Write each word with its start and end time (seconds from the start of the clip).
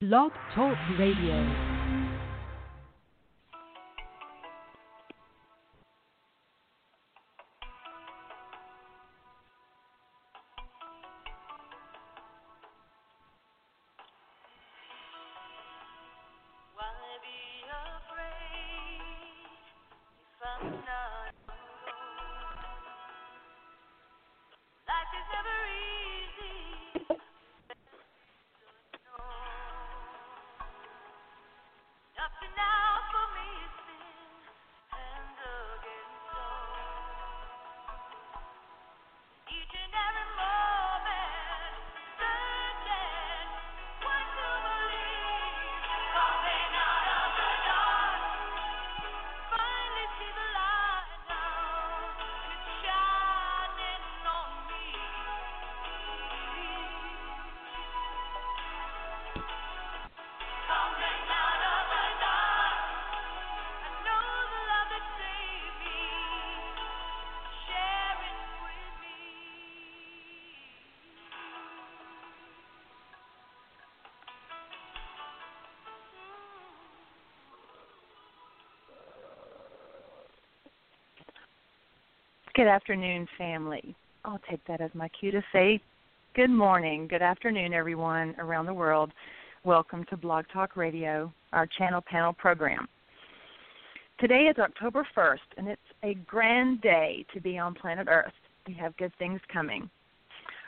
Blog 0.00 0.30
Talk 0.54 0.78
Radio. 0.96 1.77
Good 82.58 82.66
afternoon, 82.66 83.28
family. 83.38 83.94
I'll 84.24 84.40
take 84.50 84.58
that 84.66 84.80
as 84.80 84.90
my 84.92 85.08
cue 85.10 85.30
to 85.30 85.40
say 85.52 85.80
good 86.34 86.50
morning, 86.50 87.06
good 87.06 87.22
afternoon, 87.22 87.72
everyone 87.72 88.34
around 88.40 88.66
the 88.66 88.74
world. 88.74 89.12
Welcome 89.62 90.04
to 90.10 90.16
Blog 90.16 90.44
Talk 90.52 90.76
Radio, 90.76 91.32
our 91.52 91.68
channel 91.78 92.02
panel 92.04 92.32
program. 92.32 92.88
Today 94.18 94.50
is 94.50 94.58
October 94.58 95.06
1st, 95.16 95.38
and 95.56 95.68
it's 95.68 95.80
a 96.02 96.14
grand 96.26 96.80
day 96.80 97.24
to 97.32 97.40
be 97.40 97.58
on 97.58 97.74
planet 97.74 98.08
Earth. 98.10 98.32
We 98.66 98.74
have 98.74 98.96
good 98.96 99.12
things 99.20 99.40
coming. 99.52 99.88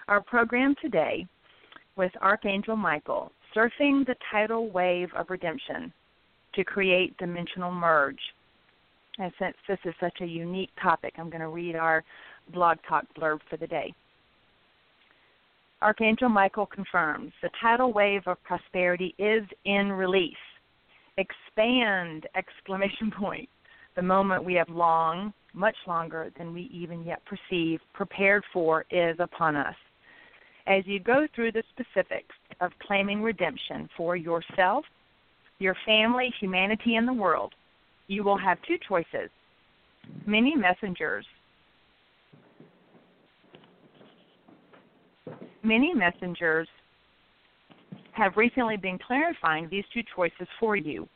Our 0.06 0.20
program 0.20 0.76
today 0.80 1.26
with 1.96 2.12
Archangel 2.20 2.76
Michael, 2.76 3.32
surfing 3.52 4.06
the 4.06 4.14
tidal 4.30 4.70
wave 4.70 5.08
of 5.18 5.28
redemption 5.28 5.92
to 6.54 6.62
create 6.62 7.18
dimensional 7.18 7.72
merge 7.72 8.20
and 9.20 9.32
since 9.38 9.56
this 9.68 9.78
is 9.84 9.94
such 10.00 10.20
a 10.22 10.26
unique 10.26 10.70
topic, 10.82 11.14
I'm 11.18 11.28
going 11.28 11.42
to 11.42 11.48
read 11.48 11.76
our 11.76 12.02
blog 12.52 12.78
talk 12.88 13.04
blurb 13.16 13.40
for 13.48 13.56
the 13.58 13.66
day. 13.66 13.92
Archangel 15.82 16.28
Michael 16.28 16.66
confirms 16.66 17.32
the 17.42 17.50
tidal 17.60 17.92
wave 17.92 18.22
of 18.26 18.42
prosperity 18.44 19.14
is 19.18 19.44
in 19.64 19.92
release. 19.92 20.34
Expand! 21.18 22.26
Exclamation 22.34 23.10
point. 23.10 23.48
The 23.96 24.02
moment 24.02 24.44
we 24.44 24.54
have 24.54 24.68
long, 24.68 25.32
much 25.52 25.76
longer 25.86 26.30
than 26.38 26.54
we 26.54 26.70
even 26.72 27.04
yet 27.04 27.22
perceive, 27.24 27.80
prepared 27.92 28.44
for 28.52 28.84
is 28.90 29.16
upon 29.18 29.56
us. 29.56 29.74
As 30.66 30.86
you 30.86 31.00
go 31.00 31.26
through 31.34 31.52
the 31.52 31.64
specifics 31.70 32.34
of 32.60 32.70
claiming 32.86 33.22
redemption 33.22 33.88
for 33.96 34.16
yourself, 34.16 34.84
your 35.58 35.76
family, 35.84 36.32
humanity, 36.40 36.96
and 36.96 37.06
the 37.06 37.12
world, 37.12 37.52
you 38.10 38.24
will 38.24 38.36
have 38.36 38.58
two 38.66 38.76
choices. 38.86 39.30
Many 40.26 40.54
messengers 40.56 41.24
many 45.62 45.94
messengers 45.94 46.66
have 48.12 48.36
recently 48.36 48.76
been 48.76 48.98
clarifying 49.06 49.68
these 49.70 49.84
two 49.94 50.00
choices 50.16 50.48
for 50.58 50.74
you. 50.74 51.06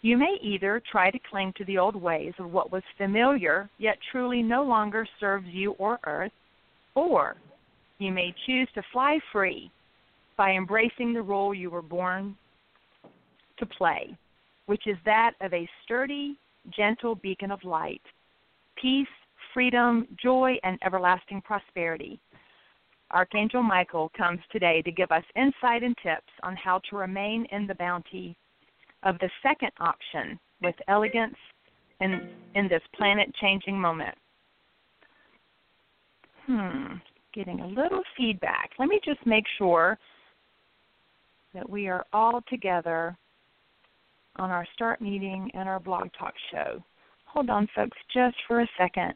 You 0.00 0.16
may 0.16 0.38
either 0.40 0.80
try 0.90 1.10
to 1.10 1.18
cling 1.28 1.52
to 1.58 1.64
the 1.64 1.76
old 1.76 1.96
ways 1.96 2.32
of 2.38 2.50
what 2.50 2.72
was 2.72 2.82
familiar 2.96 3.68
yet 3.78 3.98
truly 4.10 4.42
no 4.42 4.62
longer 4.62 5.06
serves 5.20 5.46
you 5.48 5.72
or 5.72 5.98
Earth, 6.06 6.32
or 6.94 7.36
you 7.98 8.12
may 8.12 8.34
choose 8.46 8.68
to 8.74 8.82
fly 8.92 9.18
free 9.30 9.70
by 10.38 10.52
embracing 10.52 11.12
the 11.12 11.22
role 11.22 11.52
you 11.52 11.68
were 11.68 11.82
born 11.82 12.36
to 13.58 13.66
play 13.66 14.16
which 14.66 14.86
is 14.86 14.96
that 15.04 15.32
of 15.40 15.52
a 15.52 15.68
sturdy, 15.84 16.36
gentle 16.76 17.14
beacon 17.14 17.50
of 17.50 17.62
light, 17.64 18.02
peace, 18.80 19.06
freedom, 19.52 20.06
joy, 20.22 20.56
and 20.64 20.78
everlasting 20.84 21.40
prosperity. 21.42 22.18
Archangel 23.10 23.62
Michael 23.62 24.10
comes 24.16 24.40
today 24.50 24.82
to 24.82 24.90
give 24.90 25.10
us 25.12 25.22
insight 25.36 25.82
and 25.82 25.96
tips 26.02 26.32
on 26.42 26.56
how 26.56 26.80
to 26.90 26.96
remain 26.96 27.46
in 27.52 27.66
the 27.66 27.74
bounty 27.74 28.36
of 29.02 29.18
the 29.20 29.30
second 29.42 29.70
option 29.78 30.38
with 30.62 30.74
elegance 30.88 31.36
in, 32.00 32.28
in 32.54 32.68
this 32.68 32.82
planet 32.96 33.32
changing 33.40 33.78
moment. 33.78 34.16
Hmm, 36.46 36.94
getting 37.32 37.60
a 37.60 37.66
little 37.66 38.02
feedback. 38.16 38.70
Let 38.78 38.88
me 38.88 39.00
just 39.04 39.24
make 39.26 39.44
sure 39.58 39.98
that 41.54 41.68
we 41.68 41.88
are 41.88 42.04
all 42.12 42.42
together 42.48 43.16
on 44.36 44.50
our 44.50 44.66
start 44.74 45.00
meeting 45.00 45.50
and 45.54 45.68
our 45.68 45.80
blog 45.80 46.08
talk 46.18 46.34
show. 46.50 46.82
Hold 47.26 47.50
on, 47.50 47.68
folks, 47.74 47.96
just 48.12 48.36
for 48.46 48.60
a 48.60 48.68
second. 48.78 49.14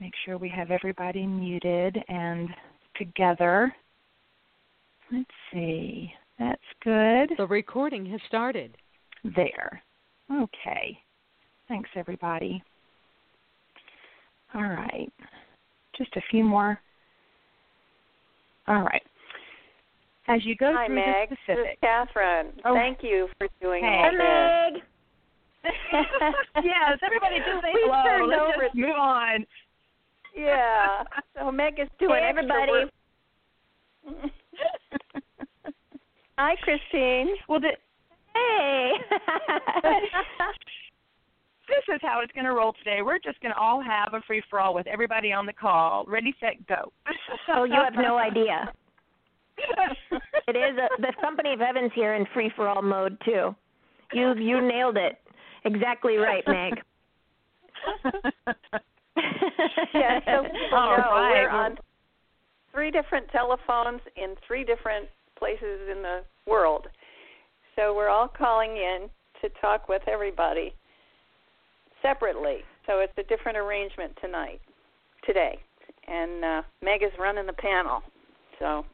Make 0.00 0.12
sure 0.24 0.36
we 0.36 0.48
have 0.50 0.70
everybody 0.70 1.26
muted 1.26 1.98
and 2.08 2.48
together. 2.96 3.74
Let's 5.10 5.30
see. 5.52 6.12
That's 6.38 6.60
good. 6.84 7.30
The 7.38 7.46
recording 7.48 8.04
has 8.06 8.20
started. 8.28 8.76
There. 9.24 9.82
Okay. 10.30 10.98
Thanks, 11.68 11.88
everybody. 11.96 12.62
All 14.54 14.62
right. 14.62 15.10
Just 15.96 16.14
a 16.16 16.22
few 16.30 16.44
more. 16.44 16.78
All 18.68 18.82
right 18.82 19.05
as 20.28 20.44
you 20.44 20.56
go 20.56 20.72
Hi, 20.74 20.86
through 20.86 20.94
Meg. 20.96 21.30
the 21.30 21.36
specifics. 21.44 21.68
This 21.68 21.72
is 21.72 21.78
Catherine. 21.80 22.52
Oh. 22.64 22.74
Thank 22.74 23.02
you 23.02 23.28
for 23.38 23.48
doing 23.60 23.82
Hey. 23.84 23.88
all 23.88 24.10
Hi, 24.12 24.70
this. 24.72 24.82
Meg. 24.82 24.82
yes, 26.64 26.98
everybody 27.02 27.38
just 27.38 27.62
say 27.62 27.72
hello. 27.74 28.02
turned 28.04 28.28
Let's 28.28 28.42
over- 28.42 28.64
just 28.64 28.74
move 28.76 28.96
on. 28.96 29.46
Yeah. 30.36 31.02
So 31.36 31.50
Meg 31.50 31.78
is 31.80 31.88
doing 31.98 32.20
Hey, 32.22 32.28
extra 32.28 32.44
everybody. 32.44 32.72
work. 32.72 32.90
Hi, 36.38 36.54
Christine. 36.62 37.34
well, 37.48 37.60
the, 37.60 37.70
Hey. 38.34 38.92
this 41.68 41.94
is 41.94 42.00
how 42.02 42.20
it's 42.22 42.32
going 42.32 42.44
to 42.44 42.52
roll 42.52 42.74
today. 42.74 43.00
We're 43.02 43.18
just 43.18 43.40
going 43.40 43.52
to 43.54 43.58
all 43.58 43.80
have 43.82 44.12
a 44.12 44.20
free 44.26 44.42
for 44.50 44.60
all 44.60 44.74
with 44.74 44.86
everybody 44.86 45.32
on 45.32 45.46
the 45.46 45.52
call. 45.54 46.04
Ready, 46.06 46.34
set, 46.38 46.64
go. 46.66 46.92
oh, 47.48 47.64
you 47.64 47.72
have 47.74 47.94
no 47.94 48.18
idea. 48.18 48.70
It 50.48 50.56
is 50.56 50.78
a, 50.78 51.00
the 51.00 51.12
company 51.20 51.52
of 51.52 51.60
heavens 51.60 51.90
here 51.94 52.14
in 52.14 52.24
free 52.32 52.52
for 52.54 52.68
all 52.68 52.82
mode 52.82 53.18
too. 53.24 53.54
You 54.12 54.34
you 54.36 54.60
nailed 54.60 54.96
it. 54.96 55.18
Exactly 55.64 56.16
right, 56.16 56.44
Meg. 56.46 56.74
Yeah, 59.94 60.20
so 60.26 60.46
All 60.76 60.96
right. 60.96 61.30
we're 61.30 61.48
on 61.48 61.76
three 62.72 62.90
different 62.90 63.28
telephones 63.30 64.00
in 64.16 64.34
three 64.46 64.64
different 64.64 65.08
places 65.38 65.88
in 65.90 66.02
the 66.02 66.20
world. 66.46 66.86
So 67.74 67.94
we're 67.94 68.08
all 68.08 68.28
calling 68.28 68.76
in 68.76 69.08
to 69.42 69.48
talk 69.60 69.88
with 69.88 70.02
everybody 70.06 70.74
separately. 72.02 72.58
So 72.86 73.00
it's 73.00 73.12
a 73.18 73.22
different 73.24 73.58
arrangement 73.58 74.12
tonight, 74.20 74.60
today. 75.24 75.58
And 76.06 76.44
uh, 76.44 76.62
Meg 76.82 77.02
is 77.02 77.10
running 77.18 77.46
the 77.46 77.52
panel. 77.52 78.02
So 78.58 78.84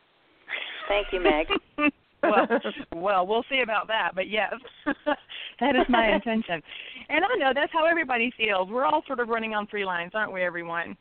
thank 0.88 1.06
you, 1.12 1.20
Meg. 1.20 1.46
well, 2.23 2.46
well, 2.94 3.26
we'll 3.26 3.44
see 3.50 3.61
about 3.62 3.88
that, 3.88 4.12
but 4.14 4.29
yes, 4.29 4.55
that 5.61 5.76
is 5.76 5.87
my 5.88 6.14
intention. 6.14 6.62
And 7.08 7.25
I 7.25 7.37
know 7.37 7.52
that's 7.55 7.73
how 7.73 7.84
everybody 7.84 8.32
feels. 8.37 8.69
We're 8.69 8.84
all 8.87 9.02
sort 9.06 9.20
of 9.20 9.29
running 9.29 9.55
on 9.55 9.67
three 9.67 9.84
lines, 9.84 10.12
aren't 10.14 10.32
we, 10.32 10.43
everyone? 10.43 10.96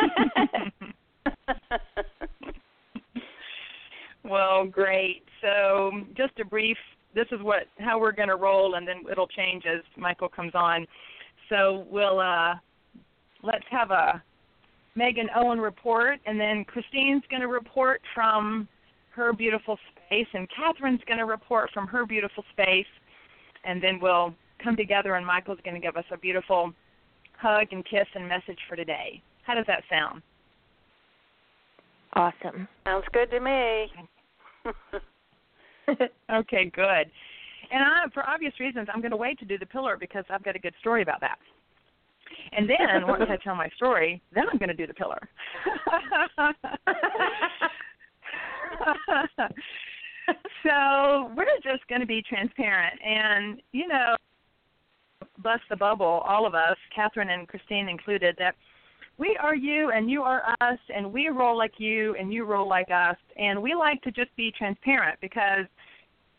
Well, 4.24 4.64
great. 4.66 5.22
So, 5.42 5.90
just 6.16 6.38
a 6.40 6.44
brief. 6.44 6.78
This 7.14 7.26
is 7.30 7.40
what 7.42 7.64
how 7.78 8.00
we're 8.00 8.12
going 8.12 8.30
to 8.30 8.36
roll, 8.36 8.74
and 8.74 8.88
then 8.88 9.02
it'll 9.10 9.28
change 9.28 9.64
as 9.66 9.82
Michael 9.96 10.28
comes 10.28 10.52
on. 10.54 10.86
So 11.48 11.86
we'll 11.90 12.18
uh, 12.18 12.54
let's 13.42 13.64
have 13.70 13.90
a 13.90 14.22
Megan 14.96 15.28
Owen 15.36 15.60
report, 15.60 16.20
and 16.26 16.40
then 16.40 16.64
Christine's 16.64 17.22
going 17.30 17.42
to 17.42 17.48
report 17.48 18.00
from 18.14 18.66
her 19.14 19.32
beautiful 19.32 19.78
space, 20.06 20.26
and 20.34 20.48
Catherine's 20.50 21.00
going 21.06 21.18
to 21.18 21.24
report 21.24 21.70
from 21.72 21.86
her 21.86 22.04
beautiful 22.04 22.44
space, 22.52 22.86
and 23.64 23.82
then 23.82 23.98
we'll 24.00 24.34
come 24.62 24.76
together, 24.76 25.14
and 25.14 25.26
Michael's 25.26 25.58
going 25.64 25.74
to 25.74 25.80
give 25.80 25.96
us 25.96 26.04
a 26.12 26.16
beautiful 26.16 26.72
hug 27.38 27.68
and 27.72 27.84
kiss 27.84 28.06
and 28.14 28.28
message 28.28 28.58
for 28.68 28.76
today. 28.76 29.22
How 29.44 29.54
does 29.54 29.66
that 29.66 29.82
sound? 29.90 30.22
Awesome. 32.14 32.68
Sounds 32.84 33.04
good 33.12 33.30
to 33.30 33.40
me. 33.40 33.86
okay, 36.32 36.70
good. 36.74 37.10
And 37.72 37.82
I, 37.82 38.04
for 38.12 38.28
obvious 38.28 38.52
reasons, 38.60 38.88
I'm 38.92 39.00
going 39.00 39.10
to 39.10 39.16
wait 39.16 39.38
to 39.40 39.44
do 39.44 39.58
the 39.58 39.66
pillar 39.66 39.96
because 39.98 40.24
I've 40.30 40.44
got 40.44 40.56
a 40.56 40.58
good 40.58 40.74
story 40.80 41.02
about 41.02 41.20
that. 41.20 41.38
And 42.52 42.68
then 42.68 43.06
once 43.06 43.24
I 43.28 43.36
tell 43.44 43.54
my 43.54 43.68
story, 43.76 44.22
then 44.34 44.44
I'm 44.50 44.58
going 44.58 44.68
to 44.68 44.74
do 44.74 44.86
the 44.86 44.94
pillar. 44.94 45.20
so 50.62 51.30
we're 51.36 51.46
just 51.62 51.86
going 51.88 52.00
to 52.00 52.06
be 52.06 52.22
transparent, 52.22 52.98
and 53.04 53.60
you 53.72 53.88
know, 53.88 54.16
bust 55.42 55.62
the 55.70 55.76
bubble, 55.76 56.22
all 56.26 56.46
of 56.46 56.54
us, 56.54 56.76
Catherine 56.94 57.30
and 57.30 57.48
Christine 57.48 57.88
included, 57.88 58.36
that 58.38 58.54
we 59.16 59.38
are 59.40 59.54
you 59.54 59.90
and 59.90 60.10
you 60.10 60.22
are 60.22 60.42
us, 60.60 60.78
and 60.94 61.12
we 61.12 61.28
roll 61.28 61.56
like 61.56 61.74
you 61.78 62.14
and 62.18 62.32
you 62.32 62.44
roll 62.44 62.68
like 62.68 62.90
us, 62.90 63.16
and 63.36 63.60
we 63.62 63.74
like 63.74 64.02
to 64.02 64.10
just 64.10 64.34
be 64.36 64.52
transparent 64.56 65.18
because 65.20 65.66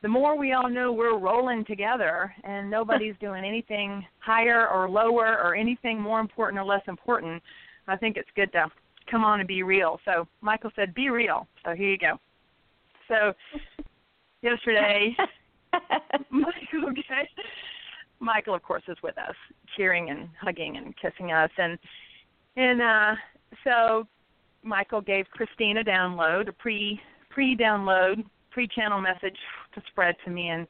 the 0.02 0.10
more 0.10 0.38
we 0.38 0.54
all 0.54 0.70
know 0.70 0.92
we're 0.92 1.18
rolling 1.18 1.66
together 1.66 2.34
and 2.44 2.70
nobody's 2.70 3.16
doing 3.22 3.46
anything 3.46 4.06
higher 4.20 4.68
or 4.68 4.90
lower 4.90 5.40
or 5.42 5.56
anything 5.56 6.00
more 6.00 6.20
important 6.20 6.60
or 6.60 6.66
less 6.66 6.84
important, 6.88 7.42
I 7.88 7.96
think 7.96 8.18
it's 8.18 8.30
good 8.36 8.52
to 8.52 8.68
come 9.10 9.24
on 9.24 9.40
and 9.40 9.48
be 9.48 9.64
real. 9.64 10.00
So 10.06 10.28
Michael 10.42 10.72
said, 10.76 10.94
"Be 10.94 11.10
real." 11.10 11.48
So 11.64 11.74
here 11.74 11.90
you 11.90 11.98
go. 11.98 12.20
So 13.08 13.34
yesterday, 14.42 15.16
Michael, 16.30 16.90
okay, 16.90 17.30
Michael, 18.20 18.56
of 18.56 18.64
course, 18.64 18.84
is 18.88 18.98
with 19.04 19.18
us, 19.18 19.36
cheering 19.76 20.10
and 20.10 20.30
hugging 20.42 20.78
and 20.78 20.94
kissing 20.98 21.32
us, 21.32 21.52
and 21.58 21.78
and 22.56 22.82
uh, 22.82 23.16
so 23.64 24.08
Michael 24.64 25.02
gave 25.02 25.26
Christine 25.32 25.78
a 25.78 25.84
download, 25.84 26.48
a 26.48 26.54
pre 26.54 27.00
pre 27.30 27.56
download 27.56 28.24
pre-channel 28.56 29.02
message 29.02 29.36
to 29.74 29.82
spread 29.88 30.16
to 30.24 30.32
me 30.32 30.48
and 30.48 30.66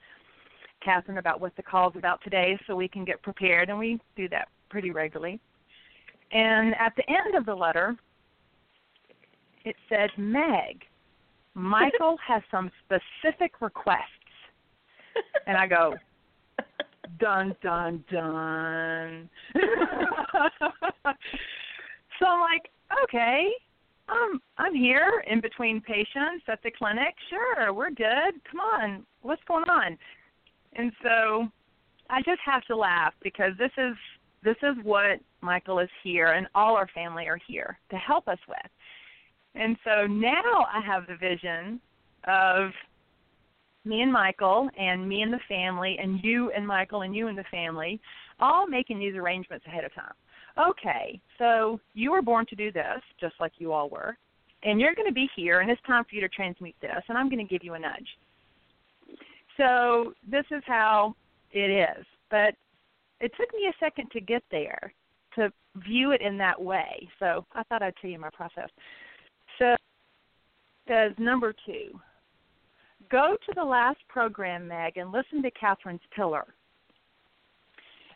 Catherine 0.84 1.20
about 1.20 1.40
what 1.40 1.56
the 1.56 1.62
call's 1.62 1.94
about 1.96 2.20
today 2.24 2.58
so 2.66 2.76
we 2.76 2.88
can 2.88 3.06
get 3.06 3.22
prepared, 3.22 3.70
and 3.70 3.78
we 3.78 4.00
do 4.16 4.28
that 4.30 4.48
pretty 4.72 4.90
regularly. 4.90 5.40
And 6.32 6.74
at 6.80 6.94
the 6.98 7.08
end 7.08 7.36
of 7.36 7.46
the 7.46 7.54
letter, 7.54 7.96
it 9.66 9.76
said, 9.90 10.10
Meg, 10.18 10.84
Michael 11.56 12.18
has 12.26 12.42
some 12.52 12.72
specific 12.86 13.62
requests. 13.62 14.02
And 15.48 15.58
I 15.58 15.68
go, 15.68 15.96
dun, 17.20 17.56
dun, 17.62 18.04
dun. 18.12 19.30
so 22.20 22.26
I'm 22.26 22.40
like, 22.42 22.70
okay, 23.04 23.50
um, 24.10 24.40
I'm 24.58 24.76
here 24.76 25.24
in 25.28 25.42
between 25.42 25.82
patients 25.82 26.46
at 26.48 26.62
the 26.64 26.72
clinic. 26.72 27.16
Sure, 27.30 27.74
we're 27.74 27.90
good. 27.90 28.40
Come 28.52 28.60
on, 28.60 29.06
what's 29.22 29.42
going 29.48 29.70
on? 29.70 29.98
And 30.74 30.92
so 31.02 31.48
I 32.10 32.22
just 32.22 32.42
have 32.46 32.64
to 32.66 32.76
laugh 32.76 33.14
because 33.24 33.54
this 33.58 33.72
is 33.78 33.96
this 34.44 34.58
is 34.62 34.76
what 34.84 35.20
Michael 35.42 35.80
is 35.80 35.90
here 36.04 36.34
and 36.34 36.46
all 36.54 36.76
our 36.76 36.88
family 36.94 37.28
are 37.28 37.40
here 37.48 37.80
to 37.90 37.96
help 37.96 38.28
us 38.28 38.38
with. 38.48 38.58
And 39.56 39.78
so 39.84 40.06
now 40.06 40.66
I 40.72 40.82
have 40.86 41.08
the 41.08 41.16
vision 41.16 41.80
of 42.28 42.72
me 43.86 44.02
and 44.02 44.12
Michael 44.12 44.70
and 44.78 45.08
me 45.08 45.22
and 45.22 45.32
the 45.32 45.40
family 45.48 45.98
and 46.02 46.20
you 46.24 46.52
and 46.52 46.66
Michael 46.66 47.04
and 47.04 47.16
you 47.16 47.28
and 47.28 47.38
the 47.38 47.46
family 47.52 48.02
all 48.40 48.68
making 48.68 49.00
these 49.00 49.16
arrangements 49.16 49.66
ahead 49.68 49.84
of 49.84 49.94
time 49.94 50.14
okay, 50.58 51.20
so 51.38 51.80
you 51.94 52.12
were 52.12 52.22
born 52.22 52.46
to 52.48 52.56
do 52.56 52.72
this, 52.72 53.02
just 53.20 53.36
like 53.40 53.54
you 53.58 53.72
all 53.72 53.90
were, 53.90 54.18
and 54.64 54.80
you're 54.80 54.96
going 54.96 55.08
to 55.08 55.14
be 55.14 55.30
here, 55.36 55.60
and 55.60 55.70
it's 55.70 55.82
time 55.86 56.04
for 56.06 56.16
you 56.16 56.22
to 56.22 56.30
transmute 56.30 56.76
this, 56.82 57.04
and 57.08 57.18
I'm 57.18 57.30
going 57.30 57.46
to 57.46 57.52
give 57.52 57.64
you 57.64 57.74
a 57.74 57.80
nudge. 57.80 58.08
So 59.58 60.14
this 60.30 60.46
is 60.52 60.64
how 60.66 61.16
it 61.52 61.70
is. 61.70 62.06
But 62.30 62.56
it 63.22 63.32
took 63.38 63.54
me 63.54 63.68
a 63.70 63.74
second 63.80 64.10
to 64.12 64.20
get 64.20 64.44
there, 64.52 64.94
to 65.36 65.52
view 65.78 66.12
it 66.12 66.22
in 66.22 66.38
that 66.38 66.62
way. 66.62 67.08
So 67.20 67.46
I 67.54 67.64
thought 67.64 67.82
I'd 67.82 67.94
tell 68.02 68.10
you 68.10 68.20
my 68.20 68.32
process. 68.32 68.70
So 69.60 69.76
says 70.88 71.12
number 71.18 71.54
two, 71.66 72.00
go 73.10 73.36
to 73.46 73.54
the 73.56 73.64
last 73.64 74.00
program, 74.08 74.68
Meg, 74.68 74.98
and 74.98 75.12
listen 75.12 75.42
to 75.42 75.52
Catherine's 75.52 76.02
pillar 76.16 76.46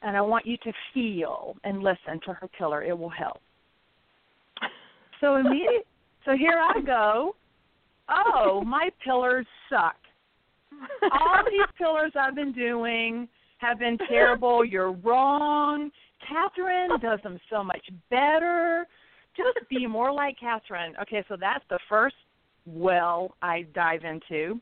and 0.01 0.15
I 0.15 0.21
want 0.21 0.45
you 0.45 0.57
to 0.57 0.74
feel 0.94 1.56
and 1.63 1.81
listen 1.83 2.19
to 2.25 2.33
her 2.33 2.47
pillar. 2.57 2.83
It 2.83 2.97
will 2.97 3.09
help. 3.09 3.41
So 5.21 5.36
immediately, 5.38 5.83
so 6.25 6.36
here 6.38 6.59
I 6.59 6.81
go. 6.81 7.36
Oh, 8.09 8.63
my 8.65 8.89
pillars 9.03 9.45
suck. 9.69 9.95
All 11.12 11.44
these 11.50 11.68
pillars 11.77 12.12
I've 12.19 12.35
been 12.35 12.53
doing 12.53 13.27
have 13.57 13.80
been 13.80 13.97
terrible. 14.07 14.63
You're 14.63 14.94
wrong. 14.94 15.92
Catherine 16.27 17.00
does 17.01 17.19
them 17.24 17.39
so 17.50 17.63
much 17.63 17.85
better. 18.09 18.88
Just 19.39 19.69
be 19.69 19.88
more 19.88 20.12
like 20.12 20.38
Catherine. 20.38 20.94
Okay, 21.01 21.24
so 21.30 21.38
that's 21.39 21.63
the 21.69 21.80
first 21.88 22.15
well 22.65 23.36
I 23.41 23.65
dive 23.74 24.03
into. 24.03 24.59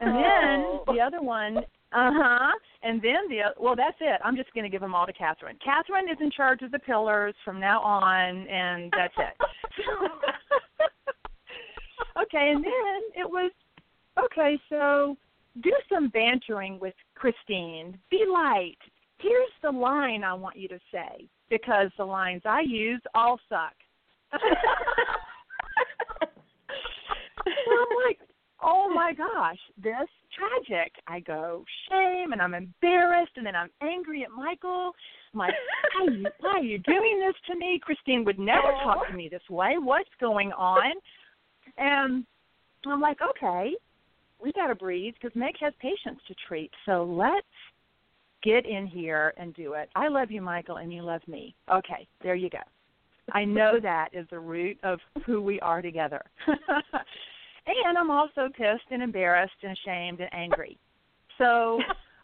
And 0.00 0.14
then 0.14 0.64
oh. 0.66 0.84
the 0.86 1.00
other 1.00 1.22
one 1.22 1.58
uh 1.92 2.12
huh. 2.14 2.52
And 2.82 3.02
then 3.02 3.28
the 3.28 3.40
well, 3.58 3.74
that's 3.74 3.96
it. 4.00 4.20
I'm 4.24 4.36
just 4.36 4.52
going 4.54 4.64
to 4.64 4.70
give 4.70 4.80
them 4.80 4.94
all 4.94 5.06
to 5.06 5.12
Catherine. 5.12 5.56
Catherine 5.64 6.08
is 6.08 6.18
in 6.20 6.30
charge 6.30 6.62
of 6.62 6.70
the 6.70 6.78
pillars 6.78 7.34
from 7.44 7.58
now 7.58 7.80
on, 7.80 8.46
and 8.46 8.92
that's 8.96 9.14
it. 9.18 9.36
okay, 12.22 12.52
and 12.54 12.64
then 12.64 13.00
it 13.16 13.28
was 13.28 13.50
okay. 14.24 14.56
So 14.68 15.16
do 15.62 15.72
some 15.92 16.10
bantering 16.10 16.78
with 16.78 16.94
Christine. 17.16 17.98
Be 18.08 18.24
light. 18.32 18.78
Here's 19.18 19.50
the 19.60 19.70
line 19.70 20.22
I 20.22 20.32
want 20.32 20.56
you 20.56 20.68
to 20.68 20.78
say 20.92 21.28
because 21.50 21.90
the 21.98 22.04
lines 22.04 22.42
I 22.44 22.60
use 22.60 23.02
all 23.14 23.38
suck. 23.48 23.74
so 24.32 24.38
I'm 27.44 27.96
like, 28.06 28.18
oh 28.62 28.92
my 28.94 29.12
gosh, 29.12 29.58
this 29.82 30.08
tragic. 30.36 30.92
I 31.06 31.20
go 31.20 31.64
shame, 31.88 32.32
and 32.32 32.40
I'm 32.40 32.54
embarrassed, 32.54 33.32
and 33.36 33.44
then 33.44 33.56
I'm 33.56 33.70
angry 33.82 34.22
at 34.22 34.30
Michael. 34.30 34.92
I'm 35.34 35.38
like, 35.38 35.54
why 35.94 36.06
are 36.06 36.10
you, 36.10 36.26
why 36.40 36.50
are 36.50 36.62
you 36.62 36.78
doing 36.78 37.20
this 37.20 37.34
to 37.48 37.58
me? 37.58 37.80
Christine 37.82 38.24
would 38.24 38.38
never 38.38 38.72
talk 38.84 39.08
to 39.08 39.14
me 39.14 39.28
this 39.28 39.42
way. 39.50 39.74
What's 39.78 40.08
going 40.20 40.52
on? 40.52 40.92
And 41.76 42.24
I'm 42.86 43.00
like, 43.00 43.18
okay, 43.36 43.72
we 44.42 44.52
got 44.52 44.68
to 44.68 44.74
breathe 44.74 45.14
because 45.20 45.34
Meg 45.36 45.54
has 45.60 45.72
patients 45.80 46.22
to 46.28 46.34
treat. 46.46 46.70
So 46.86 47.04
let's 47.04 47.46
get 48.42 48.66
in 48.66 48.86
here 48.86 49.34
and 49.36 49.54
do 49.54 49.74
it. 49.74 49.88
I 49.94 50.08
love 50.08 50.30
you, 50.30 50.42
Michael, 50.42 50.76
and 50.76 50.92
you 50.92 51.02
love 51.02 51.22
me. 51.26 51.54
Okay, 51.72 52.06
there 52.22 52.34
you 52.34 52.50
go. 52.50 52.58
I 53.32 53.44
know 53.44 53.78
that 53.82 54.08
is 54.12 54.26
the 54.30 54.40
root 54.40 54.78
of 54.82 54.98
who 55.26 55.42
we 55.42 55.60
are 55.60 55.82
together. 55.82 56.22
And 57.86 57.96
I'm 57.96 58.10
also 58.10 58.48
pissed 58.56 58.90
and 58.90 59.02
embarrassed 59.02 59.52
and 59.62 59.72
ashamed 59.72 60.20
and 60.20 60.30
angry. 60.32 60.78
So 61.38 61.78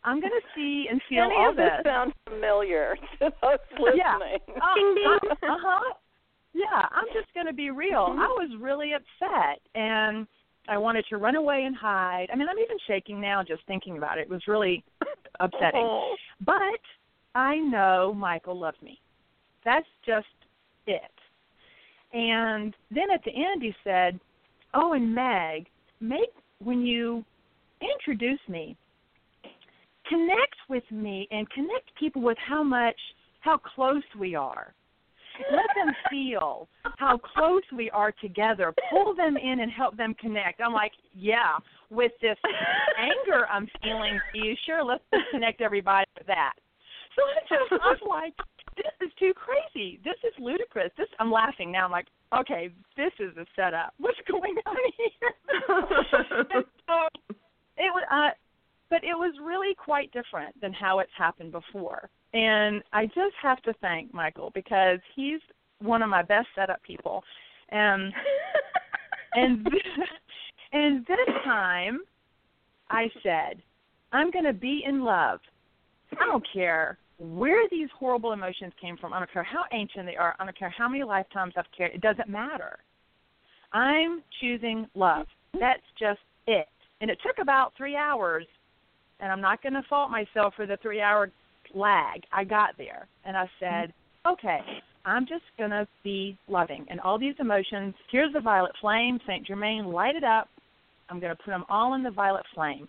I'm 0.04 0.20
going 0.20 0.32
to 0.32 0.46
see 0.54 0.86
and 0.90 1.00
feel 1.08 1.24
Any 1.24 1.34
all 1.36 1.50
of 1.50 1.56
this 1.56 1.70
this. 1.78 1.84
sounds 1.84 2.14
familiar 2.28 2.96
to 3.18 3.30
those 3.42 3.58
listening. 3.78 3.98
Yeah. 3.98 4.18
Uh, 4.56 5.34
uh 5.46 5.56
huh. 5.60 5.94
Yeah, 6.52 6.88
I'm 6.90 7.04
just 7.12 7.32
going 7.34 7.46
to 7.46 7.52
be 7.52 7.70
real. 7.70 8.16
I 8.18 8.28
was 8.28 8.50
really 8.58 8.92
upset 8.94 9.60
and 9.74 10.26
I 10.68 10.78
wanted 10.78 11.04
to 11.10 11.16
run 11.16 11.36
away 11.36 11.64
and 11.64 11.76
hide. 11.76 12.26
I 12.32 12.36
mean, 12.36 12.48
I'm 12.48 12.58
even 12.58 12.76
shaking 12.86 13.20
now 13.20 13.42
just 13.42 13.62
thinking 13.66 13.98
about 13.98 14.18
it. 14.18 14.22
It 14.22 14.30
was 14.30 14.42
really 14.48 14.84
upsetting. 15.40 15.80
Oh. 15.82 16.14
But 16.44 16.80
I 17.34 17.56
know 17.56 18.14
Michael 18.14 18.58
loved 18.58 18.82
me. 18.82 19.00
That's 19.64 19.86
just 20.04 20.26
it. 20.86 21.00
And 22.12 22.74
then 22.90 23.10
at 23.12 23.22
the 23.24 23.32
end, 23.32 23.62
he 23.62 23.74
said, 23.84 24.18
"Oh, 24.74 24.92
and 24.92 25.14
Meg, 25.14 25.66
make 26.00 26.30
when 26.62 26.82
you 26.82 27.24
introduce 27.80 28.40
me, 28.48 28.76
connect 30.08 30.56
with 30.68 30.84
me 30.90 31.28
and 31.30 31.48
connect 31.50 31.94
people 31.98 32.22
with 32.22 32.38
how 32.38 32.62
much, 32.62 32.96
how 33.40 33.58
close 33.58 34.04
we 34.18 34.34
are." 34.34 34.72
Let 35.50 35.66
them 35.74 35.94
feel 36.10 36.68
how 36.98 37.18
close 37.18 37.62
we 37.76 37.90
are 37.90 38.12
together. 38.12 38.72
Pull 38.90 39.14
them 39.14 39.36
in 39.36 39.60
and 39.60 39.70
help 39.70 39.96
them 39.96 40.14
connect. 40.20 40.60
I'm 40.60 40.72
like, 40.72 40.92
yeah, 41.14 41.56
with 41.90 42.12
this 42.20 42.38
anger 42.98 43.46
I'm 43.50 43.68
feeling 43.82 44.20
for 44.30 44.38
you, 44.38 44.54
sure, 44.66 44.84
let's 44.84 45.04
connect 45.30 45.60
everybody 45.60 46.06
with 46.18 46.26
that. 46.26 46.54
So 47.14 47.22
I 47.22 47.40
just 47.48 47.70
was 47.70 47.98
like, 48.08 48.34
this 48.76 49.08
is 49.08 49.12
too 49.18 49.32
crazy. 49.34 50.00
This 50.04 50.16
is 50.22 50.32
ludicrous. 50.38 50.90
This 50.98 51.08
I'm 51.18 51.32
laughing 51.32 51.72
now. 51.72 51.86
I'm 51.86 51.90
like, 51.90 52.08
okay, 52.38 52.70
this 52.96 53.12
is 53.18 53.36
a 53.36 53.46
setup. 53.56 53.94
What's 53.98 54.18
going 54.28 54.56
on 54.66 54.76
here? 54.96 55.34
so 56.86 57.08
it 57.78 57.92
was, 57.92 58.04
uh, 58.10 58.30
but 58.90 59.02
it 59.02 59.14
was 59.14 59.34
really 59.42 59.74
quite 59.74 60.12
different 60.12 60.58
than 60.60 60.72
how 60.72 60.98
it's 60.98 61.10
happened 61.16 61.52
before. 61.52 62.10
And 62.34 62.82
I 62.92 63.06
just 63.06 63.34
have 63.42 63.62
to 63.62 63.72
thank 63.80 64.12
Michael 64.12 64.50
because 64.54 64.98
he's 65.14 65.40
one 65.80 66.02
of 66.02 66.08
my 66.08 66.22
best 66.22 66.48
setup 66.54 66.82
people. 66.82 67.22
And 67.70 68.12
and 69.34 69.66
and 70.72 71.06
this 71.06 71.34
time 71.44 72.00
I 72.90 73.08
said, 73.22 73.62
I'm 74.12 74.30
going 74.30 74.44
to 74.44 74.52
be 74.52 74.82
in 74.86 75.04
love. 75.04 75.40
I 76.20 76.24
don't 76.26 76.46
care 76.52 76.98
where 77.18 77.68
these 77.70 77.88
horrible 77.98 78.32
emotions 78.32 78.72
came 78.80 78.96
from. 78.96 79.12
I 79.12 79.18
don't 79.18 79.32
care 79.32 79.42
how 79.42 79.64
ancient 79.72 80.06
they 80.06 80.16
are. 80.16 80.36
I 80.38 80.44
don't 80.44 80.58
care 80.58 80.74
how 80.76 80.88
many 80.88 81.02
lifetimes 81.02 81.54
I've 81.56 81.64
cared. 81.76 81.92
It 81.94 82.00
doesn't 82.00 82.28
matter. 82.28 82.78
I'm 83.72 84.22
choosing 84.40 84.86
love. 84.94 85.26
That's 85.58 85.82
just 85.98 86.20
it. 86.46 86.68
And 87.00 87.10
it 87.10 87.18
took 87.26 87.36
about 87.40 87.72
three 87.76 87.96
hours, 87.96 88.46
and 89.20 89.32
I'm 89.32 89.40
not 89.40 89.62
going 89.62 89.74
to 89.74 89.82
fault 89.88 90.10
myself 90.10 90.54
for 90.54 90.66
the 90.66 90.78
three 90.82 91.00
hour 91.00 91.30
lag. 91.76 92.22
I 92.32 92.44
got 92.44 92.70
there, 92.78 93.06
and 93.24 93.36
I 93.36 93.44
mm-hmm. 93.44 93.64
said, 93.64 93.92
okay, 94.26 94.58
I'm 95.04 95.26
just 95.26 95.44
going 95.58 95.70
to 95.70 95.86
be 96.02 96.36
loving. 96.48 96.84
And 96.88 97.00
all 97.00 97.18
these 97.18 97.34
emotions, 97.38 97.94
here's 98.10 98.32
the 98.32 98.40
violet 98.40 98.72
flame, 98.80 99.20
St. 99.26 99.46
Germain, 99.46 99.86
light 99.86 100.16
it 100.16 100.24
up. 100.24 100.48
I'm 101.08 101.20
going 101.20 101.34
to 101.34 101.42
put 101.42 101.50
them 101.50 101.64
all 101.68 101.94
in 101.94 102.02
the 102.02 102.10
violet 102.10 102.44
flame. 102.54 102.88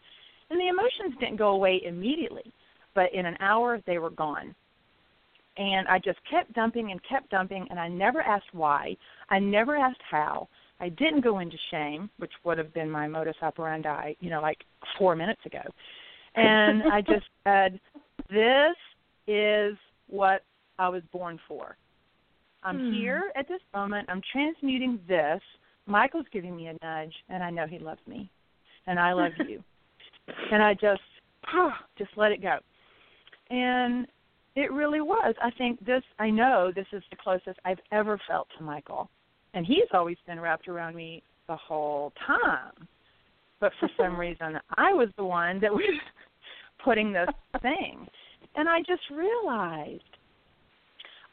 And 0.50 0.60
the 0.60 0.70
emotions 0.70 1.20
didn't 1.20 1.38
go 1.38 1.50
away 1.50 1.82
immediately 1.86 2.52
but 2.98 3.14
in 3.14 3.28
an 3.28 3.38
hour 3.40 3.80
they 3.86 4.00
were 4.00 4.10
gone. 4.10 4.56
And 5.58 5.88
I 5.88 6.00
just 6.00 6.18
kept 6.30 6.52
dumping 6.54 6.92
and 6.92 7.00
kept 7.08 7.30
dumping, 7.30 7.68
and 7.70 7.80
I 7.80 7.88
never 7.88 8.22
asked 8.22 8.54
why. 8.54 8.98
I 9.30 9.38
never 9.38 9.76
asked 9.76 10.02
how. 10.10 10.50
I 10.80 10.90
didn't 10.90 11.22
go 11.24 11.40
into 11.40 11.58
shame, 11.70 12.10
which 12.18 12.32
would 12.44 12.58
have 12.58 12.74
been 12.74 12.90
my 12.90 13.08
modus 13.08 13.36
operandi, 13.44 14.14
you 14.20 14.32
know, 14.32 14.42
like 14.42 14.58
four 14.98 15.16
minutes 15.16 15.42
ago. 15.46 15.62
And 16.36 16.84
I 16.92 17.02
just 17.08 17.26
said, 17.44 17.80
This 18.30 18.76
is 19.28 19.78
what 20.08 20.44
I 20.80 20.90
was 20.90 21.04
born 21.12 21.40
for. 21.48 21.78
I'm 22.64 22.80
hmm. 22.80 22.94
here 22.94 23.32
at 23.36 23.48
this 23.48 23.62
moment. 23.74 24.10
I'm 24.10 24.22
transmuting 24.32 25.00
this. 25.08 25.42
Michael's 25.86 26.26
giving 26.34 26.56
me 26.56 26.68
a 26.68 26.86
nudge, 26.86 27.14
and 27.30 27.44
I 27.44 27.50
know 27.50 27.66
he 27.66 27.80
loves 27.80 28.02
me, 28.08 28.30
and 28.88 29.00
I 29.00 29.14
love 29.14 29.32
you. 29.48 29.64
and 30.52 30.62
I 30.62 30.74
just, 30.74 31.02
just 31.98 32.12
let 32.18 32.32
it 32.32 32.42
go. 32.42 32.58
And 33.50 34.08
it 34.56 34.72
really 34.72 35.02
was. 35.02 35.36
I 35.42 35.52
think 35.52 35.86
this, 35.86 36.04
I 36.20 36.30
know 36.30 36.72
this 36.76 36.88
is 36.92 37.04
the 37.10 37.16
closest 37.16 37.60
I've 37.64 37.80
ever 37.92 38.20
felt 38.28 38.48
to 38.58 38.64
Michael. 38.64 39.10
And 39.54 39.66
he's 39.66 39.88
always 39.94 40.18
been 40.26 40.40
wrapped 40.40 40.68
around 40.68 40.96
me 40.96 41.24
the 41.48 41.56
whole 41.56 42.12
time. 42.26 42.88
But 43.60 43.72
for 43.80 43.90
some 43.98 44.16
reason, 44.20 44.60
I 44.78 44.94
was 44.94 45.10
the 45.16 45.24
one 45.24 45.60
that 45.62 45.72
was 45.72 46.00
putting 46.84 47.14
this 47.14 47.30
thing. 47.62 48.08
And 48.56 48.68
I 48.68 48.80
just 48.80 49.04
realized 49.12 50.02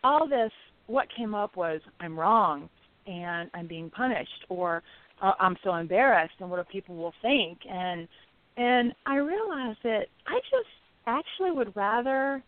all 0.03 0.29
this, 0.29 0.51
what 0.87 1.09
came 1.17 1.35
up 1.35 1.57
was 1.57 1.81
I'm 2.01 2.19
wrong 2.19 2.69
and 3.07 3.51
I'm 3.55 3.67
being 3.67 3.91
punished 3.91 4.45
or 4.49 4.83
uh, 5.23 5.33
I'm 5.41 5.57
so 5.65 5.75
embarrassed 5.75 6.35
and 6.41 6.51
what 6.51 6.57
do 6.57 6.65
people 6.71 6.97
will 6.97 7.15
think 7.23 7.59
and 7.71 8.09
and 8.57 8.93
I 9.05 9.17
realized 9.17 9.79
that 9.83 10.07
I 10.29 10.39
just 10.51 10.69
actually 11.07 11.51
would 11.51 11.75
rather 11.75 12.43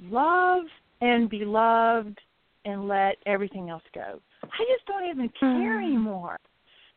love 0.00 0.62
and 1.00 1.28
be 1.28 1.44
loved 1.44 2.18
and 2.64 2.86
let 2.86 3.16
everything 3.26 3.68
else 3.68 3.82
go. 3.92 4.20
I 4.44 4.64
just 4.72 4.86
don't 4.86 5.10
even 5.10 5.28
care 5.40 5.80
mm. 5.80 5.84
anymore. 5.84 6.38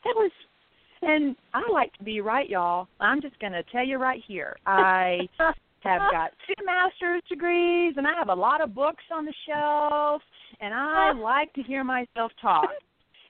That 0.03 0.13
was 0.15 0.31
and 1.05 1.35
I 1.53 1.61
like 1.71 1.93
to 1.97 2.03
be 2.03 2.21
right, 2.21 2.49
y'all. 2.49 2.87
I'm 2.99 3.21
just 3.21 3.39
going 3.39 3.53
to 3.53 3.63
tell 3.71 3.85
you 3.85 3.97
right 3.97 4.21
here. 4.27 4.55
I 4.65 5.19
have 5.39 6.01
got 6.11 6.31
two 6.47 6.65
master's 6.65 7.21
degrees 7.29 7.93
and 7.97 8.07
I 8.07 8.13
have 8.17 8.29
a 8.29 8.33
lot 8.33 8.61
of 8.61 8.73
books 8.73 9.03
on 9.13 9.25
the 9.25 9.33
shelf 9.47 10.21
and 10.59 10.73
I 10.73 11.11
like 11.15 11.53
to 11.53 11.63
hear 11.63 11.83
myself 11.83 12.31
talk. 12.41 12.69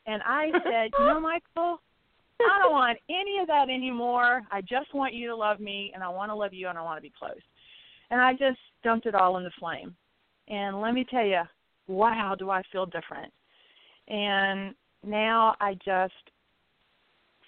And 0.07 0.21
I 0.23 0.51
said, 0.63 0.91
"You 0.99 1.05
know, 1.05 1.19
Michael, 1.19 1.81
I 2.39 2.59
don't 2.61 2.71
want 2.71 2.99
any 3.09 3.39
of 3.41 3.47
that 3.47 3.69
anymore. 3.69 4.43
I 4.51 4.61
just 4.61 4.93
want 4.93 5.15
you 5.15 5.27
to 5.29 5.35
love 5.35 5.59
me 5.59 5.91
and 5.95 6.03
I 6.03 6.09
want 6.09 6.29
to 6.29 6.35
love 6.35 6.53
you 6.53 6.67
and 6.67 6.77
I 6.77 6.81
want 6.81 6.97
to 6.97 7.01
be 7.01 7.11
close." 7.17 7.41
and 8.11 8.21
I 8.21 8.33
just 8.33 8.59
dumped 8.83 9.05
it 9.05 9.15
all 9.15 9.37
in 9.37 9.43
the 9.43 9.51
flame. 9.59 9.95
And 10.47 10.79
let 10.79 10.93
me 10.93 11.05
tell 11.09 11.25
you, 11.25 11.41
wow, 11.87 12.35
do 12.37 12.49
I 12.49 12.61
feel 12.71 12.85
different. 12.85 13.31
And 14.07 14.75
now 15.05 15.55
I 15.59 15.73
just 15.85 16.13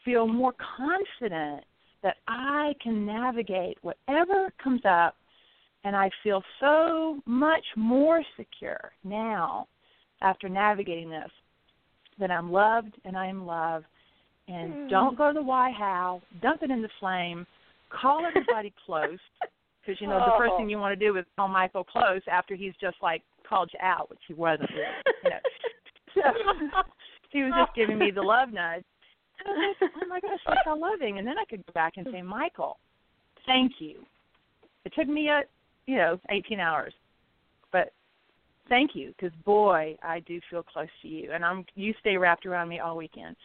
feel 0.08 0.26
more 0.26 0.54
confident 0.78 1.66
that 2.02 2.16
I 2.30 2.74
can 2.82 3.06
navigate 3.06 3.78
whatever 3.82 4.54
comes 4.64 4.82
up 4.90 5.16
and 5.84 5.96
I 5.96 6.10
feel 6.24 6.42
so 6.62 7.20
much 7.26 7.64
more 7.76 8.24
secure 8.38 8.92
now 9.04 9.68
after 10.22 10.48
navigating 10.48 11.10
this 11.10 11.30
that 12.20 12.32
I'm 12.32 12.52
loved 12.52 12.94
and 13.04 13.18
I 13.18 13.28
am 13.28 13.46
loved. 13.46 13.86
And 14.48 14.74
mm. 14.74 14.90
don't 14.90 15.18
go 15.18 15.28
to 15.28 15.34
the 15.34 15.44
why 15.44 15.72
how, 15.78 16.22
dump 16.42 16.64
it 16.64 16.72
in 16.72 16.82
the 16.82 16.90
flame, 17.02 17.46
call 17.90 18.26
everybody 18.26 18.74
close, 18.86 19.20
because 19.82 20.00
you 20.00 20.08
know 20.08 20.20
the 20.20 20.38
first 20.38 20.54
thing 20.58 20.68
oh. 20.68 20.70
you 20.70 20.78
want 20.78 20.98
to 20.98 21.06
do 21.06 21.18
is 21.18 21.26
call 21.36 21.50
Michael 21.50 21.84
close 21.84 22.22
after 22.32 22.56
he's 22.56 22.74
just 22.80 22.96
like 23.02 23.24
called 23.48 23.70
you 23.74 23.80
out, 23.82 24.10
which 24.10 24.20
he 24.28 24.34
wasn't 24.34 24.70
really. 24.70 24.86
You 25.24 25.30
know. 25.30 25.40
so 26.16 26.82
he 27.32 27.44
was 27.44 27.54
just 27.58 27.76
giving 27.76 28.00
me 28.00 28.12
the 28.12 28.22
love 28.22 28.54
nudge. 28.54 28.84
And 29.48 29.58
I 29.58 29.68
was 29.68 29.76
like, 29.82 29.92
oh 29.96 30.08
my 30.08 30.20
gosh, 30.20 30.40
that's 30.46 30.60
so 30.66 30.74
loving. 30.74 31.18
And 31.20 31.28
then 31.28 31.38
I 31.38 31.46
could 31.46 31.66
go 31.66 31.74
back 31.74 31.94
and 31.98 32.08
say, 32.12 32.22
Michael, 32.22 32.78
thank 33.46 33.74
you. 33.80 34.00
It 34.86 34.94
took 34.98 35.08
me 35.08 35.30
a, 35.30 35.42
you 35.86 35.98
know, 35.98 36.20
18 36.30 36.60
hours, 36.60 36.94
but 37.72 37.92
thank 38.70 38.92
you 38.94 39.14
because 39.18 39.36
boy, 39.46 39.98
I 40.04 40.20
do 40.22 40.40
feel 40.50 40.64
close 40.64 40.88
to 41.02 41.08
you, 41.08 41.32
and 41.32 41.44
I'm 41.44 41.66
you 41.76 41.94
stay 42.00 42.18
wrapped 42.18 42.46
around 42.46 42.70
me 42.70 42.80
all 42.80 42.98
weekend. 42.98 43.36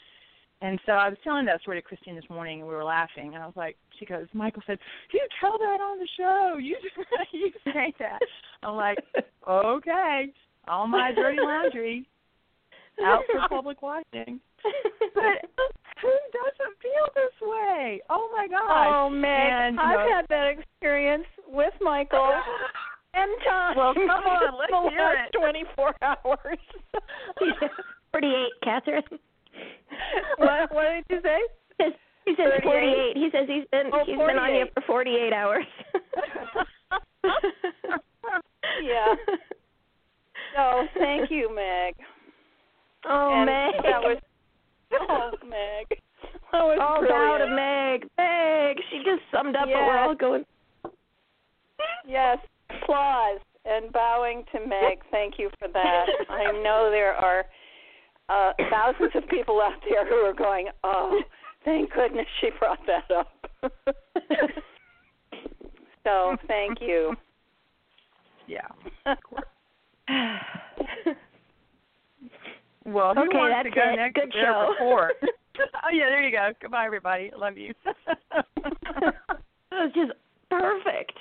And 0.61 0.79
so 0.87 0.93
I 0.93 1.09
was 1.09 1.19
telling 1.25 1.45
that 1.47 1.61
story 1.63 1.81
to 1.81 1.83
Christine 1.83 2.15
this 2.15 2.31
morning, 2.31 2.61
and 2.61 2.69
we 2.69 2.75
were 2.75 2.85
laughing. 2.85 3.35
And 3.35 3.43
I 3.43 3.47
was 3.47 3.57
like, 3.57 3.77
she 3.99 4.07
goes, 4.07 4.27
Michael 4.33 4.63
said, 4.65 4.79
you 5.13 5.21
tell 5.41 5.59
that 5.59 5.81
on 5.81 5.99
the 5.99 6.09
show. 6.17 6.57
You 6.61 6.77
you 7.33 7.51
say 7.65 7.93
that. 7.99 8.21
I'm 8.63 8.77
like, 8.77 8.99
okay, 9.49 10.33
all 10.69 10.87
my 10.87 11.11
dirty 11.13 11.39
laundry 11.41 12.09
out 13.05 13.23
for 13.31 13.49
public 13.49 13.83
watching. 13.83 14.41
But 15.15 15.51
who 16.03 16.13
doesn't 16.35 16.75
feel 16.83 17.07
this 17.15 17.35
way? 17.41 18.03
Oh 18.11 18.29
my 18.35 18.49
gosh! 18.49 18.89
Oh 18.93 19.09
man, 19.09 19.79
I've 19.79 20.09
had 20.11 20.27
that 20.29 20.49
experience 20.59 21.27
with 21.49 21.73
Michael. 21.81 22.33
and 23.15 23.31
times. 23.47 23.77
Well, 23.77 23.95
come 23.95 24.09
on, 24.11 24.59
let's 24.59 24.73
the 24.73 24.91
hear 24.91 25.05
last 25.05 25.31
it. 25.35 25.39
Twenty-four 25.39 25.95
hours. 26.03 26.59
Forty-eight, 28.11 28.53
Catherine. 28.63 29.03
what, 30.39 30.75
what 30.75 30.85
did 30.93 31.05
you 31.11 31.21
say? 31.23 31.39
He 32.25 32.35
says 32.37 32.53
48. 32.63 33.17
He 33.17 33.29
says 33.33 33.49
he's 33.49 33.67
been 33.73 33.91
oh, 33.93 34.05
he's 34.07 34.17
been 34.17 34.39
on 34.39 34.55
you 34.55 34.67
for 34.75 34.83
48 34.87 35.33
hours. 35.33 35.65
yeah. 38.81 39.15
So 40.55 40.87
thank 40.99 41.33
you, 41.33 41.53
Meg. 41.53 41.95
Oh, 43.09 43.33
and 43.35 43.47
Meg. 43.47 43.83
That 43.83 44.03
was 44.03 44.19
oh, 45.01 45.31
Meg. 45.49 45.99
That 46.53 46.63
was 46.63 46.79
all 46.81 47.01
brilliant. 47.01 47.43
about 47.43 47.57
Meg. 47.57 48.09
Meg. 48.19 48.77
She 48.91 48.99
just 48.99 49.23
summed 49.33 49.57
up 49.57 49.67
yes. 49.69 49.77
what 49.77 49.87
we're 49.87 49.99
all 49.99 50.15
going. 50.15 50.45
Yes. 52.07 52.39
Applause 52.71 53.41
and 53.65 53.93
bowing 53.93 54.45
to 54.53 54.61
Meg. 54.61 55.01
Thank 55.11 55.39
you 55.39 55.51
for 55.59 55.67
that. 55.69 56.07
I 56.29 56.53
know 56.63 56.91
there 56.91 57.15
are 57.15 57.47
uh, 58.29 58.53
thousands 58.71 59.13
of 59.15 59.27
people 59.29 59.61
out 59.61 59.81
there 59.89 60.07
who 60.09 60.17
are 60.17 60.35
going, 60.35 60.69
"Oh, 60.85 61.21
thank 61.65 61.93
goodness 61.93 62.27
she 62.41 62.51
brought 62.59 62.85
that 62.87 63.11
up." 63.11 63.33
so, 66.05 66.37
thank 66.47 66.81
you. 66.81 67.17
Yeah. 68.47 68.69
well, 72.85 73.15
who 73.15 73.23
okay, 73.23 73.37
wants 73.39 73.69
to 73.69 73.75
go 73.75 73.93
it. 73.93 73.97
next 73.97 74.15
Good 74.15 74.33
show. 74.35 74.71
report? 74.79 75.13
oh 75.25 75.91
yeah, 75.93 76.09
there 76.09 76.23
you 76.23 76.31
go. 76.33 76.51
Goodbye, 76.61 76.87
everybody. 76.87 77.31
Love 77.37 77.57
you. 77.59 77.75
that 77.85 79.15
was 79.71 79.93
just 79.95 80.13
perfect. 80.51 81.13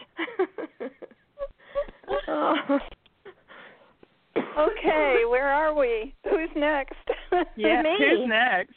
okay, 4.57 5.21
where 5.29 5.49
are 5.49 5.73
we? 5.73 6.13
Who's 6.29 6.49
next? 6.55 6.95
yeah, 7.57 7.81
Me. 7.81 7.95
who's 7.97 8.27
next? 8.27 8.73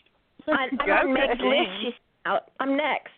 I, 0.49 0.67
I'm 0.71 0.87
Go, 0.87 0.93
on 0.93 1.15
Meg's 1.15 1.41
list. 1.41 1.71
She's 1.83 1.93
out. 2.27 2.51
I'm 2.61 2.77
next. 2.77 3.13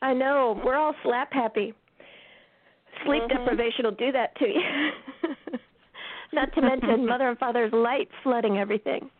I 0.00 0.12
know. 0.14 0.60
We're 0.64 0.76
all 0.76 0.94
slap 1.02 1.32
happy. 1.32 1.74
Sleep 3.04 3.22
Mhm. 3.24 3.28
deprivation 3.28 3.84
will 3.84 3.92
do 3.92 4.12
that 4.12 4.34
to 4.36 4.46
you. 4.48 4.60
Not 6.32 6.52
to 6.54 6.62
mention 6.62 7.06
mother 7.06 7.28
and 7.28 7.38
father's 7.38 7.72
light 7.72 8.08
flooding 8.22 8.58
everything. 8.58 9.10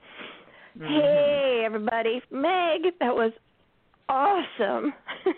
Mm-hmm. 0.78 0.86
Hey, 0.86 1.62
everybody. 1.64 2.22
Meg, 2.30 2.82
that 3.00 3.14
was 3.14 3.32
awesome. 4.08 4.94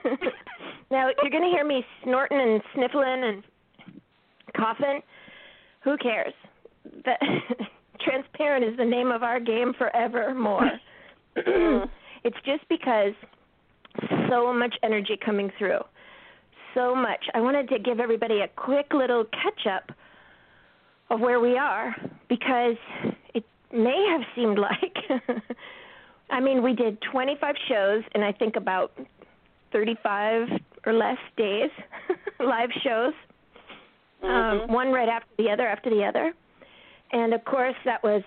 now, 0.91 1.09
you're 1.23 1.31
going 1.31 1.43
to 1.43 1.51
hear 1.51 1.65
me 1.65 1.85
snorting 2.05 2.41
and 2.41 2.63
sniffling 2.75 3.25
and 3.25 3.43
coughing. 4.57 5.01
Who 5.83 5.97
cares? 5.97 6.33
That 7.05 7.19
transparent 8.01 8.65
is 8.65 8.77
the 8.77 8.85
name 8.85 9.11
of 9.11 9.23
our 9.23 9.41
game 9.41 9.73
forevermore. 9.77 10.71
it's 11.37 12.37
just 12.45 12.69
because 12.69 13.13
so 14.31 14.53
much 14.53 14.75
energy 14.85 15.19
coming 15.25 15.51
through. 15.59 15.81
So 16.75 16.95
much. 16.95 17.25
I 17.35 17.41
wanted 17.41 17.69
to 17.71 17.79
give 17.81 17.99
everybody 17.99 18.41
a 18.41 18.49
quick 18.57 18.93
little 18.93 19.25
catch 19.25 19.67
up 19.67 19.97
of 21.11 21.21
where 21.21 21.41
we 21.41 21.57
are 21.59 21.95
because 22.29 22.77
it 23.35 23.45
may 23.73 24.07
have 24.11 24.23
seemed 24.35 24.59
like 24.59 24.97
I 26.31 26.41
mean, 26.41 26.63
we 26.63 26.73
did 26.75 27.01
25 27.13 27.55
shows 27.69 28.03
and 28.15 28.25
I 28.25 28.33
think 28.33 28.57
about 28.57 28.93
35 29.73 30.49
or 30.87 30.93
less 30.93 31.19
days, 31.37 31.71
live 32.41 32.71
shows, 32.83 33.13
um, 34.23 34.31
Mhm. 34.31 34.69
one 34.69 34.93
right 34.93 35.09
after 35.09 35.29
the 35.37 35.51
other 35.51 35.67
after 35.67 35.91
the 35.91 36.05
other. 36.05 36.33
And 37.13 37.35
of 37.35 37.45
course, 37.45 37.77
that 37.85 38.03
was 38.03 38.23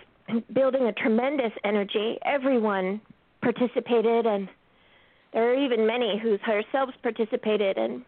building 0.53 0.83
a 0.87 0.93
tremendous 0.93 1.51
energy. 1.63 2.19
Everyone 2.23 3.01
participated, 3.41 4.25
and 4.25 4.47
there 5.33 5.49
are 5.49 5.55
even 5.55 5.87
many 5.87 6.17
whose 6.17 6.39
higher 6.41 6.63
selves 6.71 6.93
participated, 7.01 7.77
and 7.77 8.03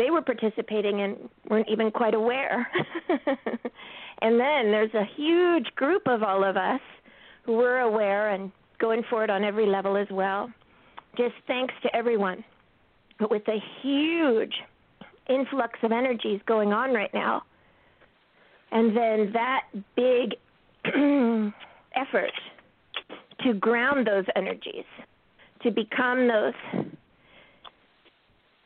they 0.00 0.10
were 0.10 0.22
participating 0.22 1.02
and 1.02 1.28
weren't 1.50 1.68
even 1.68 1.90
quite 1.90 2.14
aware. 2.14 2.66
and 4.22 4.40
then 4.40 4.70
there's 4.72 4.94
a 4.94 5.04
huge 5.14 5.66
group 5.76 6.02
of 6.06 6.22
all 6.22 6.42
of 6.42 6.56
us 6.56 6.80
who 7.44 7.52
were 7.52 7.80
aware 7.80 8.30
and 8.30 8.50
going 8.78 9.02
for 9.10 9.22
it 9.24 9.30
on 9.30 9.44
every 9.44 9.66
level 9.66 9.98
as 9.98 10.06
well. 10.10 10.50
Just 11.18 11.34
thanks 11.46 11.74
to 11.82 11.94
everyone. 11.94 12.42
But 13.18 13.30
with 13.30 13.46
a 13.48 13.58
huge 13.82 14.54
influx 15.28 15.78
of 15.82 15.92
energies 15.92 16.40
going 16.46 16.72
on 16.72 16.94
right 16.94 17.12
now, 17.12 17.42
and 18.72 18.96
then 18.96 19.32
that 19.34 19.64
big 19.96 20.36
effort 21.94 22.32
to 23.44 23.52
ground 23.54 24.06
those 24.06 24.24
energies, 24.34 24.84
to 25.62 25.70
become 25.70 26.26
those 26.26 26.54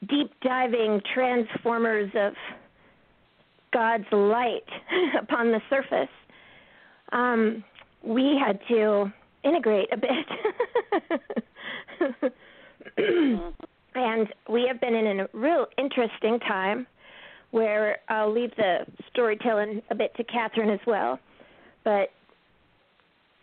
deep 0.08 0.32
diving 0.42 1.00
transformers 1.12 2.10
of 2.14 2.34
God's 3.72 4.06
light 4.12 4.64
upon 5.20 5.50
the 5.52 5.60
surface, 5.68 6.08
um, 7.12 7.64
we 8.02 8.38
had 8.38 8.58
to 8.68 9.12
integrate 9.42 9.88
a 9.92 9.96
bit. 9.96 10.26
and 13.94 14.28
we 14.48 14.66
have 14.66 14.80
been 14.80 14.94
in 14.94 15.20
a 15.20 15.28
real 15.32 15.66
interesting 15.78 16.38
time 16.40 16.86
where 17.50 17.98
I'll 18.08 18.32
leave 18.32 18.50
the 18.56 18.80
storytelling 19.10 19.80
a 19.90 19.94
bit 19.94 20.14
to 20.16 20.24
Catherine 20.24 20.70
as 20.70 20.80
well. 20.86 21.20
But 21.84 22.10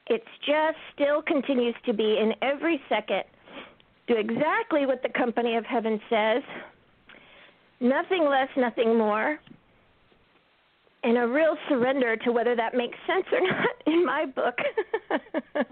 it's 0.07 0.25
just 0.45 0.77
still 0.93 1.21
continues 1.21 1.75
to 1.85 1.93
be 1.93 2.17
in 2.19 2.33
every 2.41 2.81
second 2.89 3.23
do 4.07 4.15
exactly 4.15 4.85
what 4.85 5.01
the 5.03 5.09
company 5.09 5.55
of 5.55 5.65
heaven 5.65 5.99
says, 6.09 6.43
nothing 7.79 8.25
less, 8.29 8.49
nothing 8.57 8.97
more, 8.97 9.39
and 11.03 11.17
a 11.17 11.27
real 11.27 11.55
surrender 11.67 12.15
to 12.17 12.31
whether 12.31 12.55
that 12.55 12.75
makes 12.75 12.97
sense 13.07 13.25
or 13.31 13.41
not 13.47 13.69
in 13.85 14.05
my 14.05 14.25
book. 14.25 14.57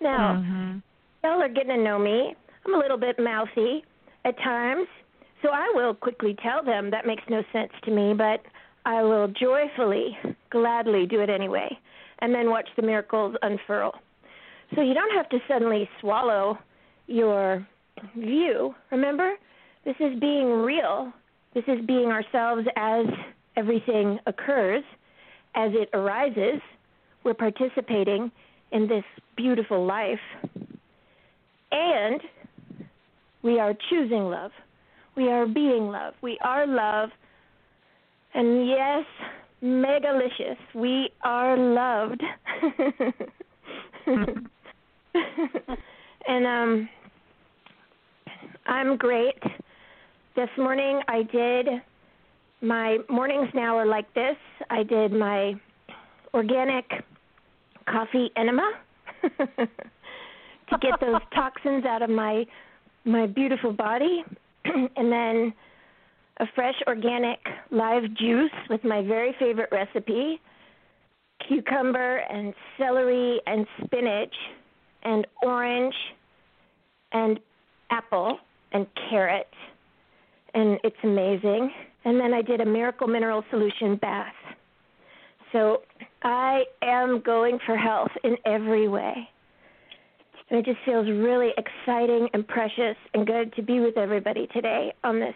now, 0.00 0.42
Mhm. 0.42 0.82
y'all 1.22 1.42
are 1.42 1.48
getting 1.48 1.76
to 1.76 1.82
know 1.82 1.98
me. 1.98 2.34
I'm 2.66 2.74
a 2.74 2.78
little 2.78 2.98
bit 2.98 3.18
mouthy 3.18 3.84
at 4.24 4.36
times, 4.38 4.86
so 5.42 5.50
I 5.50 5.70
will 5.74 5.94
quickly 5.94 6.34
tell 6.42 6.62
them 6.62 6.90
that 6.90 7.06
makes 7.06 7.22
no 7.28 7.42
sense 7.52 7.72
to 7.84 7.90
me, 7.90 8.12
but 8.14 8.40
I 8.84 9.02
will 9.02 9.28
joyfully, 9.28 10.18
gladly 10.50 11.06
do 11.06 11.20
it 11.20 11.30
anyway, 11.30 11.78
and 12.20 12.34
then 12.34 12.50
watch 12.50 12.68
the 12.76 12.82
miracles 12.82 13.36
unfurl. 13.42 13.94
So 14.74 14.82
you 14.82 14.94
don't 14.94 15.14
have 15.14 15.28
to 15.30 15.38
suddenly 15.48 15.88
swallow 16.00 16.58
your 17.10 17.66
view. 18.16 18.74
Remember, 18.90 19.32
this 19.84 19.96
is 20.00 20.18
being 20.20 20.48
real. 20.48 21.12
This 21.54 21.64
is 21.66 21.84
being 21.86 22.06
ourselves 22.06 22.66
as 22.76 23.06
everything 23.56 24.18
occurs, 24.26 24.84
as 25.54 25.72
it 25.74 25.90
arises. 25.92 26.60
We're 27.24 27.34
participating 27.34 28.30
in 28.72 28.88
this 28.88 29.04
beautiful 29.36 29.84
life. 29.84 30.20
And 31.72 32.20
we 33.42 33.58
are 33.58 33.74
choosing 33.90 34.24
love. 34.24 34.52
We 35.16 35.28
are 35.30 35.46
being 35.46 35.88
love. 35.88 36.14
We 36.22 36.38
are 36.42 36.66
love. 36.66 37.10
And 38.34 38.68
yes, 38.68 39.04
megalicious. 39.62 40.56
We 40.74 41.10
are 41.22 41.56
loved. 41.56 42.22
and 46.28 46.46
um 46.46 46.88
I'm 48.70 48.96
great. 48.96 49.42
This 50.36 50.48
morning 50.56 51.00
I 51.08 51.24
did 51.24 51.66
my 52.62 52.98
mornings 53.08 53.48
now 53.52 53.76
are 53.76 53.84
like 53.84 54.14
this. 54.14 54.36
I 54.70 54.84
did 54.84 55.12
my 55.12 55.54
organic 56.32 56.84
coffee 57.88 58.30
enema 58.36 58.70
to 59.22 60.78
get 60.80 61.00
those 61.00 61.20
toxins 61.34 61.84
out 61.84 62.02
of 62.02 62.10
my 62.10 62.46
my 63.04 63.26
beautiful 63.26 63.72
body 63.72 64.22
and 64.64 65.10
then 65.10 65.52
a 66.38 66.46
fresh 66.54 66.76
organic 66.86 67.40
live 67.72 68.04
juice 68.14 68.52
with 68.68 68.84
my 68.84 69.02
very 69.02 69.34
favorite 69.40 69.70
recipe 69.72 70.40
cucumber 71.48 72.18
and 72.18 72.54
celery 72.78 73.40
and 73.46 73.66
spinach 73.84 74.34
and 75.02 75.26
orange 75.42 75.94
and 77.12 77.40
apple 77.90 78.38
and 78.72 78.86
carrot 79.08 79.48
and 80.54 80.78
it's 80.84 80.96
amazing 81.02 81.70
and 82.04 82.18
then 82.18 82.32
I 82.32 82.42
did 82.42 82.60
a 82.60 82.66
miracle 82.66 83.06
mineral 83.06 83.44
solution 83.50 83.96
bath 83.96 84.34
so 85.52 85.82
I 86.22 86.64
am 86.82 87.20
going 87.20 87.58
for 87.66 87.76
health 87.76 88.10
in 88.24 88.36
every 88.44 88.88
way 88.88 89.28
and 90.50 90.58
it 90.58 90.64
just 90.64 90.78
feels 90.84 91.06
really 91.08 91.50
exciting 91.56 92.28
and 92.34 92.46
precious 92.46 92.96
and 93.14 93.26
good 93.26 93.54
to 93.54 93.62
be 93.62 93.80
with 93.80 93.96
everybody 93.96 94.48
today 94.52 94.92
on 95.04 95.20
this 95.20 95.34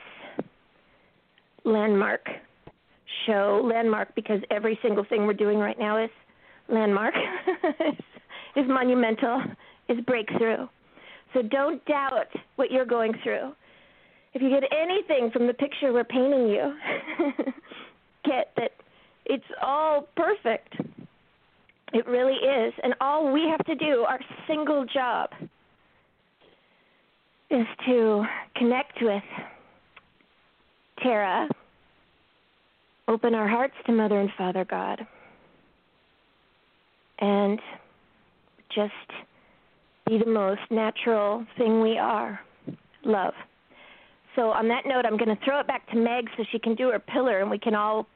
landmark 1.64 2.26
show. 3.26 3.62
Landmark 3.64 4.14
because 4.14 4.40
every 4.50 4.78
single 4.82 5.04
thing 5.04 5.26
we're 5.26 5.32
doing 5.34 5.58
right 5.58 5.78
now 5.78 6.02
is 6.02 6.10
landmark, 6.68 7.14
is, 8.56 8.64
monumental, 8.66 9.42
is 9.88 9.98
breakthrough. 10.04 10.66
So 11.34 11.42
don't 11.42 11.84
doubt 11.84 12.28
what 12.56 12.70
you're 12.70 12.86
going 12.86 13.12
through. 13.22 13.52
If 14.32 14.42
you 14.42 14.48
get 14.48 14.62
anything 14.72 15.30
from 15.32 15.46
the 15.46 15.54
picture 15.54 15.92
we're 15.92 16.04
painting 16.04 16.48
you, 16.48 16.74
get 18.24 18.52
that 18.56 18.70
it's 19.26 19.44
all 19.62 20.08
perfect. 20.16 20.74
It 21.92 22.06
really 22.06 22.34
is. 22.34 22.74
And 22.82 22.94
all 23.00 23.32
we 23.32 23.48
have 23.48 23.64
to 23.66 23.74
do, 23.74 24.04
our 24.08 24.20
single 24.46 24.84
job, 24.84 25.30
is 27.50 27.66
to 27.86 28.24
connect 28.56 28.98
with 29.00 29.22
Tara, 31.02 31.48
open 33.06 33.34
our 33.34 33.48
hearts 33.48 33.74
to 33.86 33.92
Mother 33.92 34.20
and 34.20 34.30
Father 34.36 34.64
God, 34.64 35.06
and 37.20 37.60
just 38.74 38.92
be 40.06 40.18
the 40.18 40.30
most 40.30 40.60
natural 40.70 41.46
thing 41.56 41.80
we 41.80 41.98
are 41.98 42.40
love. 43.04 43.34
So, 44.36 44.50
on 44.50 44.68
that 44.68 44.84
note, 44.86 45.04
I'm 45.06 45.16
going 45.16 45.34
to 45.34 45.44
throw 45.44 45.60
it 45.60 45.66
back 45.66 45.88
to 45.90 45.96
Meg 45.96 46.28
so 46.36 46.44
she 46.50 46.58
can 46.58 46.74
do 46.74 46.90
her 46.90 46.98
pillar 46.98 47.40
and 47.40 47.50
we 47.50 47.58
can 47.58 47.74
all 47.74 48.06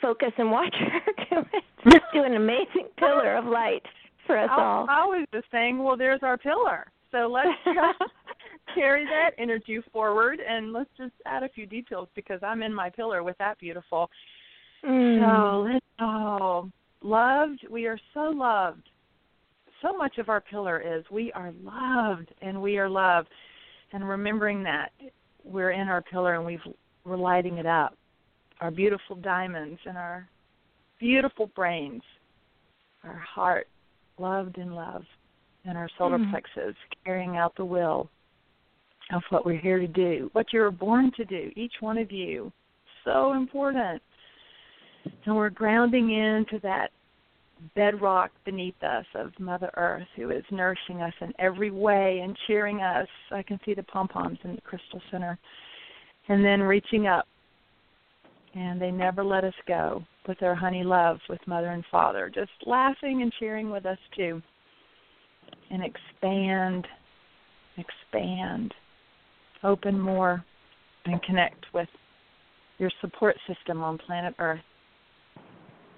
focus 0.00 0.32
and 0.38 0.50
watch 0.50 0.74
her 1.30 1.44
do 1.44 1.48
it. 1.52 2.02
do 2.14 2.22
an 2.22 2.34
amazing 2.34 2.88
pillar 2.98 3.36
of 3.36 3.44
light 3.44 3.82
for 4.26 4.38
us 4.38 4.48
I, 4.50 4.60
all. 4.60 4.86
I 4.88 5.04
was 5.04 5.26
just 5.32 5.46
saying, 5.52 5.82
well, 5.82 5.96
there's 5.96 6.20
our 6.22 6.38
pillar. 6.38 6.86
So 7.12 7.26
let's 7.26 7.48
just 7.64 8.10
carry 8.74 9.04
that 9.04 9.30
energy 9.38 9.80
forward 9.92 10.40
and 10.40 10.72
let's 10.72 10.90
just 10.96 11.12
add 11.26 11.42
a 11.42 11.48
few 11.50 11.66
details 11.66 12.08
because 12.14 12.40
I'm 12.42 12.62
in 12.62 12.72
my 12.72 12.88
pillar 12.88 13.22
with 13.22 13.36
that 13.38 13.58
beautiful 13.58 14.08
Mm. 14.84 15.20
So 15.20 15.72
let's 15.72 15.84
oh 16.00 16.70
loved. 17.02 17.66
We 17.70 17.86
are 17.86 17.98
so 18.14 18.20
loved. 18.20 18.88
So 19.82 19.96
much 19.96 20.18
of 20.18 20.28
our 20.28 20.40
pillar 20.40 20.80
is 20.80 21.04
we 21.10 21.32
are 21.32 21.52
loved 21.62 22.28
and 22.42 22.60
we 22.60 22.78
are 22.78 22.88
loved. 22.88 23.28
And 23.92 24.06
remembering 24.06 24.62
that 24.64 24.90
we're 25.44 25.70
in 25.70 25.88
our 25.88 26.02
pillar 26.02 26.34
and 26.34 26.44
we've 26.44 26.60
we're 27.04 27.16
lighting 27.16 27.58
it 27.58 27.66
up. 27.66 27.96
Our 28.60 28.70
beautiful 28.70 29.16
diamonds 29.16 29.78
and 29.86 29.96
our 29.96 30.28
beautiful 30.98 31.46
brains, 31.54 32.02
our 33.04 33.16
heart 33.16 33.68
loved 34.18 34.58
in 34.58 34.72
love, 34.72 35.04
and 35.64 35.78
our 35.78 35.88
solar 35.96 36.18
mm. 36.18 36.30
plexus 36.30 36.74
carrying 37.04 37.36
out 37.36 37.54
the 37.56 37.64
will 37.64 38.10
of 39.14 39.22
what 39.30 39.46
we're 39.46 39.60
here 39.60 39.78
to 39.78 39.86
do, 39.86 40.28
what 40.32 40.46
you 40.52 40.60
were 40.60 40.70
born 40.70 41.10
to 41.16 41.24
do, 41.24 41.50
each 41.56 41.74
one 41.80 41.96
of 41.96 42.12
you. 42.12 42.52
So 43.04 43.32
important. 43.32 44.02
And 45.24 45.36
we're 45.36 45.50
grounding 45.50 46.10
into 46.10 46.58
that 46.62 46.90
bedrock 47.74 48.30
beneath 48.44 48.80
us 48.82 49.06
of 49.14 49.32
Mother 49.38 49.70
Earth 49.76 50.06
who 50.16 50.30
is 50.30 50.44
nourishing 50.50 51.02
us 51.02 51.12
in 51.20 51.32
every 51.38 51.70
way 51.70 52.20
and 52.22 52.36
cheering 52.46 52.80
us. 52.80 53.08
I 53.30 53.42
can 53.42 53.58
see 53.64 53.74
the 53.74 53.82
pom 53.84 54.08
poms 54.08 54.38
in 54.44 54.54
the 54.54 54.60
crystal 54.60 55.00
center. 55.10 55.38
And 56.28 56.44
then 56.44 56.60
reaching 56.60 57.06
up. 57.06 57.26
And 58.54 58.80
they 58.80 58.90
never 58.90 59.24
let 59.24 59.44
us 59.44 59.54
go 59.66 60.04
with 60.26 60.38
their 60.40 60.54
honey 60.54 60.82
love 60.84 61.18
with 61.28 61.40
Mother 61.46 61.68
and 61.68 61.84
Father, 61.90 62.30
just 62.32 62.50
laughing 62.66 63.22
and 63.22 63.32
cheering 63.38 63.70
with 63.70 63.86
us 63.86 63.98
too. 64.16 64.42
And 65.70 65.82
expand, 65.82 66.86
expand, 67.76 68.74
open 69.64 69.98
more, 69.98 70.44
and 71.06 71.22
connect 71.22 71.64
with 71.72 71.88
your 72.78 72.90
support 73.00 73.36
system 73.46 73.82
on 73.82 73.98
planet 73.98 74.34
Earth 74.38 74.60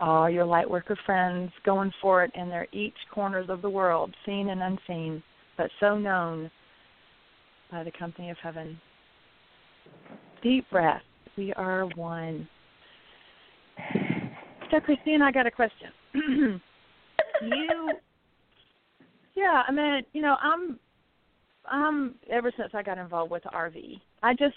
all 0.01 0.29
your 0.29 0.45
light 0.45 0.69
worker 0.69 0.97
friends 1.07 1.53
going 1.65 1.93
for 2.01 2.25
it 2.25 2.31
in 2.35 2.49
their 2.49 2.67
each 2.73 2.95
corners 3.13 3.47
of 3.49 3.63
the 3.63 3.71
world, 3.71 4.15
seen 4.25 4.49
and 4.49 4.63
unseen, 4.63 5.23
but 5.57 5.71
so 5.79 5.99
known 5.99 6.51
by 7.71 7.85
the 7.85 7.93
company 7.93 8.31
of 8.31 8.37
heaven. 8.43 8.81
Deep 10.43 10.69
breath. 10.71 11.03
We 11.37 11.53
are 11.55 11.87
one. 11.97 12.49
So 14.71 14.81
Christine, 14.81 15.23
I 15.23 15.33
got 15.33 15.47
a 15.47 15.51
question. 15.51 15.89
you 17.43 17.91
Yeah, 19.35 19.63
I 19.67 19.73
mean, 19.73 20.03
you 20.13 20.23
know, 20.23 20.37
I'm 20.41 20.79
I'm 21.67 22.15
ever 22.31 22.53
since 22.57 22.71
I 22.75 22.83
got 22.83 22.99
involved 22.99 23.31
with 23.31 23.43
RV, 23.45 24.01
I 24.23 24.33
just 24.35 24.55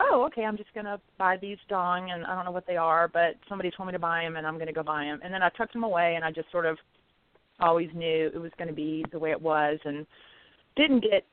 oh, 0.00 0.24
okay, 0.26 0.44
I'm 0.44 0.56
just 0.56 0.72
going 0.74 0.86
to 0.86 1.00
buy 1.18 1.36
these 1.36 1.58
dong, 1.68 2.10
and 2.10 2.24
I 2.24 2.34
don't 2.34 2.44
know 2.44 2.50
what 2.50 2.66
they 2.66 2.76
are, 2.76 3.08
but 3.08 3.36
somebody 3.48 3.70
told 3.70 3.86
me 3.86 3.92
to 3.92 3.98
buy 3.98 4.22
them, 4.22 4.36
and 4.36 4.46
I'm 4.46 4.54
going 4.54 4.66
to 4.66 4.72
go 4.72 4.82
buy 4.82 5.04
them. 5.04 5.20
And 5.22 5.32
then 5.32 5.42
I 5.42 5.50
tucked 5.50 5.72
them 5.72 5.84
away, 5.84 6.14
and 6.16 6.24
I 6.24 6.30
just 6.30 6.50
sort 6.50 6.66
of 6.66 6.78
always 7.60 7.88
knew 7.94 8.30
it 8.34 8.40
was 8.40 8.50
going 8.58 8.68
to 8.68 8.74
be 8.74 9.04
the 9.12 9.18
way 9.18 9.30
it 9.30 9.40
was, 9.40 9.78
and 9.84 10.06
didn't 10.76 11.00
get 11.00 11.24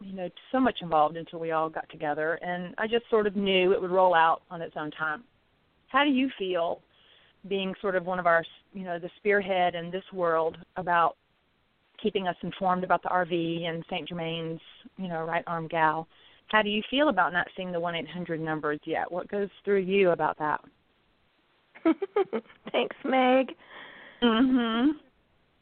you 0.00 0.12
know 0.12 0.28
so 0.52 0.60
much 0.60 0.78
involved 0.82 1.16
until 1.16 1.38
we 1.38 1.52
all 1.52 1.70
got 1.70 1.88
together, 1.88 2.34
and 2.42 2.74
I 2.78 2.86
just 2.86 3.08
sort 3.08 3.26
of 3.26 3.36
knew 3.36 3.72
it 3.72 3.80
would 3.80 3.90
roll 3.90 4.14
out 4.14 4.42
on 4.50 4.60
its 4.60 4.74
own 4.76 4.90
time. 4.90 5.24
How 5.88 6.04
do 6.04 6.10
you 6.10 6.28
feel 6.38 6.80
being 7.48 7.74
sort 7.80 7.94
of 7.94 8.04
one 8.04 8.18
of 8.18 8.26
our 8.26 8.44
you 8.72 8.84
know 8.84 8.98
the 8.98 9.10
spearhead 9.16 9.74
in 9.74 9.90
this 9.90 10.04
world 10.12 10.58
about 10.76 11.16
keeping 12.02 12.26
us 12.26 12.36
informed 12.42 12.84
about 12.84 13.02
the 13.02 13.08
RV 13.08 13.64
and 13.64 13.84
St. 13.88 14.06
Germain's 14.08 14.60
you 14.98 15.08
know 15.08 15.24
right 15.24 15.44
arm 15.46 15.68
gal? 15.68 16.06
How 16.54 16.62
do 16.62 16.68
you 16.70 16.82
feel 16.88 17.08
about 17.08 17.32
not 17.32 17.48
seeing 17.56 17.72
the 17.72 17.80
1 17.80 17.96
800 17.96 18.40
numbers 18.40 18.78
yet? 18.84 19.10
What 19.10 19.26
goes 19.26 19.48
through 19.64 19.80
you 19.80 20.10
about 20.10 20.38
that? 20.38 20.60
Thanks, 22.70 22.94
Meg. 23.04 23.56
Mhm. 24.22 24.90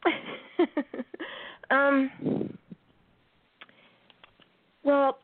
um 1.70 2.10
well, 4.84 5.16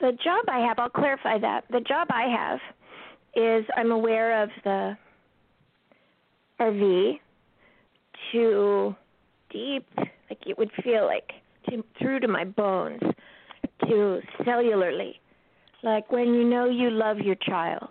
the 0.00 0.18
job 0.24 0.46
I 0.48 0.58
have, 0.66 0.80
I'll 0.80 0.90
clarify 0.90 1.38
that. 1.38 1.62
The 1.70 1.78
job 1.78 2.08
I 2.10 2.24
have 2.36 2.58
is 3.36 3.64
I'm 3.76 3.92
aware 3.92 4.42
of 4.42 4.48
the 4.64 4.96
RV 6.58 7.20
to 8.32 8.96
deep, 9.48 9.86
like 9.96 10.40
it 10.44 10.58
would 10.58 10.72
feel 10.82 11.04
like 11.06 11.30
to, 11.70 11.84
through 12.00 12.18
to 12.18 12.26
my 12.26 12.44
bones 12.44 13.00
to 13.88 14.20
cellularly, 14.40 15.14
like 15.82 16.10
when 16.10 16.34
you 16.34 16.44
know 16.44 16.66
you 16.66 16.90
love 16.90 17.18
your 17.18 17.36
child, 17.36 17.90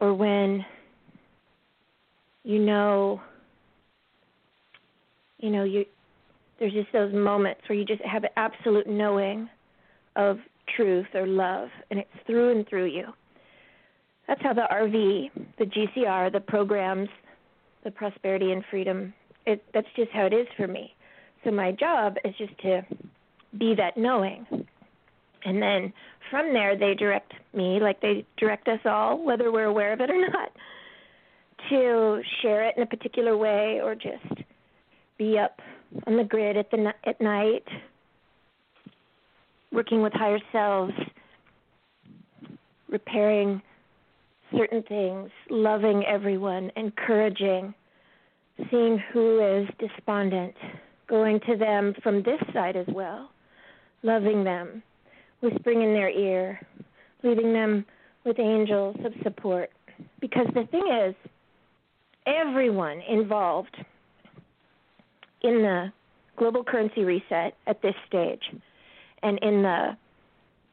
or 0.00 0.14
when 0.14 0.64
you 2.44 2.58
know, 2.58 3.20
you 5.38 5.50
know, 5.50 5.64
you 5.64 5.84
there's 6.58 6.72
just 6.72 6.92
those 6.92 7.12
moments 7.12 7.60
where 7.68 7.78
you 7.78 7.84
just 7.84 8.02
have 8.02 8.24
an 8.24 8.30
absolute 8.36 8.86
knowing 8.86 9.48
of 10.16 10.38
truth 10.74 11.06
or 11.14 11.26
love, 11.26 11.68
and 11.90 12.00
it's 12.00 12.08
through 12.26 12.56
and 12.56 12.66
through 12.68 12.86
you. 12.86 13.04
That's 14.26 14.42
how 14.42 14.54
the 14.54 14.66
RV, 14.72 15.30
the 15.58 15.64
GCR, 15.64 16.32
the 16.32 16.40
programs, 16.40 17.08
the 17.84 17.90
prosperity 17.90 18.52
and 18.52 18.64
freedom. 18.70 19.12
It, 19.44 19.62
that's 19.72 19.86
just 19.94 20.10
how 20.12 20.26
it 20.26 20.32
is 20.32 20.46
for 20.56 20.66
me. 20.66 20.94
So 21.44 21.50
my 21.50 21.72
job 21.72 22.16
is 22.24 22.34
just 22.36 22.58
to 22.62 22.82
be 23.58 23.74
that 23.76 23.96
knowing 23.96 24.66
and 25.46 25.62
then 25.62 25.92
from 26.28 26.52
there, 26.52 26.76
they 26.76 26.94
direct 26.94 27.32
me, 27.54 27.78
like 27.80 28.00
they 28.00 28.26
direct 28.36 28.66
us 28.66 28.80
all, 28.84 29.24
whether 29.24 29.52
we're 29.52 29.66
aware 29.66 29.92
of 29.92 30.00
it 30.00 30.10
or 30.10 30.20
not, 30.32 30.50
to 31.70 32.20
share 32.42 32.64
it 32.68 32.76
in 32.76 32.82
a 32.82 32.86
particular 32.86 33.36
way 33.36 33.80
or 33.82 33.94
just 33.94 34.42
be 35.16 35.38
up 35.38 35.60
on 36.06 36.16
the 36.16 36.24
grid 36.24 36.56
at 36.56 36.70
the 36.72 36.92
at 37.04 37.20
night, 37.20 37.64
working 39.72 40.02
with 40.02 40.12
higher 40.12 40.40
selves, 40.50 40.92
repairing 42.88 43.62
certain 44.56 44.82
things, 44.82 45.30
loving 45.48 46.04
everyone, 46.06 46.72
encouraging, 46.76 47.72
seeing 48.70 49.00
who 49.12 49.40
is 49.40 49.68
despondent, 49.78 50.54
going 51.08 51.38
to 51.46 51.56
them 51.56 51.94
from 52.02 52.22
this 52.24 52.40
side 52.52 52.74
as 52.74 52.86
well, 52.88 53.30
loving 54.02 54.42
them, 54.42 54.82
whispering 55.40 55.82
in 55.82 55.92
their 55.92 56.10
ear, 56.10 56.60
leaving 57.22 57.52
them 57.52 57.84
with 58.24 58.38
angels 58.38 58.96
of 59.04 59.12
support. 59.22 59.70
Because 60.20 60.46
the 60.54 60.66
thing 60.70 60.86
is, 61.06 61.14
everyone 62.26 63.00
involved 63.08 63.76
in 65.42 65.62
the 65.62 65.92
global 66.36 66.64
currency 66.64 67.04
reset 67.04 67.54
at 67.66 67.80
this 67.82 67.94
stage 68.06 68.42
and 69.22 69.38
in 69.42 69.62
the 69.62 69.96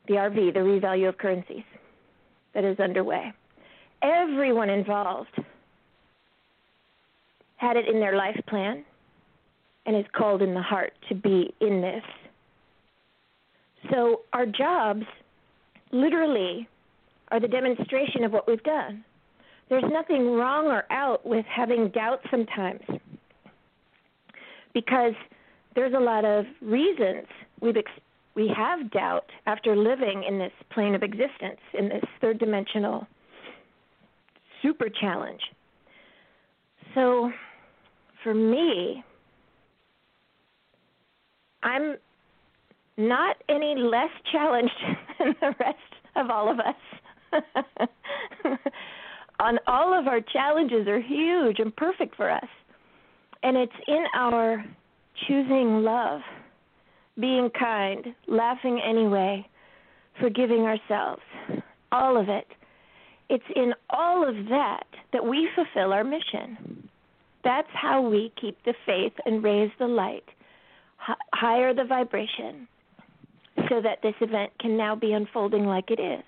the 0.08 0.16
RV, 0.16 0.54
the 0.54 0.60
revalue 0.60 1.08
of 1.08 1.18
currencies 1.18 1.64
that 2.54 2.66
is 2.66 2.78
underway. 2.78 3.32
Everyone 4.02 4.70
involved 4.70 5.32
had 7.56 7.78
it 7.78 7.88
in 7.88 8.02
their 8.02 8.18
life 8.18 8.40
plan 8.48 8.84
and 9.86 9.96
is 9.96 10.06
called 10.12 10.42
in 10.42 10.54
the 10.54 10.62
heart 10.62 10.92
to 11.08 11.16
be 11.16 11.54
in 11.62 11.80
this 11.80 12.04
so 13.94 14.22
our 14.34 14.46
jobs 14.46 15.06
literally 15.92 16.68
are 17.30 17.40
the 17.40 17.48
demonstration 17.48 18.24
of 18.24 18.32
what 18.32 18.48
we've 18.48 18.64
done. 18.64 19.04
There's 19.70 19.84
nothing 19.88 20.32
wrong 20.32 20.68
or 20.68 20.86
out 20.92 21.26
with 21.26 21.46
having 21.46 21.90
doubt 21.90 22.20
sometimes 22.30 22.82
because 24.74 25.14
there's 25.76 25.94
a 25.94 26.00
lot 26.00 26.26
of 26.26 26.46
reasons 26.62 27.26
we've 27.62 27.78
ex- 27.78 27.92
we 28.36 28.52
have 28.56 28.90
doubt 28.92 29.30
after 29.46 29.76
living 29.76 30.24
in 30.28 30.40
this 30.40 30.52
plane 30.72 30.96
of 30.96 31.04
existence 31.04 31.60
in 31.78 31.90
this 31.90 32.04
third 32.20 32.40
dimensional 32.40 33.08
super 34.62 34.90
challenge. 34.90 35.42
So 36.96 37.32
for 38.24 38.34
me, 38.34 39.04
I'm 41.62 41.98
not 42.98 43.38
any 43.50 43.76
less 43.76 44.10
challenged 44.32 44.74
than 45.20 45.36
the 45.42 45.56
rest 45.60 45.78
of 46.16 46.30
all 46.30 46.52
of 46.52 46.60
us. 46.60 46.76
On 49.40 49.58
all 49.68 49.98
of 49.98 50.08
our 50.08 50.22
challenges 50.22 50.88
are 50.88 51.02
huge 51.02 51.60
and 51.60 51.76
perfect 51.76 52.16
for 52.16 52.30
us. 52.30 52.48
And 53.42 53.58
it's 53.58 53.74
in 53.88 54.06
our 54.16 54.64
choosing 55.28 55.84
love, 55.84 56.22
being 57.20 57.50
kind, 57.58 58.16
laughing 58.28 58.80
anyway, 58.80 59.46
forgiving 60.20 60.62
ourselves, 60.62 61.22
all 61.92 62.20
of 62.20 62.30
it. 62.30 62.48
It's 63.30 63.44
in 63.56 63.74
all 63.90 64.28
of 64.28 64.36
that 64.50 64.86
that 65.12 65.26
we 65.26 65.50
fulfill 65.56 65.92
our 65.94 66.04
mission. 66.04 66.88
That's 67.44 67.68
how 67.74 68.02
we 68.02 68.32
keep 68.40 68.58
the 68.64 68.74
faith 68.86 69.14
and 69.26 69.44
raise 69.44 69.72
the 69.80 69.88
light, 69.88 70.26
H- 71.10 71.18
higher 71.34 71.74
the 71.74 71.84
vibration, 71.84 72.68
so 73.70 73.82
that 73.82 74.02
this 74.02 74.16
event 74.22 74.52
can 74.60 74.78
now 74.78 74.96
be 74.96 75.14
unfolding 75.14 75.66
like 75.66 75.92
it 75.92 76.00
is. 76.00 76.24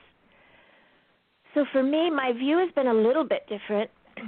So 1.54 1.66
for 1.72 1.82
me, 1.82 2.10
my 2.10 2.34
view 2.34 2.58
has 2.58 2.70
been 2.74 2.88
a 2.88 2.94
little 2.94 3.24
bit 3.24 3.48
different. 3.48 3.90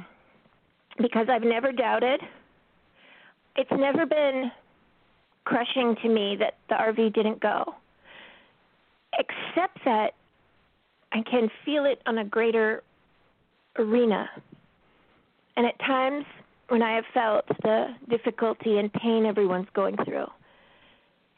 because 0.98 1.28
I've 1.30 1.44
never 1.44 1.72
doubted. 1.72 2.22
It's 3.56 3.72
never 3.72 4.06
been 4.06 4.52
crushing 5.46 5.96
to 6.02 6.10
me 6.10 6.38
that 6.40 6.56
the 6.70 6.76
RV 6.76 7.14
didn't 7.14 7.40
go, 7.40 7.76
except 9.18 9.80
that 9.86 10.12
I 11.12 11.22
can 11.30 11.50
feel 11.64 11.86
it 11.86 12.02
on 12.06 12.18
a 12.18 12.26
greater 12.26 12.84
arena. 13.78 14.30
And 15.56 15.66
at 15.66 15.80
times 15.80 16.26
when 16.70 16.82
I 16.82 16.96
have 16.96 17.06
felt 17.14 17.48
the 17.64 17.88
difficulty 18.10 18.78
and 18.78 18.92
pain 18.94 19.26
everyone's 19.26 19.70
going 19.74 19.96
through, 20.04 20.28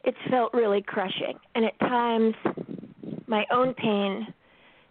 it's 0.04 0.18
felt 0.30 0.54
really 0.54 0.82
crushing. 0.82 1.38
And 1.56 1.66
at 1.66 1.78
times, 1.80 2.36
my 3.28 3.46
own 3.52 3.74
pain 3.74 4.28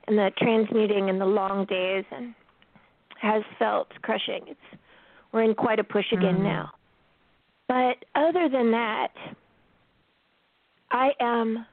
and 0.06 0.18
the 0.18 0.30
transmuting 0.38 1.10
and 1.10 1.20
the 1.20 1.26
long 1.26 1.64
days 1.66 2.04
and 2.10 2.34
has 3.20 3.42
felt 3.58 3.88
crushing. 4.02 4.42
It's 4.46 4.80
we're 5.32 5.42
in 5.42 5.54
quite 5.54 5.78
a 5.78 5.84
push 5.84 6.06
again 6.12 6.36
mm-hmm. 6.36 6.44
now. 6.44 6.70
But 7.68 8.04
other 8.14 8.48
than 8.48 8.70
that, 8.70 9.12
I 10.90 11.10
am 11.20 11.66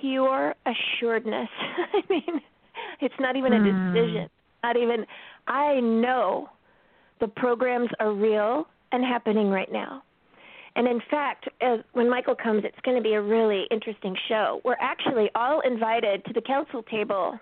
pure 0.00 0.54
assuredness. 0.66 1.48
I 1.94 2.00
mean, 2.10 2.40
it's 3.00 3.14
not 3.20 3.36
even 3.36 3.52
a 3.52 3.56
mm. 3.56 3.94
decision. 3.94 4.28
Not 4.64 4.76
even 4.76 5.06
I 5.46 5.78
know 5.78 6.48
the 7.20 7.28
programs 7.28 7.90
are 8.00 8.12
real 8.12 8.66
and 8.90 9.04
happening 9.04 9.48
right 9.48 9.70
now. 9.70 10.02
And 10.76 10.86
in 10.86 11.00
fact, 11.10 11.48
as, 11.62 11.80
when 11.94 12.08
Michael 12.08 12.34
comes, 12.34 12.62
it's 12.64 12.78
going 12.84 12.98
to 12.98 13.02
be 13.02 13.14
a 13.14 13.22
really 13.22 13.64
interesting 13.70 14.14
show. 14.28 14.60
We're 14.62 14.76
actually 14.78 15.30
all 15.34 15.60
invited 15.60 16.24
to 16.26 16.34
the 16.34 16.42
council 16.42 16.82
table 16.82 17.38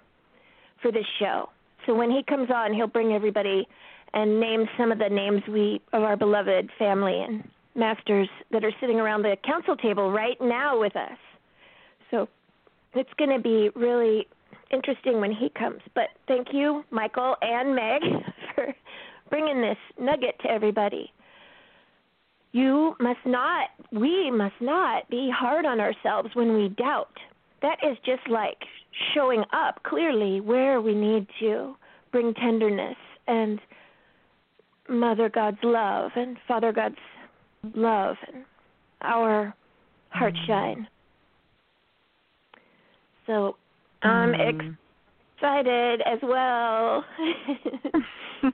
for 0.80 0.92
this 0.92 1.04
show. 1.18 1.50
So 1.84 1.94
when 1.94 2.10
he 2.10 2.22
comes 2.22 2.48
on, 2.54 2.72
he'll 2.72 2.86
bring 2.86 3.12
everybody 3.12 3.66
and 4.14 4.38
name 4.38 4.66
some 4.78 4.92
of 4.92 4.98
the 4.98 5.08
names 5.08 5.42
we 5.48 5.82
of 5.92 6.04
our 6.04 6.16
beloved 6.16 6.70
family 6.78 7.20
and 7.20 7.42
masters 7.74 8.28
that 8.52 8.64
are 8.64 8.72
sitting 8.80 9.00
around 9.00 9.22
the 9.22 9.36
council 9.44 9.76
table 9.76 10.12
right 10.12 10.40
now 10.40 10.78
with 10.78 10.94
us. 10.94 11.18
So 12.12 12.28
it's 12.94 13.10
going 13.18 13.30
to 13.30 13.42
be 13.42 13.70
really 13.74 14.28
interesting 14.70 15.20
when 15.20 15.32
he 15.32 15.50
comes. 15.58 15.80
But 15.96 16.10
thank 16.28 16.48
you, 16.52 16.84
Michael 16.92 17.34
and 17.42 17.74
Meg, 17.74 18.02
for 18.54 18.72
bringing 19.28 19.60
this 19.60 19.78
nugget 19.98 20.38
to 20.42 20.50
everybody. 20.50 21.12
You 22.54 22.94
must 23.00 23.18
not, 23.26 23.70
we 23.90 24.30
must 24.30 24.54
not 24.60 25.10
be 25.10 25.28
hard 25.36 25.66
on 25.66 25.80
ourselves 25.80 26.28
when 26.34 26.54
we 26.54 26.68
doubt. 26.68 27.10
That 27.62 27.78
is 27.82 27.98
just 28.06 28.22
like 28.30 28.58
showing 29.12 29.42
up 29.52 29.82
clearly 29.82 30.40
where 30.40 30.80
we 30.80 30.94
need 30.94 31.26
to 31.40 31.74
bring 32.12 32.32
tenderness 32.34 32.94
and 33.26 33.58
Mother 34.88 35.28
God's 35.28 35.58
love 35.64 36.12
and 36.14 36.36
Father 36.46 36.70
God's 36.72 36.94
love 37.74 38.14
and 38.32 38.44
our 39.00 39.52
heart 40.10 40.34
mm. 40.34 40.46
shine. 40.46 40.86
So 43.26 43.56
I'm 44.04 44.30
mm. 44.30 44.76
excited 45.36 46.02
as 46.02 46.20
well. 46.22 47.04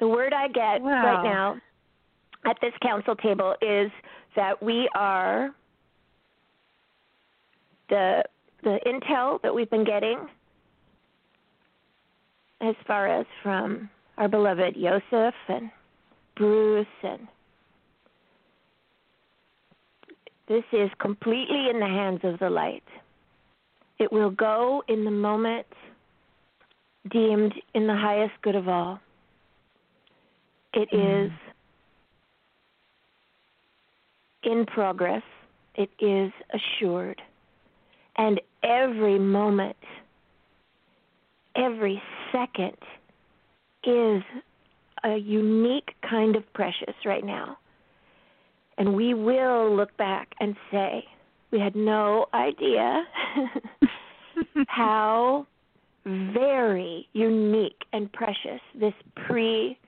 the 0.00 0.06
word 0.06 0.34
I 0.34 0.48
get 0.48 0.82
wow. 0.82 1.02
right 1.02 1.24
now 1.24 1.56
at 2.48 2.56
this 2.62 2.72
council 2.80 3.14
table 3.14 3.54
is 3.60 3.90
that 4.34 4.62
we 4.62 4.88
are 4.94 5.50
the 7.90 8.22
the 8.62 8.80
intel 8.86 9.40
that 9.42 9.54
we've 9.54 9.70
been 9.70 9.84
getting 9.84 10.18
as 12.60 12.74
far 12.86 13.06
as 13.06 13.26
from 13.42 13.88
our 14.16 14.28
beloved 14.28 14.74
Joseph 14.74 15.34
and 15.48 15.70
Bruce 16.36 16.86
and 17.02 17.28
this 20.48 20.64
is 20.72 20.90
completely 20.98 21.68
in 21.68 21.78
the 21.78 21.86
hands 21.86 22.20
of 22.22 22.38
the 22.38 22.48
light. 22.48 22.82
It 23.98 24.10
will 24.10 24.30
go 24.30 24.82
in 24.88 25.04
the 25.04 25.10
moment 25.10 25.66
deemed 27.10 27.52
in 27.74 27.86
the 27.86 27.94
highest 27.94 28.32
good 28.40 28.56
of 28.56 28.66
all. 28.66 28.98
It 30.72 30.88
mm. 30.90 31.26
is 31.26 31.32
in 34.48 34.64
progress, 34.64 35.22
it 35.74 35.90
is 36.00 36.32
assured. 36.52 37.20
And 38.16 38.40
every 38.62 39.18
moment, 39.18 39.76
every 41.54 42.02
second 42.32 42.76
is 43.84 44.22
a 45.04 45.16
unique 45.16 45.90
kind 46.08 46.34
of 46.34 46.50
precious 46.54 46.94
right 47.04 47.24
now. 47.24 47.58
And 48.78 48.94
we 48.94 49.12
will 49.12 49.74
look 49.76 49.96
back 49.96 50.34
and 50.40 50.56
say, 50.70 51.04
we 51.50 51.60
had 51.60 51.76
no 51.76 52.26
idea 52.32 53.04
how 54.66 55.46
very 56.06 57.06
unique 57.12 57.82
and 57.92 58.10
precious 58.12 58.60
this 58.74 58.94
pre 59.14 59.78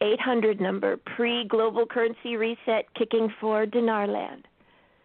800 0.00 0.60
number, 0.60 0.96
pre 0.96 1.44
global 1.44 1.86
currency 1.86 2.36
reset 2.36 2.86
kicking 2.94 3.32
for 3.40 3.66
dinar 3.66 4.06
land, 4.06 4.46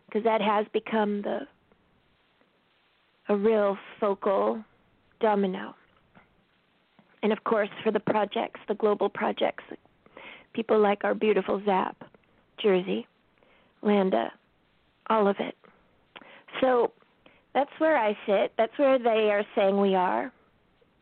because 0.06 0.24
that 0.24 0.42
has 0.42 0.66
become 0.74 1.22
the 1.22 1.42
a 3.28 3.36
real 3.36 3.78
focal 4.00 4.64
domino. 5.20 5.76
And 7.24 7.34
of 7.34 7.44
course, 7.44 7.70
for 7.84 7.92
the 7.92 8.00
projects, 8.00 8.60
the 8.68 8.76
global 8.76 9.10
projects, 9.10 9.64
people 10.54 10.80
like 10.80 11.04
our 11.04 11.16
beautiful 11.16 11.62
ZAP, 11.66 12.04
Jersey, 12.62 13.08
Landa, 13.82 14.32
all 15.10 15.28
of 15.28 15.38
it. 15.40 15.56
So 16.62 16.92
that's 17.54 17.72
where 17.80 17.98
I 17.98 18.18
sit. 18.28 18.54
That's 18.58 18.78
where 18.78 19.00
they 19.00 19.32
are 19.32 19.44
saying 19.56 19.80
we 19.80 19.96
are. 19.96 20.32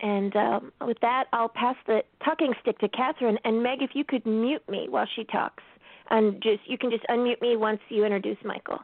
And 0.03 0.35
um, 0.35 0.71
with 0.81 0.97
that, 1.01 1.27
I'll 1.31 1.47
pass 1.47 1.77
the 1.87 2.01
talking 2.25 2.53
stick 2.61 2.77
to 2.79 2.89
Catherine. 2.89 3.39
And 3.45 3.63
Meg, 3.63 3.81
if 3.81 3.91
you 3.93 4.03
could 4.03 4.25
mute 4.25 4.61
me 4.67 4.87
while 4.89 5.07
she 5.15 5.23
talks, 5.23 5.63
and 6.09 6.43
just 6.43 6.59
you 6.67 6.77
can 6.77 6.91
just 6.91 7.05
unmute 7.09 7.41
me 7.41 7.55
once 7.55 7.79
you 7.87 8.03
introduce 8.03 8.37
Michael. 8.43 8.79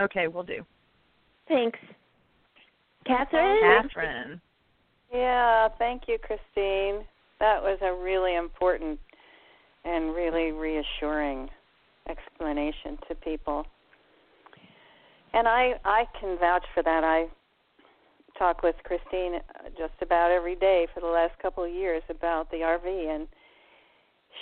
Okay, 0.00 0.28
we'll 0.28 0.44
do. 0.44 0.64
Thanks, 1.48 1.80
Catherine. 3.04 3.58
Catherine. 3.60 4.40
Yeah, 5.12 5.68
thank 5.78 6.02
you, 6.06 6.18
Christine. 6.18 7.04
That 7.40 7.60
was 7.60 7.78
a 7.82 7.92
really 7.92 8.36
important 8.36 9.00
and 9.84 10.14
really 10.14 10.52
reassuring 10.52 11.48
explanation 12.08 12.98
to 13.08 13.16
people. 13.16 13.66
And 15.32 15.48
I 15.48 15.72
I 15.84 16.04
can 16.20 16.38
vouch 16.38 16.64
for 16.72 16.84
that. 16.84 17.02
I 17.02 17.26
talk 18.38 18.62
with 18.62 18.76
Christine 18.84 19.36
uh, 19.36 19.68
just 19.76 19.94
about 20.02 20.30
every 20.30 20.56
day 20.56 20.86
for 20.92 21.00
the 21.00 21.06
last 21.06 21.38
couple 21.40 21.64
of 21.64 21.72
years 21.72 22.02
about 22.08 22.50
the 22.50 22.58
RV 22.58 23.14
and 23.14 23.28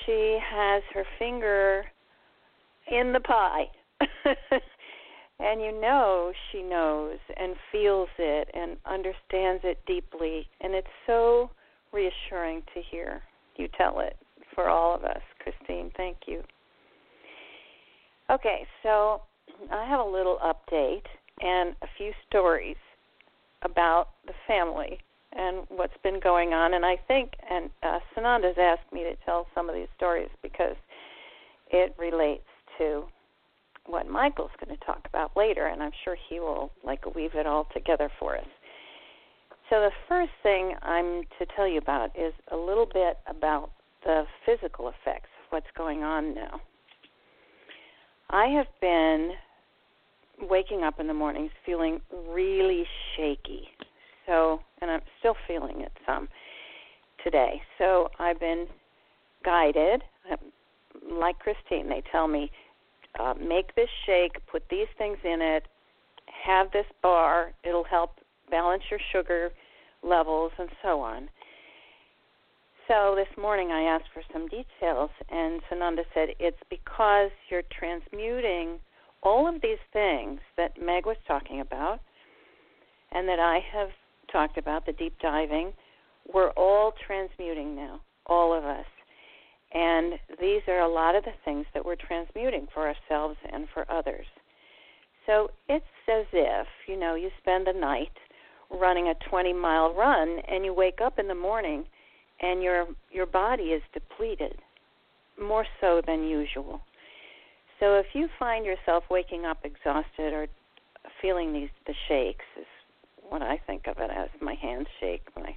she 0.04 0.38
has 0.42 0.82
her 0.94 1.04
finger 1.18 1.84
in 2.90 3.12
the 3.12 3.20
pie. 3.20 3.66
and 5.40 5.60
you 5.60 5.78
know 5.80 6.32
she 6.50 6.62
knows 6.62 7.18
and 7.38 7.54
feels 7.70 8.08
it 8.18 8.48
and 8.54 8.76
understands 8.86 9.62
it 9.64 9.78
deeply 9.86 10.46
and 10.60 10.74
it's 10.74 10.86
so 11.06 11.50
reassuring 11.92 12.62
to 12.74 12.80
hear 12.90 13.22
you 13.56 13.68
tell 13.76 14.00
it 14.00 14.16
for 14.54 14.68
all 14.68 14.94
of 14.94 15.04
us. 15.04 15.20
Christine 15.38 15.90
thank 15.96 16.16
you. 16.26 16.42
Okay 18.30 18.66
so 18.82 19.22
i 19.70 19.86
have 19.86 20.00
a 20.00 20.10
little 20.10 20.38
update 20.42 21.02
and 21.40 21.74
a 21.82 21.86
few 21.96 22.12
stories 22.28 22.76
about 23.62 24.08
the 24.26 24.34
family 24.46 24.98
and 25.32 25.64
what's 25.68 25.96
been 26.02 26.20
going 26.20 26.52
on 26.52 26.74
and 26.74 26.84
i 26.84 26.96
think 27.08 27.32
and 27.50 27.70
uh, 27.82 27.98
sananda's 28.16 28.58
asked 28.58 28.92
me 28.92 29.02
to 29.02 29.14
tell 29.24 29.46
some 29.54 29.68
of 29.68 29.74
these 29.74 29.88
stories 29.96 30.28
because 30.42 30.76
it 31.70 31.94
relates 31.98 32.44
to 32.78 33.04
what 33.86 34.08
Michael's 34.08 34.50
going 34.64 34.76
to 34.76 34.84
talk 34.84 35.00
about 35.08 35.36
later, 35.36 35.66
and 35.66 35.82
I'm 35.82 35.90
sure 36.04 36.16
he 36.28 36.38
will 36.40 36.70
like 36.84 37.14
weave 37.14 37.34
it 37.34 37.46
all 37.46 37.66
together 37.72 38.10
for 38.18 38.36
us. 38.36 38.46
So 39.70 39.80
the 39.80 39.90
first 40.08 40.32
thing 40.42 40.74
I'm 40.82 41.22
to 41.38 41.46
tell 41.56 41.66
you 41.66 41.78
about 41.78 42.10
is 42.18 42.32
a 42.50 42.56
little 42.56 42.86
bit 42.86 43.18
about 43.26 43.70
the 44.04 44.24
physical 44.44 44.88
effects 44.88 45.30
of 45.40 45.50
what's 45.50 45.66
going 45.76 46.02
on 46.02 46.34
now. 46.34 46.60
I 48.30 48.46
have 48.46 48.66
been 48.80 49.32
waking 50.48 50.82
up 50.82 51.00
in 51.00 51.06
the 51.06 51.14
mornings 51.14 51.50
feeling 51.64 52.00
really 52.28 52.84
shaky. 53.16 53.68
So, 54.26 54.60
and 54.80 54.90
I'm 54.90 55.00
still 55.18 55.36
feeling 55.46 55.80
it 55.80 55.92
some 56.06 56.28
today. 57.24 57.60
So 57.78 58.08
I've 58.18 58.40
been 58.40 58.66
guided, 59.44 60.02
like 61.10 61.38
Christine. 61.38 61.88
They 61.88 62.02
tell 62.10 62.28
me 62.28 62.50
uh, 63.18 63.34
make 63.34 63.74
this 63.74 63.88
shake, 64.06 64.32
put 64.50 64.62
these 64.70 64.86
things 64.98 65.18
in 65.24 65.40
it, 65.40 65.66
have 66.44 66.70
this 66.72 66.86
bar. 67.02 67.52
It'll 67.64 67.84
help 67.84 68.20
balance 68.50 68.82
your 68.90 69.00
sugar 69.12 69.50
levels 70.02 70.52
and 70.58 70.68
so 70.82 71.00
on. 71.00 71.28
So 72.88 73.14
this 73.16 73.28
morning 73.40 73.70
I 73.70 73.82
asked 73.82 74.10
for 74.12 74.22
some 74.32 74.48
details, 74.48 75.10
and 75.30 75.60
Sananda 75.70 76.02
said 76.12 76.30
it's 76.40 76.58
because 76.68 77.30
you're 77.48 77.62
transmuting 77.78 78.80
all 79.22 79.48
of 79.48 79.60
these 79.62 79.78
things 79.92 80.40
that 80.56 80.80
Meg 80.80 81.06
was 81.06 81.16
talking 81.26 81.60
about 81.60 82.00
and 83.12 83.28
that 83.28 83.38
I 83.38 83.60
have 83.72 83.90
talked 84.30 84.58
about, 84.58 84.86
the 84.86 84.92
deep 84.92 85.14
diving. 85.20 85.72
We're 86.32 86.50
all 86.50 86.92
transmuting 87.06 87.76
now, 87.76 88.00
all 88.26 88.56
of 88.56 88.64
us. 88.64 88.86
And 89.74 90.14
these 90.40 90.62
are 90.68 90.80
a 90.80 90.92
lot 90.92 91.14
of 91.14 91.24
the 91.24 91.32
things 91.44 91.66
that 91.74 91.84
we're 91.84 91.96
transmuting 91.96 92.66
for 92.72 92.88
ourselves 92.88 93.36
and 93.52 93.66
for 93.72 93.90
others. 93.90 94.26
So 95.26 95.50
it's 95.68 95.84
as 96.08 96.26
if, 96.32 96.66
you 96.86 96.98
know, 96.98 97.14
you 97.14 97.30
spend 97.38 97.66
the 97.66 97.72
night 97.72 98.12
running 98.70 99.08
a 99.08 99.28
20 99.28 99.52
mile 99.52 99.94
run 99.94 100.38
and 100.48 100.64
you 100.64 100.74
wake 100.74 101.00
up 101.00 101.18
in 101.18 101.28
the 101.28 101.34
morning 101.34 101.84
and 102.40 102.62
your 102.62 102.86
your 103.10 103.26
body 103.26 103.64
is 103.64 103.82
depleted 103.92 104.56
more 105.40 105.66
so 105.80 106.02
than 106.06 106.24
usual. 106.24 106.80
So 107.82 107.96
if 107.96 108.06
you 108.12 108.28
find 108.38 108.64
yourself 108.64 109.02
waking 109.10 109.44
up 109.44 109.58
exhausted 109.64 110.32
or 110.32 110.46
feeling 111.20 111.52
these 111.52 111.68
the 111.88 111.94
shakes 112.06 112.44
is 112.56 112.66
what 113.28 113.42
I 113.42 113.58
think 113.66 113.88
of 113.88 113.96
it 113.98 114.08
as 114.16 114.28
my 114.40 114.54
hands 114.54 114.86
shake 115.00 115.22
my 115.34 115.56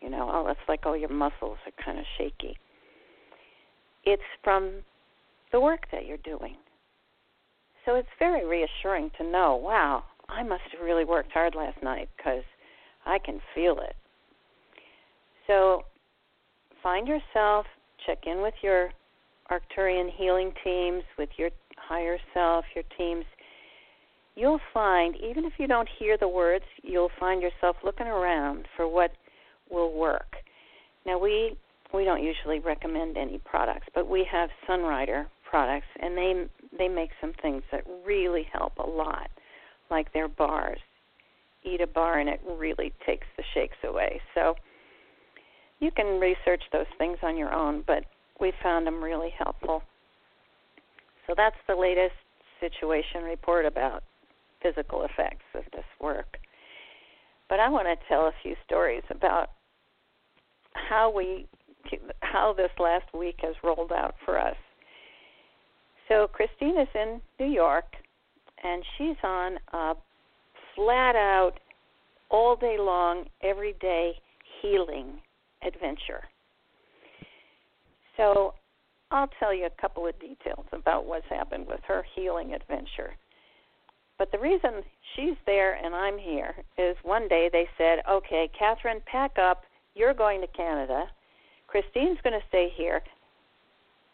you 0.00 0.08
know, 0.08 0.30
oh 0.32 0.46
it's 0.48 0.60
like 0.68 0.86
all 0.86 0.96
your 0.96 1.08
muscles 1.08 1.58
are 1.66 1.84
kind 1.84 1.98
of 1.98 2.04
shaky. 2.16 2.56
It's 4.04 4.22
from 4.44 4.84
the 5.50 5.60
work 5.60 5.86
that 5.90 6.06
you're 6.06 6.16
doing. 6.18 6.54
So 7.84 7.96
it's 7.96 8.08
very 8.20 8.46
reassuring 8.46 9.10
to 9.18 9.24
know, 9.24 9.56
wow, 9.56 10.04
I 10.28 10.44
must 10.44 10.62
have 10.70 10.84
really 10.84 11.04
worked 11.04 11.32
hard 11.32 11.56
last 11.56 11.82
night 11.82 12.08
because 12.16 12.44
I 13.04 13.18
can 13.18 13.40
feel 13.52 13.78
it. 13.80 13.96
So 15.48 15.82
find 16.84 17.08
yourself, 17.08 17.66
check 18.06 18.18
in 18.26 18.42
with 18.42 18.54
your 18.62 18.90
Arcturian 19.50 20.10
healing 20.16 20.52
teams, 20.64 21.02
with 21.18 21.28
your 21.36 21.50
higher 21.76 22.18
self, 22.34 22.64
your 22.74 22.84
teams. 22.96 23.24
You'll 24.34 24.60
find, 24.74 25.16
even 25.16 25.44
if 25.44 25.54
you 25.58 25.66
don't 25.66 25.88
hear 25.98 26.18
the 26.18 26.28
words, 26.28 26.64
you'll 26.82 27.10
find 27.18 27.40
yourself 27.40 27.76
looking 27.84 28.06
around 28.06 28.66
for 28.76 28.86
what 28.86 29.12
will 29.70 29.92
work. 29.92 30.36
Now 31.04 31.18
we 31.18 31.56
we 31.94 32.04
don't 32.04 32.22
usually 32.22 32.58
recommend 32.58 33.16
any 33.16 33.38
products, 33.38 33.86
but 33.94 34.08
we 34.08 34.26
have 34.30 34.50
Sunrider 34.68 35.26
products, 35.48 35.86
and 36.00 36.16
they 36.16 36.46
they 36.76 36.88
make 36.88 37.10
some 37.20 37.32
things 37.40 37.62
that 37.72 37.84
really 38.04 38.46
help 38.52 38.72
a 38.78 38.86
lot, 38.86 39.30
like 39.90 40.12
their 40.12 40.28
bars. 40.28 40.80
Eat 41.64 41.80
a 41.80 41.86
bar, 41.86 42.18
and 42.18 42.28
it 42.28 42.40
really 42.58 42.92
takes 43.04 43.26
the 43.36 43.44
shakes 43.54 43.76
away. 43.84 44.20
So 44.34 44.54
you 45.80 45.90
can 45.90 46.20
research 46.20 46.62
those 46.72 46.86
things 46.98 47.18
on 47.22 47.36
your 47.36 47.52
own, 47.52 47.84
but 47.86 48.04
we 48.40 48.52
found 48.62 48.86
them 48.86 49.02
really 49.02 49.32
helpful. 49.36 49.82
So 51.26 51.34
that's 51.36 51.56
the 51.66 51.74
latest 51.74 52.14
situation 52.60 53.22
report 53.22 53.66
about 53.66 54.02
physical 54.62 55.04
effects 55.04 55.44
of 55.54 55.64
this 55.72 55.84
work. 56.00 56.38
But 57.48 57.60
I 57.60 57.68
want 57.68 57.86
to 57.86 58.08
tell 58.08 58.22
a 58.22 58.32
few 58.42 58.54
stories 58.64 59.02
about 59.10 59.50
how 60.72 61.12
we 61.14 61.46
how 62.20 62.52
this 62.52 62.70
last 62.80 63.06
week 63.14 63.36
has 63.42 63.54
rolled 63.62 63.92
out 63.92 64.16
for 64.24 64.38
us. 64.38 64.56
So 66.08 66.26
Christine 66.26 66.78
is 66.80 66.88
in 66.94 67.20
New 67.38 67.52
York 67.52 67.84
and 68.62 68.82
she's 68.96 69.16
on 69.22 69.58
a 69.72 69.94
flat 70.74 71.14
out 71.16 71.52
all 72.30 72.56
day 72.56 72.76
long 72.78 73.26
every 73.42 73.74
day 73.80 74.14
healing 74.60 75.20
adventure. 75.64 76.24
So 78.16 78.54
I'll 79.10 79.30
tell 79.38 79.54
you 79.54 79.66
a 79.66 79.80
couple 79.80 80.06
of 80.06 80.18
details 80.18 80.66
about 80.72 81.06
what's 81.06 81.28
happened 81.28 81.66
with 81.66 81.80
her 81.86 82.04
healing 82.14 82.54
adventure. 82.54 83.14
But 84.18 84.32
the 84.32 84.38
reason 84.38 84.82
she's 85.14 85.36
there 85.44 85.74
and 85.74 85.94
I'm 85.94 86.18
here 86.18 86.54
is 86.78 86.96
one 87.02 87.28
day 87.28 87.50
they 87.52 87.68
said, 87.76 87.98
okay, 88.10 88.50
Catherine, 88.58 89.02
pack 89.04 89.38
up. 89.38 89.64
You're 89.94 90.14
going 90.14 90.40
to 90.40 90.46
Canada. 90.48 91.06
Christine's 91.66 92.18
going 92.24 92.38
to 92.38 92.46
stay 92.48 92.72
here. 92.74 93.02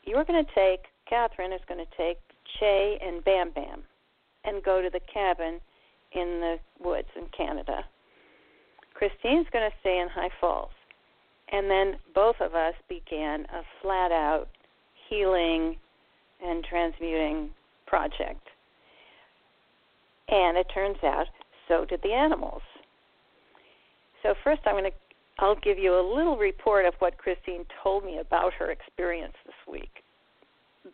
You're 0.05 0.25
going 0.25 0.45
to 0.45 0.51
take, 0.55 0.87
Catherine 1.09 1.53
is 1.53 1.61
going 1.69 1.85
to 1.85 1.97
take 1.97 2.19
Che 2.59 2.99
and 3.01 3.25
Bam 3.25 3.51
Bam 3.51 3.83
and 4.45 4.63
go 4.63 4.83
to 4.83 4.91
the 4.91 5.01
cabin 5.13 5.61
in 6.13 6.41
the 6.41 6.57
woods 6.85 7.09
in 7.17 7.27
Canada. 7.37 7.85
Christine's 8.95 9.47
going 9.53 9.69
to 9.71 9.77
stay 9.81 10.01
in 10.01 10.09
High 10.09 10.31
Falls. 10.41 10.71
And 11.51 11.71
then 11.71 11.97
both 12.15 12.37
of 12.41 12.55
us 12.55 12.75
began 12.89 13.45
a 13.53 13.63
flat 13.81 14.13
out 14.13 14.49
healing 15.09 15.77
and 16.43 16.65
transmuting 16.65 17.51
project. 17.87 18.49
And 20.29 20.57
it 20.57 20.67
turns 20.73 20.97
out 21.03 21.27
so 21.69 21.85
did 21.85 22.01
the 22.03 22.13
animals. 22.13 22.63
So 24.23 24.35
first 24.45 24.63
I'm 24.67 24.75
going 24.75 24.85
to 24.85 24.97
I'll 25.39 25.57
give 25.57 25.79
you 25.79 25.95
a 25.95 26.15
little 26.15 26.37
report 26.37 26.85
of 26.85 26.95
what 26.99 27.19
Christine 27.19 27.65
told 27.83 28.05
me 28.05 28.19
about 28.19 28.53
her 28.55 28.71
experience 28.71 29.35
this 29.45 29.55
week. 29.67 30.05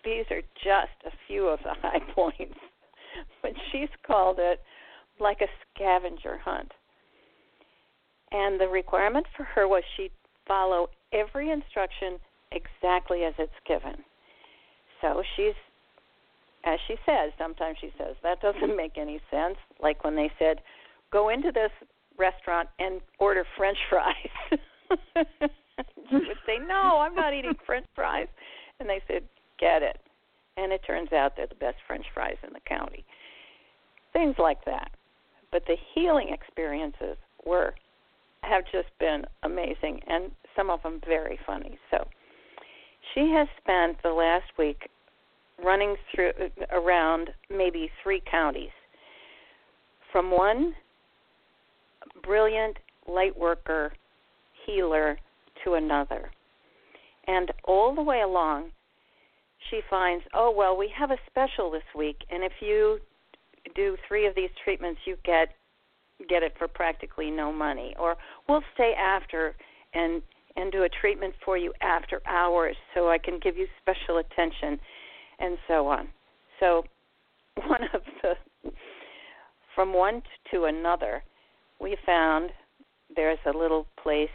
These 0.04 0.24
are 0.30 0.42
just 0.62 0.94
a 1.06 1.10
few 1.26 1.48
of 1.48 1.58
the 1.64 1.74
high 1.82 2.00
points, 2.14 2.58
but 3.42 3.52
she's 3.70 3.88
called 4.06 4.38
it 4.38 4.60
like 5.20 5.40
a 5.40 5.48
scavenger 5.74 6.38
hunt. 6.38 6.72
And 8.30 8.60
the 8.60 8.68
requirement 8.68 9.26
for 9.36 9.44
her 9.44 9.66
was 9.66 9.82
she 9.96 10.10
follow 10.48 10.88
every 11.12 11.50
instruction 11.50 12.18
exactly 12.50 13.24
as 13.24 13.34
it's 13.38 13.52
given. 13.66 14.02
So 15.00 15.22
she's, 15.36 15.54
as 16.64 16.78
she 16.88 16.96
says, 17.06 17.32
sometimes 17.38 17.76
she 17.80 17.92
says, 17.98 18.16
that 18.22 18.40
doesn't 18.40 18.76
make 18.76 18.98
any 18.98 19.20
sense. 19.30 19.56
Like 19.80 20.02
when 20.02 20.16
they 20.16 20.30
said, 20.38 20.60
go 21.12 21.28
into 21.28 21.52
this 21.52 21.70
restaurant 22.18 22.68
and 22.78 23.00
order 23.18 23.44
French 23.56 23.78
fries. 23.88 24.14
she 26.10 26.16
would 26.16 26.42
say, 26.46 26.58
no, 26.66 26.98
I'm 26.98 27.14
not 27.14 27.34
eating 27.34 27.54
French 27.64 27.86
fries. 27.94 28.26
And 28.80 28.88
they 28.88 29.00
said, 29.06 29.22
get 29.60 29.82
it. 29.82 29.98
And 30.56 30.72
it 30.72 30.80
turns 30.84 31.12
out 31.12 31.34
they're 31.36 31.46
the 31.46 31.54
best 31.54 31.76
French 31.86 32.06
fries 32.12 32.36
in 32.44 32.52
the 32.52 32.60
county. 32.66 33.04
Things 34.12 34.34
like 34.38 34.64
that. 34.64 34.90
But 35.52 35.62
the 35.66 35.76
healing 35.94 36.30
experiences 36.32 37.16
were 37.46 37.74
have 38.42 38.64
just 38.72 38.88
been 38.98 39.24
amazing 39.42 40.00
and 40.06 40.30
some 40.58 40.70
of 40.70 40.82
them 40.82 41.00
very 41.06 41.38
funny. 41.46 41.78
So 41.90 42.06
she 43.14 43.32
has 43.34 43.46
spent 43.62 43.96
the 44.02 44.10
last 44.10 44.50
week 44.58 44.90
running 45.64 45.94
through 46.14 46.32
uh, 46.40 46.76
around 46.76 47.30
maybe 47.48 47.90
three 48.02 48.22
counties 48.28 48.70
from 50.12 50.30
one 50.30 50.74
brilliant 52.22 52.76
light 53.06 53.38
worker 53.38 53.92
healer 54.66 55.18
to 55.64 55.74
another. 55.74 56.30
And 57.26 57.52
all 57.64 57.94
the 57.94 58.02
way 58.02 58.22
along, 58.22 58.70
she 59.70 59.80
finds, 59.90 60.24
oh, 60.34 60.52
well, 60.56 60.76
we 60.76 60.90
have 60.98 61.10
a 61.10 61.18
special 61.28 61.70
this 61.70 61.82
week, 61.96 62.16
and 62.30 62.42
if 62.42 62.52
you 62.60 62.98
do 63.74 63.96
three 64.06 64.26
of 64.26 64.34
these 64.34 64.50
treatments, 64.64 65.00
you 65.04 65.16
get 65.24 65.48
get 66.28 66.42
it 66.42 66.52
for 66.58 66.66
practically 66.66 67.30
no 67.30 67.52
money 67.52 67.94
or 67.96 68.16
we'll 68.48 68.64
stay 68.74 68.92
after 68.98 69.54
and 69.94 70.20
and 70.58 70.72
do 70.72 70.82
a 70.82 70.88
treatment 70.88 71.34
for 71.44 71.56
you 71.56 71.72
after 71.80 72.20
hours 72.26 72.76
so 72.92 73.08
I 73.08 73.18
can 73.18 73.38
give 73.38 73.56
you 73.56 73.66
special 73.80 74.18
attention 74.18 74.78
and 75.38 75.56
so 75.68 75.86
on. 75.86 76.08
So 76.58 76.84
one 77.66 77.84
of 77.94 78.02
the 78.22 78.72
from 79.74 79.94
one 79.94 80.22
to 80.50 80.64
another, 80.64 81.22
we 81.80 81.96
found 82.04 82.50
there's 83.14 83.38
a 83.46 83.56
little 83.56 83.86
place 84.02 84.28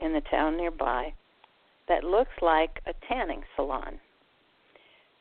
in 0.00 0.12
the 0.12 0.22
town 0.28 0.56
nearby 0.56 1.12
that 1.88 2.02
looks 2.02 2.32
like 2.42 2.80
a 2.86 2.92
tanning 3.08 3.42
salon. 3.54 4.00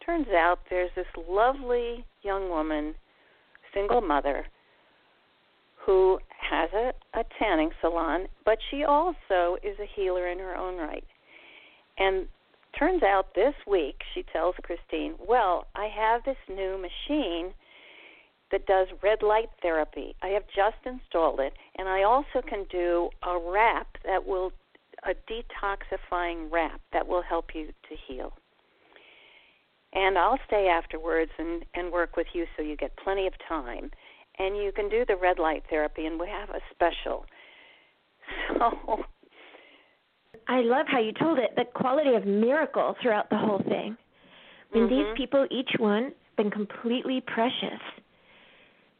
Turns 0.03 0.27
out 0.29 0.59
there's 0.71 0.89
this 0.95 1.05
lovely 1.29 2.03
young 2.23 2.49
woman, 2.49 2.95
single 3.71 4.01
mother, 4.01 4.47
who 5.85 6.19
has 6.49 6.69
a, 6.73 6.93
a 7.17 7.23
tanning 7.37 7.71
salon, 7.81 8.27
but 8.45 8.57
she 8.69 8.83
also 8.83 9.57
is 9.63 9.77
a 9.79 9.89
healer 9.95 10.27
in 10.27 10.39
her 10.39 10.55
own 10.55 10.77
right. 10.77 11.05
And 11.97 12.27
turns 12.77 13.03
out 13.03 13.33
this 13.35 13.53
week, 13.67 14.01
she 14.13 14.23
tells 14.23 14.55
Christine, 14.63 15.15
Well, 15.19 15.67
I 15.75 15.87
have 15.87 16.23
this 16.23 16.37
new 16.47 16.77
machine 16.77 17.53
that 18.51 18.65
does 18.65 18.87
red 19.03 19.21
light 19.21 19.49
therapy. 19.61 20.15
I 20.21 20.27
have 20.29 20.43
just 20.55 20.77
installed 20.85 21.39
it, 21.39 21.53
and 21.77 21.87
I 21.87 22.03
also 22.03 22.41
can 22.47 22.65
do 22.71 23.09
a 23.23 23.37
wrap 23.37 23.87
that 24.05 24.25
will, 24.25 24.51
a 25.05 25.13
detoxifying 25.31 26.51
wrap 26.51 26.81
that 26.91 27.07
will 27.07 27.21
help 27.21 27.53
you 27.53 27.67
to 27.67 27.95
heal. 28.07 28.33
And 29.93 30.17
I'll 30.17 30.39
stay 30.47 30.67
afterwards 30.67 31.31
and, 31.37 31.63
and 31.73 31.91
work 31.91 32.15
with 32.15 32.27
you 32.33 32.45
so 32.55 32.63
you 32.63 32.75
get 32.75 32.95
plenty 33.03 33.27
of 33.27 33.33
time 33.47 33.91
and 34.39 34.57
you 34.57 34.71
can 34.73 34.89
do 34.89 35.05
the 35.07 35.15
red 35.15 35.37
light 35.37 35.63
therapy, 35.69 36.05
and 36.05 36.19
we 36.19 36.27
have 36.27 36.49
a 36.49 36.59
special. 36.71 37.25
So 38.57 39.03
I 40.47 40.61
love 40.61 40.87
how 40.87 40.99
you 40.99 41.11
told 41.13 41.37
it 41.37 41.51
the 41.55 41.65
quality 41.75 42.15
of 42.15 42.25
miracle 42.25 42.95
throughout 43.01 43.29
the 43.29 43.37
whole 43.37 43.61
thing. 43.67 43.95
I 44.71 44.77
mean, 44.77 44.87
mm-hmm. 44.87 44.95
these 44.95 45.05
people, 45.15 45.47
each 45.51 45.69
one, 45.77 46.11
been 46.37 46.49
completely 46.49 47.21
precious, 47.25 47.79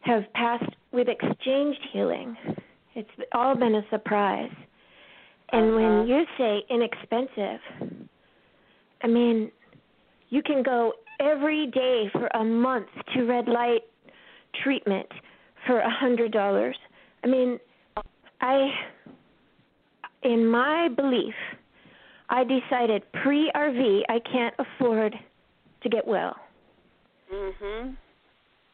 have 0.02 0.24
passed, 0.34 0.72
we've 0.92 1.08
exchanged 1.08 1.80
healing. 1.92 2.36
It's 2.96 3.10
all 3.34 3.56
been 3.56 3.76
a 3.76 3.82
surprise. 3.90 4.52
And 5.52 5.66
uh-huh. 5.66 5.76
when 5.76 6.08
you 6.08 6.24
say 6.38 6.64
inexpensive, 6.70 8.10
I 9.02 9.08
mean, 9.08 9.52
you 10.30 10.44
can 10.44 10.62
go 10.62 10.94
every 11.20 11.68
day 11.68 12.10
for 12.12 12.28
a 12.28 12.44
month 12.44 12.88
to 13.16 13.24
red 13.24 13.48
light 13.48 13.82
treatment 14.64 15.08
for 15.70 15.80
a 15.82 15.90
hundred 15.90 16.32
dollars. 16.32 16.76
I 17.24 17.28
mean, 17.28 17.60
I, 18.42 18.72
in 20.24 20.48
my 20.48 20.88
belief, 20.88 21.36
I 22.30 22.44
decided 22.44 23.04
pre 23.22 23.52
RV 23.56 24.02
I 24.10 24.20
can't 24.20 24.56
afford 24.58 25.14
to 25.84 25.90
get 25.90 26.08
well. 26.08 26.36
Mhm. 27.32 27.96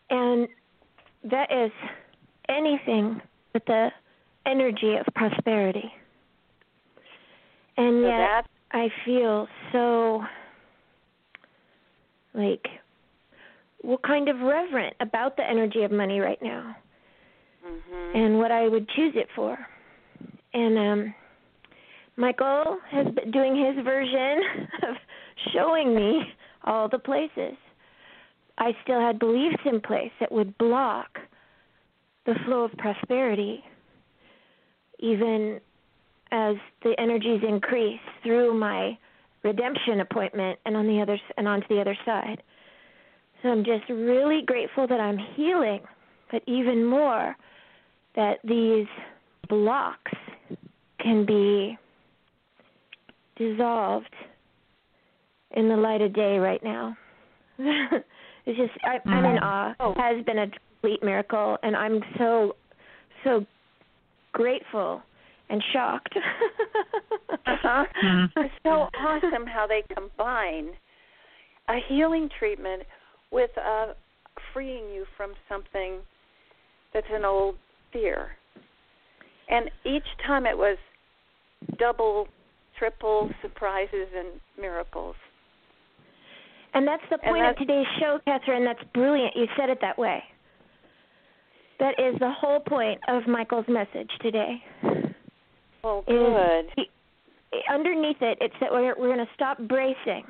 And 0.10 0.48
that 1.26 1.52
is 1.52 1.72
anything 2.48 3.22
but 3.52 3.66
the 3.66 3.92
energy 4.46 4.96
of 4.96 5.06
prosperity. 5.16 5.94
And 7.76 8.04
so 8.04 8.08
yet 8.08 8.46
I 8.72 8.90
feel 9.04 9.50
so 9.74 10.24
like 12.34 12.66
what 13.82 14.02
kind 14.04 14.30
of 14.30 14.40
reverent 14.40 14.96
about 15.02 15.36
the 15.36 15.44
energy 15.44 15.84
of 15.84 15.92
money 15.92 16.22
right 16.22 16.42
now 16.42 16.78
mm-hmm. 17.66 18.18
and 18.18 18.38
what 18.38 18.52
I 18.52 18.68
would 18.68 18.88
choose 18.90 19.14
it 19.16 19.28
for. 19.36 19.58
And 20.54 20.78
um 20.78 21.14
Michael 22.18 22.78
has 22.90 23.08
been 23.14 23.32
doing 23.32 23.56
his 23.56 23.84
version 23.84 24.42
of 24.90 24.96
showing 25.54 25.94
me 25.94 26.22
all 26.64 26.88
the 26.88 27.00
places. 27.00 27.58
I 28.58 28.72
still 28.84 29.02
had 29.02 29.20
beliefs 29.20 29.62
in 29.66 29.82
place 29.82 30.12
that 30.22 30.32
would 30.32 30.58
block 30.58 31.20
the 32.26 32.36
flow 32.46 32.64
of 32.64 32.72
prosperity 32.78 33.64
even 35.00 35.60
as 36.32 36.56
the 36.84 36.96
energies 37.00 37.42
increase 37.48 38.00
through 38.24 38.58
my 38.58 38.98
redemption 39.44 40.00
appointment 40.00 40.60
and 40.66 40.76
on 40.76 40.88
the 40.88 41.02
other 41.02 41.20
and 41.38 41.48
onto 41.48 41.68
the 41.68 41.80
other 41.80 41.98
side. 42.06 42.42
So 43.44 43.50
I'm 43.50 43.64
just 43.64 43.88
really 43.90 44.42
grateful 44.46 44.88
that 44.88 45.00
I'm 45.00 45.20
healing, 45.36 45.82
but 46.32 46.42
even 46.48 46.84
more 46.84 47.36
that 48.16 48.40
these 48.44 48.88
blocks 49.50 50.12
can 51.00 51.26
be 51.26 51.78
dissolved 53.38 54.14
in 55.52 55.70
the 55.70 55.76
light 55.76 56.02
of 56.02 56.14
day 56.14 56.38
right 56.38 56.64
now. 56.64 56.98
it's 57.58 58.58
just 58.58 58.72
I, 58.84 58.98
I'm 59.10 59.26
in 59.26 59.38
awe. 59.40 59.74
Oh. 59.80 59.92
It 59.92 59.98
has 59.98 60.26
been 60.26 60.40
a 60.40 60.48
complete 60.48 61.04
miracle, 61.04 61.58
and 61.64 61.76
I'm 61.76 62.02
so 62.18 62.56
so 63.24 63.46
grateful 64.34 65.02
and 65.50 65.64
shocked. 65.74 66.16
uh-huh. 67.48 67.86
Mm-hmm. 68.04 68.40
It's 68.40 68.54
so 68.64 68.90
awesome 69.00 69.46
how 69.48 69.68
they 69.68 69.84
combine 69.94 70.72
a 71.70 71.78
healing 71.88 72.30
treatment 72.38 72.84
with 73.32 73.52
uh, 73.58 73.94
freeing 74.54 74.90
you 74.94 75.06
from 75.18 75.34
something 75.50 76.00
that's 76.94 77.08
an 77.12 77.26
old 77.26 77.56
fear. 77.96 78.28
And 79.50 79.70
each 79.86 80.04
time 80.28 80.46
it 80.46 80.58
was 80.58 80.78
double, 81.80 82.28
triple 82.78 83.30
surprises 83.42 84.08
and 84.16 84.28
miracles. 84.60 85.16
And 86.74 86.86
that's 86.86 87.04
the 87.10 87.18
point 87.20 87.46
of 87.46 87.56
today's 87.56 87.86
show, 88.00 88.20
Catherine. 88.26 88.66
That's 88.66 88.84
brilliant. 88.94 89.34
You 89.36 89.46
said 89.58 89.70
it 89.70 89.78
that 89.82 89.98
way. 89.98 90.22
That 91.80 91.96
is 91.98 92.20
the 92.20 92.32
whole 92.32 92.60
point 92.60 93.00
of 93.08 93.28
Michael's 93.28 93.66
message 93.70 94.10
today. 94.22 94.62
Well, 95.84 96.04
good. 96.08 96.66
he- 96.76 96.90
underneath 97.72 98.22
it, 98.22 98.38
it's 98.42 98.56
that 98.60 98.72
we're 98.72 98.96
we're 98.98 99.14
going 99.14 99.26
to 99.26 99.34
stop 99.36 99.58
bracing 99.68 100.24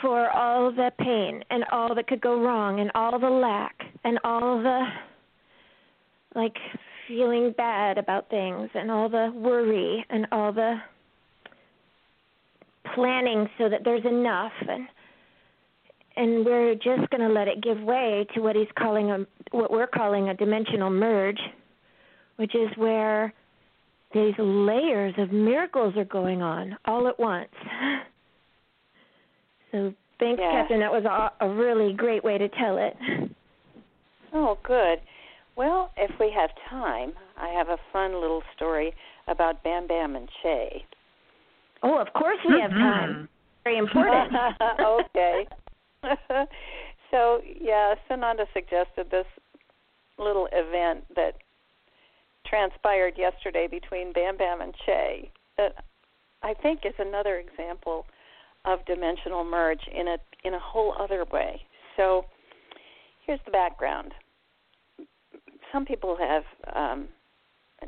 for 0.00 0.30
all 0.30 0.72
the 0.72 0.90
pain 0.98 1.42
and 1.50 1.64
all 1.70 1.94
that 1.94 2.06
could 2.06 2.20
go 2.20 2.40
wrong 2.40 2.80
and 2.80 2.90
all 2.94 3.18
the 3.18 3.30
lack 3.30 3.74
and 4.04 4.18
all 4.24 4.62
the 4.62 4.86
like 6.36 6.54
feeling 7.08 7.52
bad 7.56 7.98
about 7.98 8.28
things 8.30 8.68
and 8.74 8.90
all 8.90 9.08
the 9.08 9.32
worry 9.34 10.04
and 10.10 10.26
all 10.30 10.52
the 10.52 10.76
planning 12.94 13.48
so 13.58 13.68
that 13.68 13.80
there's 13.84 14.04
enough 14.04 14.52
and 14.68 14.86
and 16.18 16.46
we're 16.46 16.74
just 16.74 17.10
going 17.10 17.20
to 17.20 17.28
let 17.28 17.46
it 17.46 17.62
give 17.62 17.78
way 17.80 18.26
to 18.34 18.40
what 18.40 18.54
he's 18.54 18.68
calling 18.78 19.10
a 19.10 19.26
what 19.50 19.70
we're 19.70 19.86
calling 19.86 20.28
a 20.28 20.34
dimensional 20.34 20.90
merge 20.90 21.40
which 22.36 22.54
is 22.54 22.68
where 22.76 23.32
these 24.14 24.34
layers 24.38 25.14
of 25.18 25.32
miracles 25.32 25.94
are 25.96 26.04
going 26.04 26.42
on 26.42 26.76
all 26.84 27.08
at 27.08 27.18
once 27.18 27.48
so 29.72 29.92
thanks 30.20 30.40
Yeah. 30.40 30.62
catherine 30.62 30.80
that 30.80 30.92
was 30.92 31.04
a, 31.04 31.44
a 31.44 31.48
really 31.48 31.92
great 31.92 32.22
way 32.22 32.38
to 32.38 32.48
tell 32.50 32.78
it 32.78 32.94
Oh, 34.32 34.58
good. 34.64 34.98
Well, 35.56 35.90
if 35.96 36.10
we 36.20 36.30
have 36.38 36.50
time, 36.68 37.12
I 37.36 37.48
have 37.48 37.68
a 37.68 37.78
fun 37.92 38.20
little 38.20 38.42
story 38.54 38.92
about 39.26 39.62
Bam 39.64 39.86
Bam 39.86 40.14
and 40.16 40.28
Che. 40.42 40.84
oh 41.82 41.98
of 41.98 42.12
course 42.12 42.38
we 42.48 42.60
have 42.60 42.70
Mm-hmm. 42.70 42.80
time 42.80 43.28
very 43.64 43.78
important 43.78 44.32
okay. 44.80 45.46
so, 47.10 47.40
yeah, 47.60 47.94
Sananda 48.08 48.44
suggested 48.54 49.10
this 49.10 49.26
little 50.18 50.48
event 50.52 51.04
that 51.16 51.32
transpired 52.46 53.14
yesterday 53.16 53.66
between 53.68 54.12
Bam 54.12 54.36
Bam 54.36 54.60
and 54.60 54.72
Che 54.84 55.30
that 55.58 55.84
I 56.42 56.54
think 56.54 56.80
is 56.84 56.94
another 56.98 57.36
example 57.38 58.06
of 58.64 58.84
dimensional 58.86 59.42
merge 59.42 59.80
in 59.92 60.06
a 60.08 60.16
in 60.44 60.54
a 60.54 60.60
whole 60.60 60.94
other 61.00 61.24
way. 61.32 61.60
So, 61.96 62.24
here's 63.26 63.40
the 63.46 63.50
background. 63.50 64.12
Some 65.72 65.84
people 65.84 66.16
have 66.16 66.44
um, 66.74 67.08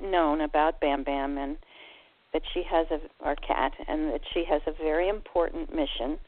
known 0.00 0.42
about 0.42 0.80
Bam 0.80 1.04
Bam 1.04 1.38
and 1.38 1.56
that 2.32 2.42
she 2.52 2.62
has 2.68 2.86
a 2.90 2.98
our 3.24 3.36
cat 3.36 3.72
and 3.86 4.12
that 4.12 4.20
she 4.34 4.44
has 4.48 4.60
a 4.66 4.72
very 4.72 5.08
important 5.08 5.74
mission 5.74 6.18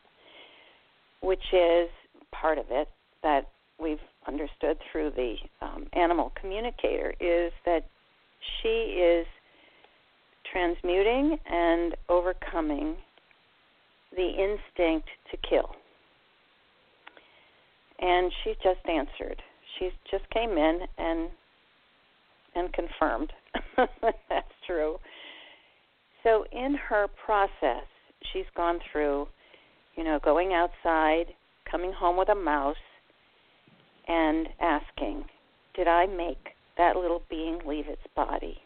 which 1.23 1.53
is 1.53 1.89
part 2.33 2.59
of 2.59 2.67
it 2.71 2.89
that 3.23 3.49
we've 3.79 3.99
understood 4.27 4.79
through 4.91 5.11
the 5.11 5.37
um, 5.61 5.87
animal 5.93 6.33
communicator 6.41 7.15
is 7.21 7.53
that 7.65 7.87
she 8.63 8.69
is 8.69 9.27
transmuting 10.51 11.39
and 11.47 11.95
overcoming 12.09 12.97
the 14.17 14.29
instinct 14.29 15.09
to 15.31 15.37
kill. 15.49 15.71
And 18.01 18.33
she 18.43 18.55
just 18.63 18.81
answered. 18.89 19.43
She 19.79 19.91
just 20.11 20.29
came 20.31 20.57
in 20.57 20.81
and 20.99 21.31
and 22.55 22.73
confirmed 22.73 23.33
that's 24.29 24.53
true. 24.67 24.97
So 26.23 26.45
in 26.53 26.75
her 26.89 27.07
process, 27.25 27.87
she's 28.33 28.45
gone 28.57 28.81
through, 28.91 29.27
you 29.97 30.05
know, 30.05 30.19
going 30.23 30.53
outside, 30.53 31.27
coming 31.71 31.93
home 31.93 32.17
with 32.17 32.29
a 32.29 32.35
mouse, 32.35 32.77
and 34.09 34.49
asking, 34.61 35.25
"Did 35.75 35.89
I 35.89 36.07
make 36.07 36.55
that 36.77 36.97
little 36.97 37.23
being 37.31 37.61
leave 37.65 37.87
its 37.89 38.07
body?" 38.15 38.59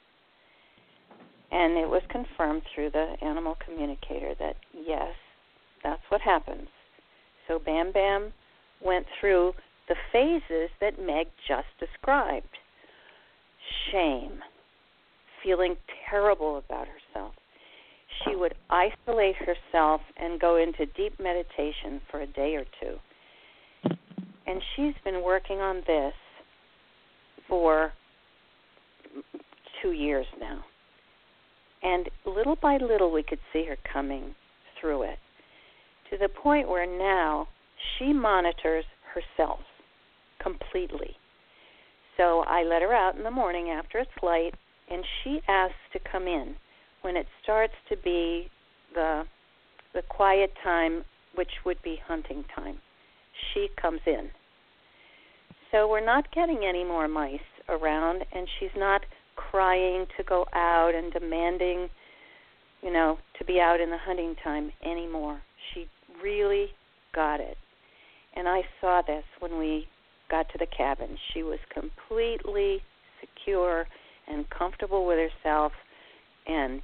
And 1.52 1.76
it 1.76 1.88
was 1.88 2.02
confirmed 2.08 2.62
through 2.74 2.90
the 2.90 3.14
animal 3.22 3.56
communicator 3.64 4.34
that 4.40 4.56
yes, 4.72 5.14
that's 5.82 6.02
what 6.08 6.20
happens. 6.20 6.68
So 7.46 7.58
Bam 7.58 7.92
Bam 7.92 8.32
went 8.80 9.06
through 9.20 9.54
the 9.88 9.96
phases 10.12 10.70
that 10.80 10.98
Meg 10.98 11.26
just 11.46 11.66
described 11.78 12.48
shame, 13.90 14.40
feeling 15.42 15.76
terrible 16.08 16.58
about 16.58 16.86
herself. 16.86 17.34
She 18.24 18.36
would 18.36 18.54
isolate 18.70 19.36
herself 19.36 20.00
and 20.16 20.40
go 20.40 20.56
into 20.56 20.86
deep 20.96 21.18
meditation 21.20 22.00
for 22.10 22.20
a 22.20 22.26
day 22.26 22.54
or 22.54 22.64
two. 22.80 22.96
And 24.46 24.60
she's 24.74 24.94
been 25.04 25.22
working 25.22 25.58
on 25.58 25.82
this 25.86 26.14
for 27.48 27.92
two 29.82 29.92
years 29.92 30.26
now. 30.40 30.64
And 31.82 32.08
little 32.24 32.56
by 32.56 32.78
little, 32.78 33.10
we 33.10 33.22
could 33.22 33.38
see 33.52 33.64
her 33.66 33.76
coming 33.92 34.34
through 34.80 35.02
it 35.02 35.18
to 36.10 36.18
the 36.18 36.28
point 36.28 36.68
where 36.68 36.86
now 36.86 37.48
she 37.98 38.12
monitors 38.12 38.84
herself 39.12 39.60
completely. 40.44 41.16
So 42.16 42.44
I 42.46 42.62
let 42.62 42.82
her 42.82 42.94
out 42.94 43.16
in 43.16 43.24
the 43.24 43.30
morning 43.30 43.70
after 43.70 43.98
it's 43.98 44.22
light, 44.22 44.54
and 44.90 45.02
she 45.22 45.40
asks 45.48 45.74
to 45.94 45.98
come 46.12 46.28
in 46.28 46.54
when 47.02 47.16
it 47.16 47.26
starts 47.42 47.74
to 47.88 47.96
be 47.96 48.48
the 48.94 49.24
the 49.94 50.02
quiet 50.08 50.52
time, 50.62 51.04
which 51.36 51.50
would 51.64 51.80
be 51.82 51.98
hunting 52.06 52.44
time, 52.54 52.76
she 53.52 53.68
comes 53.80 54.00
in. 54.06 54.28
So 55.70 55.88
we're 55.88 56.04
not 56.04 56.32
getting 56.32 56.64
any 56.68 56.84
more 56.84 57.08
mice 57.08 57.38
around, 57.68 58.24
and 58.32 58.48
she's 58.58 58.74
not 58.76 59.02
crying 59.36 60.06
to 60.16 60.24
go 60.24 60.46
out 60.52 60.92
and 60.94 61.12
demanding, 61.12 61.88
you 62.82 62.92
know, 62.92 63.18
to 63.38 63.44
be 63.44 63.60
out 63.60 63.80
in 63.80 63.90
the 63.90 63.98
hunting 63.98 64.34
time 64.42 64.70
anymore. 64.84 65.40
She 65.72 65.86
really 66.22 66.66
got 67.14 67.40
it. 67.40 67.56
And 68.36 68.48
I 68.48 68.62
saw 68.80 69.02
this 69.06 69.24
when 69.38 69.58
we 69.58 69.86
got 70.30 70.48
to 70.50 70.58
the 70.58 70.66
cabin. 70.66 71.16
She 71.32 71.42
was 71.42 71.58
completely 71.72 72.82
secure 73.20 73.86
and 74.28 74.48
comfortable 74.50 75.06
with 75.06 75.18
herself 75.18 75.72
and 76.46 76.80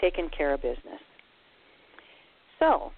taking 0.00 0.28
care 0.36 0.54
of 0.54 0.62
business. 0.62 1.00
So, 2.58 2.92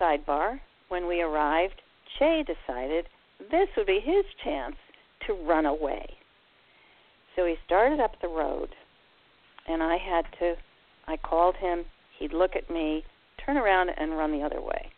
sidebar, 0.00 0.60
when 0.88 1.06
we 1.06 1.20
arrived, 1.20 1.80
Che 2.18 2.44
decided 2.44 3.06
this 3.50 3.68
would 3.76 3.86
be 3.86 4.00
his 4.02 4.24
chance 4.42 4.76
to 5.26 5.34
run 5.34 5.66
away. 5.66 6.06
So 7.36 7.44
he 7.44 7.54
started 7.64 8.00
up 8.00 8.20
the 8.20 8.28
road, 8.28 8.74
and 9.68 9.82
I 9.82 9.96
had 9.96 10.24
to, 10.40 10.54
I 11.06 11.16
called 11.16 11.54
him, 11.56 11.84
he'd 12.18 12.32
look 12.32 12.56
at 12.56 12.70
me, 12.70 13.04
turn 13.44 13.56
around, 13.56 13.90
and 13.96 14.16
run 14.16 14.32
the 14.32 14.44
other 14.44 14.60
way. 14.60 14.90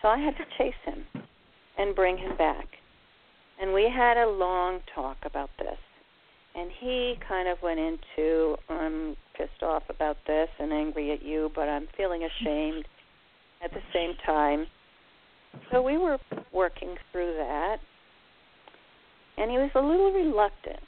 So 0.00 0.08
I 0.08 0.18
had 0.18 0.36
to 0.36 0.44
chase 0.56 0.74
him 0.84 1.04
and 1.78 1.94
bring 1.94 2.16
him 2.16 2.36
back. 2.36 2.66
And 3.60 3.72
we 3.72 3.90
had 3.94 4.16
a 4.16 4.28
long 4.28 4.80
talk 4.94 5.16
about 5.24 5.50
this. 5.58 5.78
And 6.54 6.70
he 6.80 7.14
kind 7.26 7.48
of 7.48 7.58
went 7.62 7.78
into, 7.78 8.56
I'm 8.68 9.16
pissed 9.36 9.62
off 9.62 9.82
about 9.90 10.16
this 10.26 10.48
and 10.58 10.72
angry 10.72 11.12
at 11.12 11.22
you, 11.22 11.50
but 11.54 11.68
I'm 11.68 11.86
feeling 11.96 12.22
ashamed 12.24 12.86
at 13.64 13.70
the 13.72 13.80
same 13.92 14.12
time. 14.24 14.66
So 15.70 15.82
we 15.82 15.98
were 15.98 16.18
working 16.52 16.96
through 17.12 17.34
that. 17.38 17.76
And 19.38 19.50
he 19.50 19.58
was 19.58 19.70
a 19.74 19.80
little 19.80 20.12
reluctant. 20.12 20.84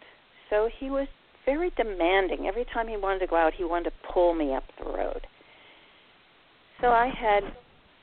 So 0.48 0.70
he 0.78 0.88
was 0.88 1.06
very 1.44 1.70
demanding. 1.76 2.46
Every 2.46 2.64
time 2.72 2.88
he 2.88 2.96
wanted 2.96 3.20
to 3.20 3.26
go 3.26 3.36
out, 3.36 3.52
he 3.54 3.64
wanted 3.64 3.90
to 3.90 3.96
pull 4.12 4.34
me 4.34 4.54
up 4.54 4.64
the 4.78 4.90
road. 4.90 5.26
So 6.80 6.88
I 6.88 7.08
had, 7.08 7.42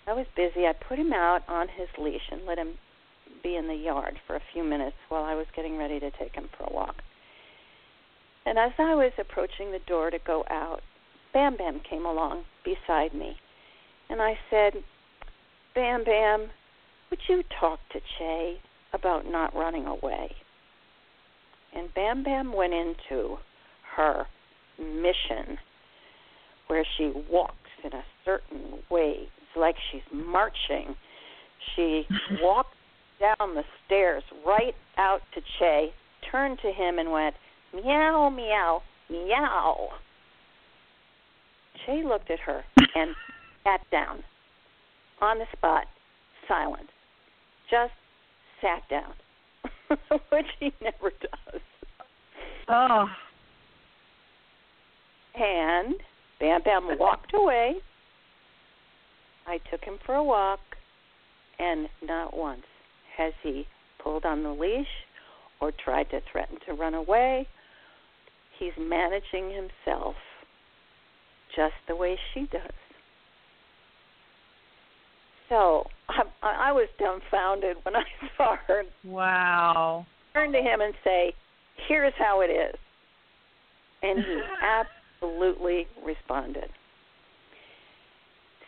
I 0.07 0.13
was 0.13 0.27
busy. 0.35 0.67
I 0.67 0.73
put 0.73 0.99
him 0.99 1.13
out 1.13 1.41
on 1.47 1.67
his 1.67 1.87
leash 1.97 2.29
and 2.31 2.45
let 2.45 2.57
him 2.57 2.73
be 3.43 3.55
in 3.55 3.67
the 3.67 3.75
yard 3.75 4.19
for 4.25 4.35
a 4.35 4.41
few 4.53 4.63
minutes 4.63 4.95
while 5.09 5.23
I 5.23 5.35
was 5.35 5.47
getting 5.55 5.77
ready 5.77 5.99
to 5.99 6.11
take 6.11 6.35
him 6.35 6.49
for 6.57 6.65
a 6.65 6.73
walk. 6.73 6.95
And 8.45 8.59
as 8.59 8.71
I 8.77 8.93
was 8.93 9.11
approaching 9.17 9.71
the 9.71 9.79
door 9.87 10.11
to 10.11 10.19
go 10.25 10.43
out, 10.49 10.81
Bam 11.33 11.57
Bam 11.57 11.81
came 11.89 12.05
along 12.05 12.43
beside 12.63 13.13
me. 13.13 13.35
And 14.09 14.21
I 14.21 14.37
said, 14.49 14.73
Bam 15.73 16.03
Bam, 16.03 16.49
would 17.09 17.19
you 17.27 17.43
talk 17.59 17.79
to 17.91 17.99
Che 18.17 18.59
about 18.93 19.25
not 19.25 19.55
running 19.55 19.85
away? 19.85 20.31
And 21.75 21.93
Bam 21.93 22.23
Bam 22.23 22.53
went 22.53 22.73
into 22.73 23.37
her 23.95 24.25
mission 24.79 25.57
where 26.67 26.85
she 26.97 27.11
walks 27.29 27.55
in 27.83 27.93
a 27.93 28.03
certain 28.23 28.79
way. 28.89 29.27
Like 29.55 29.75
she's 29.91 30.01
marching. 30.11 30.95
She 31.75 32.05
mm-hmm. 32.09 32.35
walked 32.41 32.75
down 33.19 33.55
the 33.55 33.63
stairs 33.85 34.23
right 34.45 34.75
out 34.97 35.21
to 35.33 35.41
Che, 35.59 35.93
turned 36.31 36.59
to 36.61 36.71
him 36.71 36.99
and 36.99 37.11
went, 37.11 37.35
meow, 37.73 38.29
meow, 38.29 38.81
meow. 39.09 39.89
Che 41.85 42.03
looked 42.05 42.31
at 42.31 42.39
her 42.39 42.63
and 42.95 43.15
sat 43.63 43.81
down 43.91 44.23
on 45.21 45.39
the 45.39 45.45
spot, 45.55 45.85
silent. 46.47 46.89
Just 47.69 47.93
sat 48.61 48.87
down, 48.89 49.13
which 50.29 50.45
he 50.59 50.71
never 50.81 51.11
does. 51.21 51.61
Oh. 52.67 53.05
And 55.35 55.95
Bam 56.39 56.61
Bam 56.63 56.97
walked 56.97 57.33
away. 57.33 57.75
I 59.47 59.59
took 59.69 59.83
him 59.83 59.97
for 60.05 60.15
a 60.15 60.23
walk, 60.23 60.59
and 61.59 61.87
not 62.03 62.35
once 62.35 62.65
has 63.17 63.33
he 63.43 63.67
pulled 64.03 64.25
on 64.25 64.43
the 64.43 64.49
leash 64.49 64.87
or 65.61 65.71
tried 65.71 66.09
to 66.11 66.21
threaten 66.31 66.57
to 66.67 66.73
run 66.73 66.93
away. 66.93 67.47
He's 68.59 68.73
managing 68.79 69.51
himself 69.51 70.15
just 71.55 71.73
the 71.87 71.95
way 71.95 72.17
she 72.33 72.41
does. 72.51 72.71
So 75.49 75.85
I, 76.09 76.23
I 76.41 76.71
was 76.71 76.87
dumbfounded 76.99 77.77
when 77.83 77.95
I 77.95 78.03
saw 78.37 78.55
her. 78.67 78.83
Wow. 79.03 80.05
Turn 80.33 80.51
to 80.51 80.59
him 80.59 80.81
and 80.81 80.93
say, 81.03 81.33
"Here's 81.87 82.13
how 82.17 82.41
it 82.41 82.47
is," 82.47 82.75
and 84.01 84.19
he 84.19 84.41
absolutely 85.21 85.87
responded. 86.03 86.69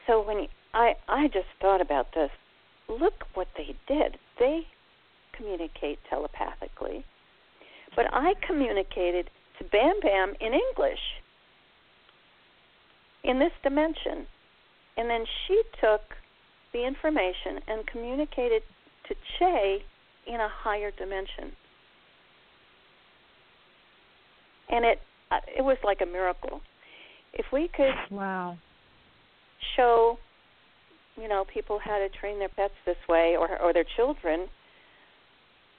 So 0.06 0.26
when 0.26 0.40
he, 0.40 0.50
I 0.78 0.94
I 1.08 1.28
just 1.28 1.48
thought 1.60 1.82
about 1.82 2.14
this. 2.14 2.30
Look 2.88 3.26
what 3.34 3.48
they 3.58 3.76
did. 3.88 4.18
They 4.40 4.62
communicate 5.36 5.98
telepathically, 6.10 7.04
but 7.96 8.06
I 8.14 8.34
communicated 8.46 9.30
to 9.58 9.66
Bam 9.66 10.00
Bam 10.02 10.36
in 10.40 10.54
English 10.54 11.00
in 13.24 13.40
this 13.40 13.52
dimension, 13.64 14.28
and 14.98 15.10
then 15.10 15.26
she 15.48 15.62
took 15.82 16.02
the 16.74 16.86
information 16.86 17.60
and 17.68 17.86
communicated 17.88 18.62
to 19.08 19.16
Che 19.40 19.84
in 20.28 20.36
a 20.36 20.50
higher 20.50 20.92
dimension. 20.92 21.54
And 24.70 24.86
it 24.86 25.00
uh, 25.32 25.40
it 25.58 25.64
was 25.64 25.78
like 25.84 26.02
a 26.02 26.06
miracle. 26.06 26.62
If 27.34 27.48
we 27.52 27.68
could 27.76 27.96
wow 28.12 28.58
show 29.76 30.20
you 31.20 31.28
know 31.28 31.46
people 31.52 31.80
how 31.84 31.98
to 31.98 32.10
train 32.10 32.40
their 32.40 32.50
pets 32.50 32.74
this 32.86 32.98
way 33.10 33.36
or 33.38 33.62
or 33.62 33.74
their 33.74 33.86
children, 33.96 34.48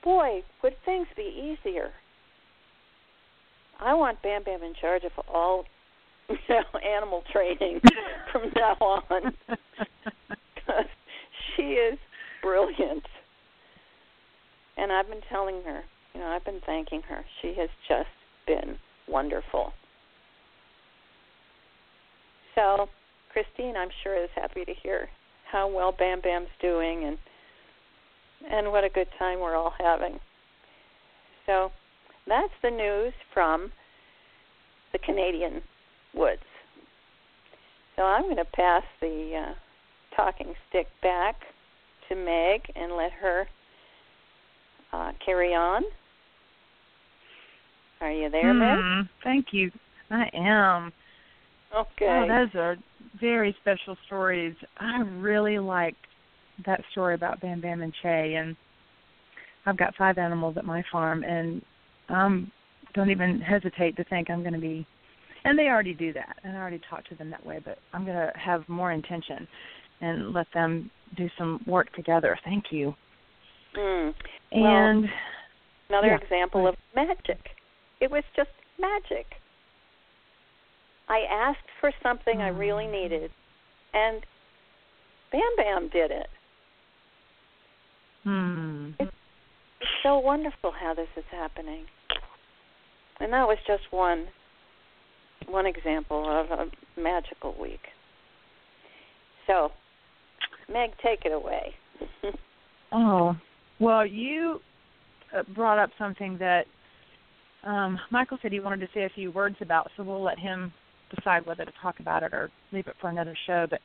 boy, 0.02 0.42
would 0.62 0.74
things 0.84 1.06
be 1.16 1.56
easier. 1.62 1.90
I 3.80 3.94
want 3.94 4.20
Bam 4.22 4.42
Bam 4.42 4.62
in 4.62 4.74
charge 4.80 5.04
of 5.04 5.12
all 5.32 5.64
you 6.28 6.36
know, 6.48 6.78
animal 6.80 7.22
training 7.32 7.80
from 8.32 8.50
now 8.54 8.76
on. 8.80 9.32
because 10.54 10.86
she 11.56 11.62
is 11.62 11.98
brilliant. 12.42 13.04
And 14.76 14.92
I've 14.92 15.08
been 15.08 15.22
telling 15.28 15.62
her, 15.64 15.82
you 16.14 16.20
know, 16.20 16.26
I've 16.26 16.44
been 16.44 16.60
thanking 16.66 17.02
her. 17.08 17.24
She 17.42 17.54
has 17.58 17.68
just 17.88 18.08
been 18.46 18.76
wonderful. 19.08 19.72
So, 22.54 22.88
Christine, 23.32 23.76
I'm 23.76 23.88
sure 24.02 24.22
is 24.22 24.30
happy 24.34 24.64
to 24.64 24.72
hear 24.82 25.08
how 25.50 25.68
well 25.68 25.92
Bam 25.92 26.20
Bam's 26.20 26.48
doing 26.60 27.04
and 27.04 27.18
and 28.50 28.70
what 28.70 28.84
a 28.84 28.88
good 28.88 29.08
time 29.18 29.40
we're 29.40 29.56
all 29.56 29.74
having. 29.78 30.20
So, 31.44 31.72
that's 32.28 32.52
the 32.62 32.70
news 32.70 33.12
from 33.34 33.72
the 34.92 34.98
Canadian 34.98 35.60
woods. 36.14 36.42
So 37.96 38.04
I'm 38.04 38.24
going 38.24 38.36
to 38.36 38.44
pass 38.44 38.84
the 39.00 39.44
uh, 39.48 39.54
talking 40.14 40.54
stick 40.68 40.86
back 41.02 41.34
to 42.08 42.14
Meg 42.14 42.62
and 42.76 42.96
let 42.96 43.10
her 43.12 43.48
uh, 44.92 45.12
carry 45.24 45.52
on. 45.54 45.82
Are 48.00 48.12
you 48.12 48.30
there, 48.30 48.52
hmm, 48.52 48.58
Meg? 49.00 49.08
Thank 49.24 49.46
you. 49.50 49.72
I 50.10 50.30
am. 50.32 50.92
Okay. 51.76 52.28
Oh, 52.28 52.28
those 52.28 52.54
are 52.54 52.76
very 53.20 53.56
special 53.60 53.96
stories. 54.06 54.54
I 54.78 55.00
really 55.18 55.58
liked 55.58 55.96
that 56.66 56.80
story 56.92 57.14
about 57.14 57.40
Bam 57.40 57.60
Bam 57.60 57.82
and 57.82 57.94
Che, 58.02 58.34
and 58.34 58.56
I've 59.66 59.76
got 59.76 59.94
five 59.96 60.18
animals 60.18 60.56
at 60.56 60.64
my 60.64 60.82
farm, 60.90 61.22
and 61.22 61.62
um 62.08 62.50
don't 62.94 63.10
even 63.10 63.40
hesitate 63.40 63.96
to 63.96 64.04
think 64.04 64.30
I'm 64.30 64.40
going 64.40 64.54
to 64.54 64.58
be. 64.58 64.86
And 65.44 65.58
they 65.58 65.68
already 65.68 65.94
do 65.94 66.12
that, 66.14 66.36
and 66.42 66.56
I 66.56 66.60
already 66.60 66.80
talk 66.90 67.04
to 67.08 67.14
them 67.14 67.30
that 67.30 67.44
way. 67.44 67.60
But 67.64 67.78
I'm 67.92 68.04
going 68.04 68.16
to 68.16 68.32
have 68.34 68.68
more 68.68 68.92
intention 68.92 69.46
and 70.00 70.32
let 70.32 70.46
them 70.52 70.90
do 71.16 71.28
some 71.38 71.60
work 71.66 71.92
together. 71.94 72.36
Thank 72.44 72.64
you. 72.70 72.94
Mm. 73.76 74.14
And 74.52 75.02
well, 75.02 76.00
another 76.00 76.08
yeah, 76.08 76.18
example 76.22 76.66
of 76.66 76.74
magic. 76.94 77.38
It 78.00 78.10
was 78.10 78.24
just 78.34 78.50
magic. 78.78 79.26
I 81.08 81.20
asked 81.30 81.68
for 81.80 81.90
something 82.02 82.40
I 82.40 82.48
really 82.48 82.86
Mm. 82.86 82.92
needed, 82.92 83.32
and 83.94 84.26
Bam 85.30 85.56
Bam 85.56 85.88
did 85.88 86.10
it. 86.10 86.30
hmm. 88.24 88.90
It's 88.98 89.12
so 90.02 90.18
wonderful 90.18 90.70
how 90.70 90.92
this 90.92 91.08
is 91.16 91.24
happening. 91.30 91.86
And 93.20 93.32
that 93.32 93.46
was 93.46 93.58
just 93.66 93.90
one 93.90 94.28
one 95.46 95.66
example 95.66 96.28
of 96.28 96.50
a 96.50 96.70
magical 97.00 97.54
week. 97.54 97.80
So, 99.46 99.72
Meg, 100.70 100.90
take 101.02 101.24
it 101.24 101.32
away. 101.32 101.74
oh, 102.92 103.34
well, 103.80 104.04
you 104.04 104.60
uh, 105.34 105.42
brought 105.54 105.78
up 105.78 105.90
something 105.98 106.36
that 106.38 106.66
um, 107.64 107.98
Michael 108.10 108.38
said 108.42 108.52
he 108.52 108.60
wanted 108.60 108.80
to 108.80 108.88
say 108.92 109.04
a 109.04 109.08
few 109.10 109.30
words 109.30 109.56
about, 109.60 109.90
so 109.96 110.02
we'll 110.02 110.22
let 110.22 110.38
him 110.38 110.72
decide 111.14 111.46
whether 111.46 111.64
to 111.64 111.72
talk 111.80 112.00
about 112.00 112.22
it 112.22 112.32
or 112.32 112.50
leave 112.72 112.86
it 112.86 112.94
for 113.00 113.10
another 113.10 113.36
show. 113.46 113.66
But 113.68 113.80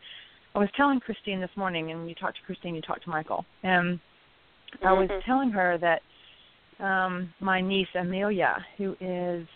I 0.55 0.59
was 0.59 0.69
telling 0.77 0.99
Christine 0.99 1.39
this 1.39 1.49
morning, 1.55 1.91
and 1.91 2.07
you 2.07 2.15
talked 2.15 2.37
to 2.37 2.43
Christine, 2.45 2.75
you 2.75 2.81
talked 2.81 3.03
to 3.03 3.09
Michael, 3.09 3.45
and 3.63 3.97
mm-hmm. 3.97 4.87
I 4.87 4.93
was 4.93 5.09
mm-hmm. 5.09 5.29
telling 5.29 5.49
her 5.51 5.77
that 5.79 6.01
um, 6.83 7.33
my 7.39 7.61
niece 7.61 7.87
Amelia, 7.99 8.57
who 8.77 8.95
is 8.99 9.47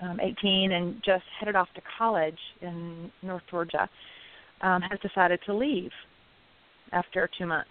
um, 0.00 0.18
18 0.20 0.72
and 0.72 0.96
just 1.04 1.24
headed 1.38 1.56
off 1.56 1.68
to 1.74 1.82
college 1.98 2.38
in 2.60 3.10
North 3.22 3.42
Georgia, 3.50 3.88
um, 4.62 4.82
has 4.82 4.98
decided 5.00 5.40
to 5.46 5.54
leave 5.54 5.90
after 6.92 7.28
two 7.38 7.46
months. 7.46 7.70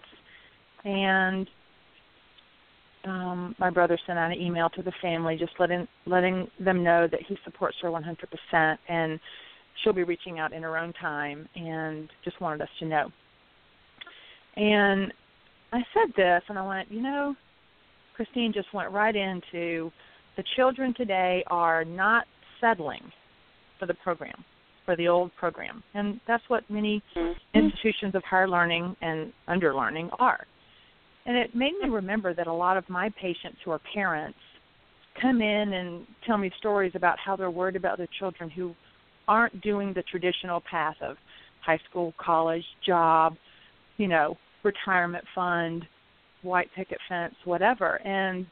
And 0.84 1.48
um, 3.04 3.54
my 3.58 3.70
brother 3.70 3.98
sent 4.06 4.18
out 4.18 4.32
an 4.32 4.40
email 4.40 4.68
to 4.70 4.82
the 4.82 4.92
family 5.02 5.36
just 5.38 5.52
letting 5.58 5.86
letting 6.06 6.48
them 6.58 6.82
know 6.82 7.06
that 7.10 7.20
he 7.26 7.36
supports 7.44 7.76
her 7.82 7.88
100% 7.88 8.76
and 8.88 9.20
she'll 9.82 9.92
be 9.92 10.04
reaching 10.04 10.38
out 10.38 10.52
in 10.52 10.62
her 10.62 10.76
own 10.78 10.92
time 10.94 11.48
and 11.54 12.08
just 12.24 12.40
wanted 12.40 12.62
us 12.62 12.68
to 12.78 12.86
know. 12.86 13.10
And 14.56 15.12
I 15.72 15.80
said 15.92 16.12
this 16.16 16.42
and 16.48 16.58
I 16.58 16.66
went, 16.66 16.90
you 16.90 17.02
know, 17.02 17.34
Christine 18.14 18.52
just 18.54 18.72
went 18.72 18.90
right 18.92 19.14
into 19.14 19.90
the 20.36 20.44
children 20.56 20.94
today 20.96 21.44
are 21.48 21.84
not 21.84 22.24
settling 22.60 23.02
for 23.78 23.86
the 23.86 23.94
program, 23.94 24.44
for 24.84 24.96
the 24.96 25.08
old 25.08 25.30
program. 25.36 25.82
And 25.94 26.20
that's 26.26 26.42
what 26.48 26.68
many 26.70 27.02
mm-hmm. 27.16 27.58
institutions 27.58 28.14
of 28.14 28.22
higher 28.24 28.48
learning 28.48 28.96
and 29.00 29.32
underlearning 29.48 30.08
are. 30.18 30.46
And 31.26 31.36
it 31.36 31.54
made 31.54 31.72
me 31.82 31.88
remember 31.88 32.34
that 32.34 32.46
a 32.46 32.52
lot 32.52 32.76
of 32.76 32.88
my 32.88 33.10
patients 33.20 33.58
who 33.64 33.70
are 33.70 33.80
parents 33.94 34.38
come 35.20 35.40
in 35.40 35.72
and 35.72 36.06
tell 36.26 36.36
me 36.36 36.50
stories 36.58 36.92
about 36.94 37.18
how 37.24 37.36
they're 37.36 37.50
worried 37.50 37.76
about 37.76 37.98
their 37.98 38.08
children 38.18 38.50
who 38.50 38.74
aren't 39.26 39.60
doing 39.62 39.92
the 39.94 40.02
traditional 40.02 40.62
path 40.70 40.96
of 41.00 41.16
high 41.64 41.78
school, 41.88 42.12
college, 42.18 42.64
job, 42.86 43.36
you 43.96 44.08
know, 44.08 44.36
retirement 44.62 45.24
fund, 45.34 45.84
white 46.42 46.68
picket 46.76 46.98
fence, 47.08 47.34
whatever. 47.44 47.96
And 48.06 48.46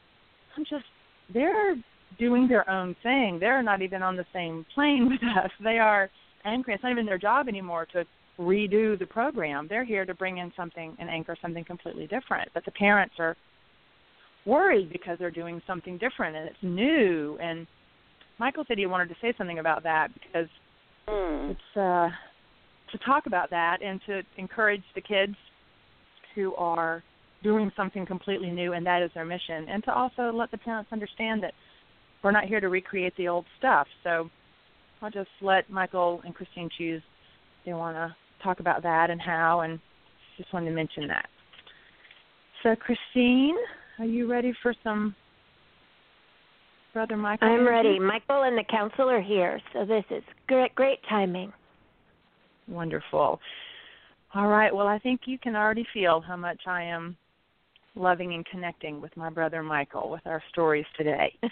I'm 0.57 0.63
just 0.63 0.85
they're 1.33 1.75
doing 2.19 2.47
their 2.47 2.69
own 2.69 2.95
thing. 3.03 3.37
They're 3.39 3.63
not 3.63 3.81
even 3.81 4.01
on 4.01 4.15
the 4.15 4.25
same 4.33 4.65
plane 4.73 5.09
with 5.09 5.21
us. 5.37 5.51
They 5.63 5.77
are 5.79 6.09
anchoring. 6.45 6.75
It's 6.75 6.83
not 6.83 6.91
even 6.91 7.05
their 7.05 7.17
job 7.17 7.47
anymore 7.47 7.87
to 7.93 8.03
redo 8.39 8.97
the 8.97 9.05
program. 9.05 9.67
They're 9.69 9.85
here 9.85 10.05
to 10.05 10.13
bring 10.13 10.37
in 10.39 10.51
something 10.55 10.95
and 10.99 11.09
anchor 11.09 11.35
something 11.41 11.63
completely 11.63 12.07
different. 12.07 12.49
But 12.53 12.65
the 12.65 12.71
parents 12.71 13.15
are 13.19 13.35
worried 14.45 14.91
because 14.91 15.17
they're 15.19 15.31
doing 15.31 15.61
something 15.67 15.97
different 15.97 16.35
and 16.35 16.47
it's 16.47 16.57
new. 16.61 17.37
And 17.41 17.67
Michael 18.39 18.65
said 18.67 18.77
he 18.77 18.85
wanted 18.85 19.09
to 19.09 19.15
say 19.21 19.33
something 19.37 19.59
about 19.59 19.83
that 19.83 20.09
because 20.13 20.47
mm. 21.07 21.51
it's 21.51 21.77
uh, 21.77 22.09
to 22.91 22.97
talk 23.05 23.25
about 23.25 23.49
that 23.49 23.81
and 23.83 23.99
to 24.07 24.21
encourage 24.37 24.83
the 24.95 25.01
kids 25.01 25.35
who 26.35 26.55
are 26.55 27.03
doing 27.43 27.71
something 27.75 28.05
completely 28.05 28.49
new 28.49 28.73
and 28.73 28.85
that 28.85 29.01
is 29.03 29.11
their 29.13 29.25
mission 29.25 29.67
and 29.69 29.83
to 29.83 29.93
also 29.93 30.31
let 30.31 30.49
the 30.51 30.57
parents 30.57 30.89
understand 30.93 31.43
that 31.43 31.53
we're 32.23 32.31
not 32.31 32.45
here 32.45 32.61
to 32.61 32.69
recreate 32.69 33.13
the 33.17 33.27
old 33.27 33.45
stuff 33.59 33.85
so 34.01 34.29
i'll 35.01 35.11
just 35.11 35.29
let 35.41 35.69
michael 35.69 36.21
and 36.23 36.33
christine 36.33 36.69
choose 36.77 37.01
if 37.59 37.65
they 37.65 37.73
want 37.73 37.95
to 37.95 38.15
talk 38.43 38.59
about 38.59 38.83
that 38.83 39.09
and 39.09 39.21
how 39.21 39.61
and 39.61 39.79
just 40.37 40.51
wanted 40.53 40.69
to 40.69 40.75
mention 40.75 41.07
that 41.07 41.27
so 42.61 42.75
christine 42.75 43.55
are 43.99 44.05
you 44.05 44.29
ready 44.29 44.53
for 44.61 44.73
some 44.83 45.15
brother 46.93 47.17
michael 47.17 47.47
i'm 47.47 47.67
ready 47.67 47.99
michael 47.99 48.43
and 48.43 48.57
the 48.57 48.63
council 48.69 49.09
are 49.09 49.21
here 49.21 49.59
so 49.71 49.85
this 49.85 50.03
is 50.11 50.23
great 50.47 50.73
great 50.75 50.99
timing 51.09 51.51
wonderful 52.67 53.39
all 54.35 54.47
right. 54.47 54.73
Well, 54.73 54.87
I 54.87 54.97
think 54.97 55.21
you 55.25 55.37
can 55.37 55.55
already 55.55 55.85
feel 55.93 56.19
how 56.19 56.35
much 56.35 56.61
I 56.65 56.83
am 56.83 57.15
loving 57.95 58.33
and 58.33 58.43
connecting 58.47 58.99
with 58.99 59.15
my 59.15 59.29
brother 59.29 59.61
Michael 59.61 60.09
with 60.09 60.25
our 60.25 60.41
stories 60.49 60.85
today. 60.97 61.33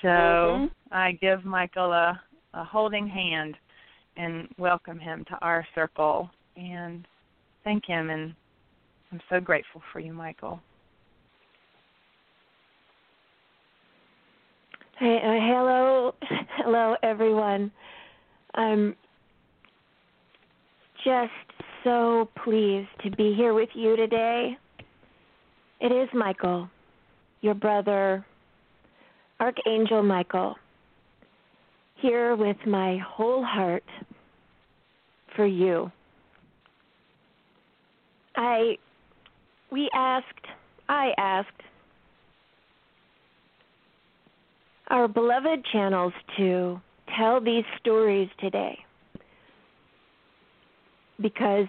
So 0.00 0.06
mm-hmm. 0.06 0.66
I 0.92 1.18
give 1.20 1.44
Michael 1.44 1.90
a, 1.90 2.20
a 2.54 2.62
holding 2.62 3.08
hand 3.08 3.56
and 4.18 4.48
welcome 4.58 4.98
him 4.98 5.24
to 5.28 5.38
our 5.40 5.66
circle 5.74 6.28
and 6.56 7.06
thank 7.64 7.86
him 7.86 8.10
and 8.10 8.34
I'm 9.10 9.20
so 9.30 9.40
grateful 9.40 9.80
for 9.90 10.00
you, 10.00 10.12
Michael. 10.12 10.60
Hey, 14.98 15.16
uh, 15.24 15.46
hello, 15.46 16.14
hello 16.56 16.96
everyone. 17.02 17.70
I'm 18.54 18.96
just 21.04 21.30
so 21.84 22.28
pleased 22.44 22.88
to 23.04 23.10
be 23.12 23.34
here 23.34 23.54
with 23.54 23.70
you 23.74 23.96
today. 23.96 24.58
It 25.80 25.92
is 25.92 26.08
Michael, 26.12 26.68
your 27.40 27.54
brother, 27.54 28.26
Archangel 29.38 30.02
Michael, 30.02 30.56
here 31.94 32.36
with 32.36 32.56
my 32.66 32.98
whole 32.98 33.44
heart 33.44 33.84
for 35.38 35.46
you. 35.46 35.90
I 38.34 38.76
we 39.70 39.88
asked, 39.94 40.46
I 40.88 41.12
asked 41.16 41.62
our 44.88 45.06
beloved 45.06 45.64
channels 45.70 46.12
to 46.38 46.80
tell 47.16 47.40
these 47.40 47.64
stories 47.78 48.28
today 48.40 48.78
because 51.20 51.66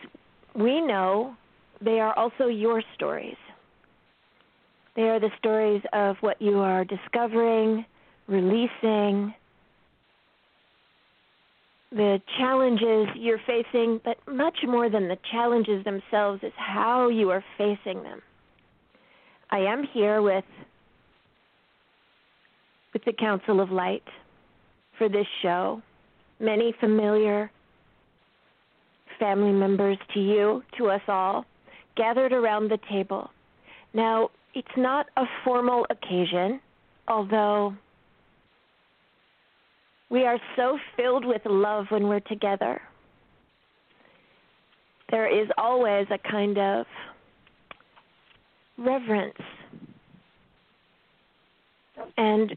we 0.56 0.82
know 0.82 1.36
they 1.80 2.00
are 2.00 2.18
also 2.18 2.48
your 2.48 2.82
stories. 2.96 3.38
They 4.96 5.04
are 5.04 5.20
the 5.20 5.30
stories 5.38 5.84
of 5.94 6.16
what 6.22 6.42
you 6.42 6.58
are 6.58 6.86
discovering, 6.86 7.86
releasing, 8.28 9.36
the 11.92 12.22
challenges 12.38 13.08
you're 13.16 13.42
facing, 13.48 14.00
but 14.04 14.18
much 14.32 14.58
more 14.64 14.90
than 14.90 15.08
the 15.08 15.18
challenges 15.32 15.84
themselves 15.84 16.44
is 16.44 16.54
how 16.56 17.10
you 17.10 17.30
are 17.32 17.44
facing 17.58 18.04
them. 18.04 18.22
I 19.50 19.60
am 19.60 19.84
here 19.94 20.22
with 20.22 20.46
with 22.94 23.04
the 23.06 23.14
Council 23.14 23.60
of 23.60 23.72
Light 23.72 24.04
for 24.98 25.10
this 25.10 25.28
show. 25.42 25.82
Many 26.40 26.74
familiar 26.80 27.52
family 29.20 29.52
members 29.52 29.98
to 30.14 30.20
you, 30.20 30.64
to 30.78 30.90
us 30.90 31.02
all, 31.08 31.46
gathered 31.96 32.32
around 32.32 32.70
the 32.70 32.80
table. 32.90 33.30
Now, 33.94 34.30
it's 34.54 34.68
not 34.78 35.08
a 35.18 35.26
formal 35.44 35.86
occasion, 35.90 36.62
although 37.08 37.76
we 40.10 40.26
are 40.26 40.40
so 40.56 40.78
filled 40.98 41.26
with 41.26 41.42
love 41.46 41.86
when 41.90 42.08
we're 42.08 42.20
together. 42.22 42.82
There 45.12 45.28
is 45.28 45.48
always 45.58 46.08
a 46.12 46.18
kind 46.30 46.58
of 46.58 46.86
reverence. 48.78 49.38
And 52.18 52.56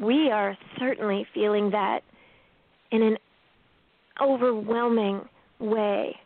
we 0.00 0.30
are 0.30 0.56
certainly 0.78 1.26
feeling 1.34 1.70
that 1.70 2.00
in 2.90 3.02
an 3.02 3.16
overwhelming 4.20 5.22
way. 5.58 6.16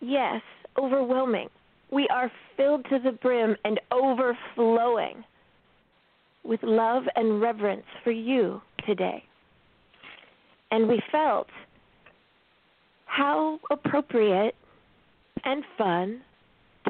Yes, 0.00 0.40
overwhelming. 0.78 1.48
We 1.90 2.08
are 2.08 2.30
filled 2.56 2.84
to 2.90 2.98
the 2.98 3.12
brim 3.12 3.56
and 3.64 3.80
overflowing 3.90 5.24
with 6.44 6.62
love 6.62 7.04
and 7.16 7.40
reverence 7.40 7.86
for 8.02 8.10
you 8.10 8.60
today. 8.86 9.22
And 10.70 10.88
we 10.88 11.02
felt 11.10 11.48
how 13.06 13.58
appropriate 13.70 14.54
and 15.44 15.64
fun 15.76 16.20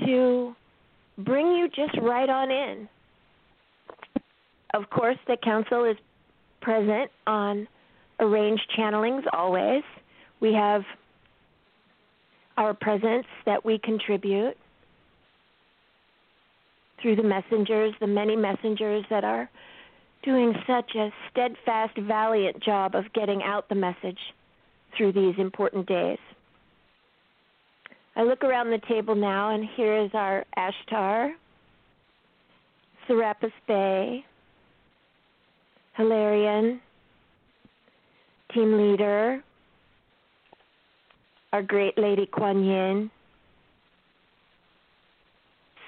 to 0.05 0.55
bring 1.19 1.47
you 1.53 1.69
just 1.69 1.97
right 2.01 2.29
on 2.29 2.51
in. 2.51 2.89
Of 4.75 4.89
course, 4.91 5.17
the 5.27 5.37
council 5.43 5.85
is 5.85 5.97
present 6.61 7.11
on 7.27 7.67
arranged 8.21 8.71
channelings 8.79 9.25
always. 9.33 9.83
We 10.41 10.53
have 10.55 10.83
our 12.57 12.75
presence 12.75 13.27
that 13.47 13.65
we 13.65 13.79
contribute 13.79 14.57
through 17.01 17.17
the 17.17 17.23
messengers, 17.23 17.95
the 18.01 18.07
many 18.07 18.37
messengers 18.37 19.05
that 19.11 19.25
are 19.25 19.49
doing 20.23 20.55
such 20.67 20.95
a 20.95 21.11
steadfast, 21.31 21.97
valiant 21.99 22.63
job 22.63 22.95
of 22.95 23.05
getting 23.15 23.43
out 23.43 23.69
the 23.69 23.75
message 23.75 24.19
through 24.97 25.13
these 25.13 25.35
important 25.39 25.87
days. 25.87 26.19
I 28.17 28.23
look 28.23 28.45
around 28.45 28.71
the 28.71 28.81
table 28.89 29.15
now, 29.15 29.55
and 29.55 29.65
here 29.77 29.97
is 29.97 30.11
our 30.15 30.45
Ashtar, 30.59 31.33
Serapis 33.07 33.53
Bey, 33.67 34.25
Hilarion, 35.97 36.81
team 38.53 38.77
leader, 38.77 39.43
our 41.53 41.63
great 41.63 41.97
lady 41.97 42.27
Kuan 42.27 42.65
Yin, 42.65 43.11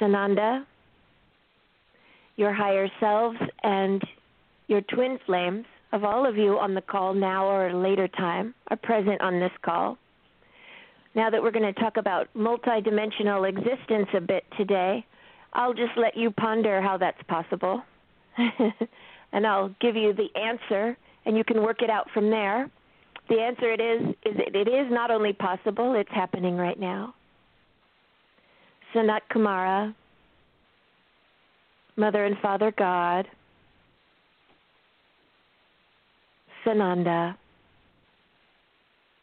Sananda, 0.00 0.64
your 2.36 2.52
higher 2.52 2.88
selves, 3.00 3.38
and 3.62 4.02
your 4.68 4.80
twin 4.82 5.18
flames 5.26 5.64
of 5.92 6.04
all 6.04 6.26
of 6.26 6.36
you 6.36 6.58
on 6.58 6.74
the 6.74 6.80
call 6.80 7.12
now 7.14 7.46
or 7.46 7.68
a 7.68 7.76
later 7.76 8.08
time 8.08 8.54
are 8.68 8.76
present 8.76 9.20
on 9.20 9.38
this 9.38 9.52
call. 9.62 9.98
Now 11.14 11.28
that 11.28 11.42
we're 11.42 11.50
going 11.50 11.72
to 11.74 11.78
talk 11.78 11.98
about 11.98 12.28
multidimensional 12.34 13.46
existence 13.48 14.08
a 14.14 14.20
bit 14.20 14.44
today, 14.56 15.04
I'll 15.52 15.74
just 15.74 15.92
let 15.96 16.16
you 16.16 16.30
ponder 16.30 16.80
how 16.80 16.96
that's 16.96 17.22
possible. 17.28 17.82
and 19.32 19.46
I'll 19.46 19.74
give 19.80 19.96
you 19.96 20.14
the 20.14 20.28
answer 20.38 20.96
and 21.26 21.36
you 21.36 21.44
can 21.44 21.62
work 21.62 21.82
it 21.82 21.90
out 21.90 22.08
from 22.14 22.30
there. 22.30 22.70
The 23.28 23.40
answer 23.40 23.70
it 23.70 23.80
is 23.80 24.14
is 24.24 24.34
it 24.36 24.68
is 24.68 24.90
not 24.90 25.10
only 25.10 25.32
possible, 25.32 25.94
it's 25.94 26.10
happening 26.10 26.56
right 26.56 26.78
now. 26.78 27.14
Sanat 28.94 29.20
Kumara, 29.30 29.94
Mother 31.96 32.24
and 32.24 32.36
Father 32.38 32.72
God, 32.76 33.26
Sananda, 36.64 37.36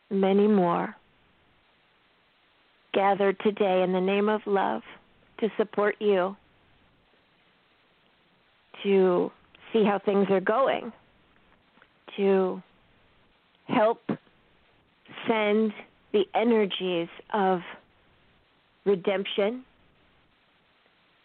many 0.09 0.47
more 0.47 0.95
gathered 2.93 3.39
today 3.39 3.83
in 3.83 3.91
the 3.91 4.01
name 4.01 4.29
of 4.29 4.41
love 4.45 4.81
to 5.39 5.49
support 5.57 5.95
you 5.99 6.35
to 8.83 9.31
see 9.71 9.83
how 9.83 9.99
things 9.99 10.27
are 10.29 10.39
going, 10.39 10.91
to 12.17 12.61
help 13.67 14.01
send 15.27 15.73
the 16.11 16.23
energies 16.33 17.07
of 17.33 17.61
redemption, 18.85 19.63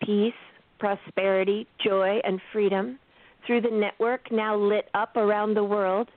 peace, 0.03 0.33
prosperity, 0.79 1.67
joy, 1.85 2.21
and 2.25 2.41
freedom 2.53 2.99
through 3.47 3.61
the 3.61 3.71
network 3.71 4.31
now 4.31 4.57
lit 4.57 4.89
up 4.95 5.17
around 5.17 5.55
the 5.55 5.65
world 5.65 6.09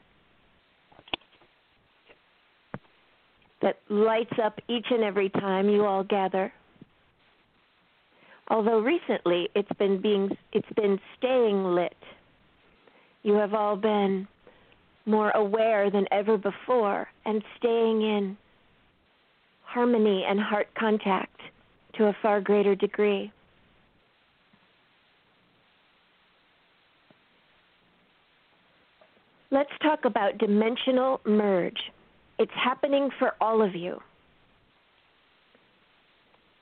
that 3.62 3.78
lights 3.89 4.34
up 4.43 4.60
each 4.68 4.86
and 4.91 5.03
every 5.03 5.30
time 5.30 5.70
you 5.70 5.86
all 5.86 6.03
gather. 6.03 6.51
Although 8.49 8.80
recently 8.80 9.49
it's 9.55 9.72
been 9.78 10.01
being 10.01 10.30
it's 10.53 10.72
been 10.76 10.99
staying 11.18 11.64
lit. 11.64 11.97
You 13.24 13.34
have 13.34 13.53
all 13.53 13.76
been 13.76 14.28
more 15.05 15.32
aware 15.32 15.89
than 15.89 16.05
ever 16.12 16.38
before 16.38 17.08
and 17.26 17.43
staying 17.58 18.01
in 18.01 18.38
harmony 19.64 20.24
and 20.28 20.39
heart 20.39 20.68
contact 20.78 21.39
to 21.97 22.05
a 22.05 22.16
far 22.22 22.39
greater 22.39 22.76
degree. 22.76 23.32
Let's 29.50 29.72
talk 29.82 30.06
about 30.06 30.38
dimensional 30.38 31.22
merge. 31.26 31.80
It's 32.38 32.52
happening 32.54 33.10
for 33.18 33.34
all 33.39 33.62
of 33.62 33.76
you. 33.76 34.00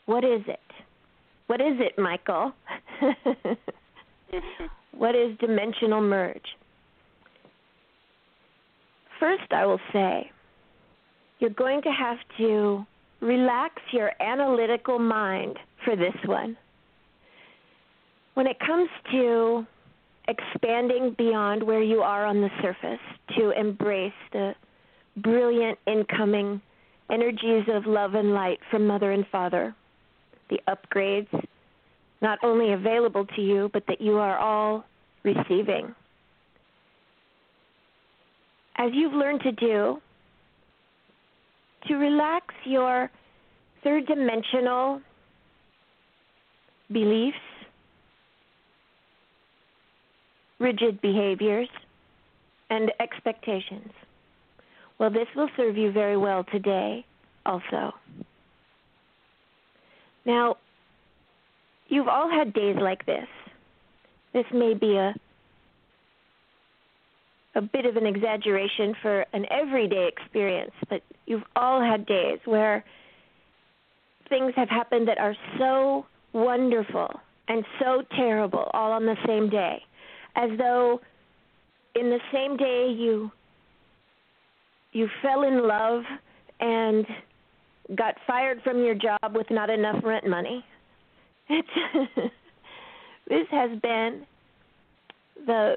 What 0.06 0.24
is 0.24 0.42
it? 0.48 0.60
What 1.48 1.62
is 1.62 1.80
it, 1.80 2.00
Michael? 2.00 2.54
what 4.92 5.16
is 5.16 5.38
dimensional 5.40 6.02
merge? 6.02 6.46
First, 9.20 9.52
I 9.52 9.66
will 9.66 9.80
say 9.92 10.32
you're 11.40 11.50
going 11.50 11.82
to 11.82 11.90
have 11.90 12.18
to 12.38 12.86
relax 13.22 13.82
your 13.92 14.12
analytical 14.22 15.00
mind 15.00 15.58
for 15.84 15.96
this 15.96 16.16
one. 16.26 16.56
When 18.36 18.46
it 18.48 18.60
comes 18.60 18.90
to 19.12 19.66
expanding 20.28 21.16
beyond 21.18 21.64
where 21.64 21.82
you 21.82 22.02
are 22.02 22.26
on 22.26 22.42
the 22.42 22.50
surface 22.62 23.00
to 23.38 23.52
embrace 23.52 24.14
the 24.34 24.54
brilliant 25.18 25.78
incoming 25.86 26.62
energies 27.12 27.66
of 27.72 27.86
love 27.86 28.16
and 28.16 28.34
light 28.34 28.60
from 28.72 28.88
Mother 28.88 29.12
and 29.12 29.26
Father, 29.32 29.76
the 30.50 30.60
upgrades 30.68 31.46
not 32.22 32.40
only 32.44 32.74
available 32.74 33.26
to 33.36 33.42
you, 33.42 33.70
but 33.74 33.84
that 33.88 34.02
you 34.02 34.18
are 34.18 34.38
all 34.38 34.86
receiving. 35.24 35.94
As 38.78 38.92
you've 38.94 39.14
learned 39.14 39.42
to 39.42 39.52
do, 39.52 40.02
to 41.88 41.96
relax 41.96 42.48
your 42.66 43.12
third 43.84 44.08
dimensional 44.08 45.02
beliefs 46.92 47.38
rigid 50.60 51.02
behaviors, 51.02 51.70
and 52.70 52.92
expectations. 53.00 53.92
Well, 54.98 55.10
this 55.10 55.28
will 55.36 55.50
serve 55.58 55.78
you 55.78 55.92
very 55.92 56.18
well 56.18 56.44
today 56.44 57.06
also. 57.46 57.94
Now, 60.26 60.58
you've 61.88 62.08
all 62.08 62.30
had 62.30 62.54
days 62.54 62.78
like 62.80 63.06
this. 63.06 63.28
This 64.34 64.46
may 64.54 64.74
be 64.74 64.96
a 64.96 65.14
a 67.58 67.62
bit 67.62 67.86
of 67.86 67.96
an 67.96 68.06
exaggeration 68.06 68.94
for 69.02 69.26
an 69.32 69.46
everyday 69.50 70.10
experience, 70.10 70.74
but 70.90 71.02
you've 71.26 71.46
all 71.56 71.82
had 71.82 72.06
days 72.06 72.40
where 72.44 72.84
things 74.28 74.52
have 74.58 74.68
happened 74.68 75.08
that 75.08 75.18
are 75.20 75.36
so 75.58 76.06
wonderful 76.34 77.10
and 77.48 77.64
so 77.80 78.04
terrible 78.18 78.70
all 78.74 78.92
on 78.92 79.06
the 79.06 79.16
same 79.26 79.50
day 79.50 79.82
as 80.36 80.50
though 80.58 81.00
in 81.96 82.10
the 82.10 82.20
same 82.32 82.58
day 82.58 82.94
you 82.96 83.32
you 84.92 85.10
fell 85.22 85.44
in 85.44 85.68
love 85.68 86.04
and 86.60 87.06
got 87.96 88.16
fired 88.26 88.62
from 88.64 88.84
your 88.84 88.96
job 88.96 89.36
with 89.36 89.48
not 89.52 89.70
enough 89.70 90.02
rent 90.04 90.28
money. 90.28 90.64
It's 91.50 91.68
this 93.28 93.48
has 93.52 93.78
been 93.82 94.26
the 95.46 95.76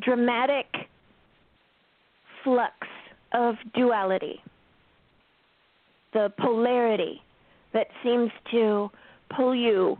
dramatic 0.00 0.66
flux 2.42 2.74
of 3.32 3.56
duality, 3.74 4.40
the 6.12 6.32
polarity 6.38 7.22
that 7.72 7.86
seems 8.02 8.30
to 8.52 8.90
pull 9.34 9.54
you, 9.54 9.96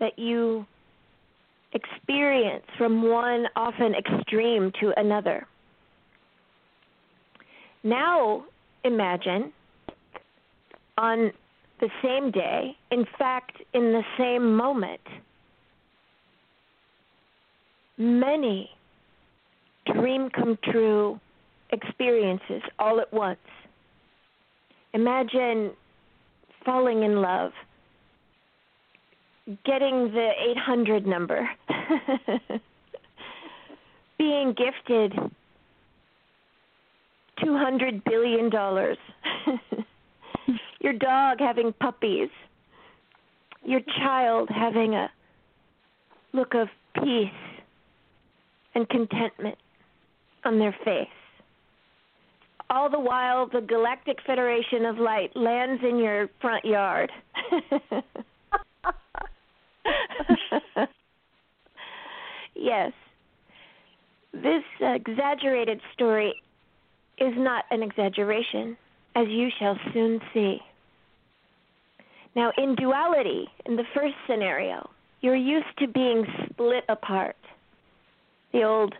that 0.00 0.18
you 0.18 0.66
experience 1.74 2.64
from 2.78 3.02
one 3.02 3.46
often 3.56 3.94
extreme 3.94 4.72
to 4.80 4.92
another. 4.96 5.46
Now 7.82 8.44
imagine 8.84 9.52
on 10.96 11.32
the 11.80 11.88
same 12.02 12.30
day, 12.30 12.76
in 12.90 13.04
fact, 13.18 13.56
in 13.72 13.92
the 13.92 14.02
same 14.16 14.56
moment, 14.56 15.00
many 17.98 18.70
dream 19.92 20.30
come 20.30 20.56
true 20.70 21.20
experiences 21.70 22.62
all 22.78 23.00
at 23.00 23.12
once. 23.12 23.38
Imagine 24.92 25.72
falling 26.64 27.02
in 27.02 27.20
love 27.20 27.52
getting 29.64 30.10
the 30.12 30.30
800 30.52 31.06
number, 31.06 31.48
being 34.18 34.54
gifted 34.54 35.12
200 37.42 38.04
billion 38.04 38.48
dollars, 38.48 38.96
your 40.80 40.94
dog 40.94 41.38
having 41.40 41.72
puppies, 41.74 42.30
your 43.64 43.80
child 43.98 44.48
having 44.50 44.94
a 44.94 45.10
look 46.32 46.54
of 46.54 46.68
peace 47.02 47.28
and 48.74 48.88
contentment 48.88 49.58
on 50.44 50.58
their 50.58 50.74
face. 50.84 51.08
All 52.70 52.88
the 52.90 52.98
while, 52.98 53.46
the 53.46 53.60
Galactic 53.60 54.18
Federation 54.26 54.86
of 54.86 54.98
Light 54.98 55.36
lands 55.36 55.82
in 55.86 55.98
your 55.98 56.28
front 56.40 56.64
yard. 56.64 57.12
yes. 62.54 62.92
this 64.32 64.62
exaggerated 64.80 65.80
story 65.92 66.34
is 67.18 67.32
not 67.36 67.64
an 67.70 67.82
exaggeration, 67.82 68.76
as 69.14 69.26
you 69.28 69.48
shall 69.58 69.78
soon 69.92 70.20
see. 70.32 70.58
Now, 72.34 72.50
in 72.58 72.74
duality, 72.74 73.46
in 73.64 73.76
the 73.76 73.84
first 73.94 74.14
scenario, 74.28 74.90
you're 75.20 75.36
used 75.36 75.78
to 75.78 75.86
being 75.86 76.24
split 76.50 76.84
apart. 76.88 77.36
The 78.52 78.64
old 78.64 78.94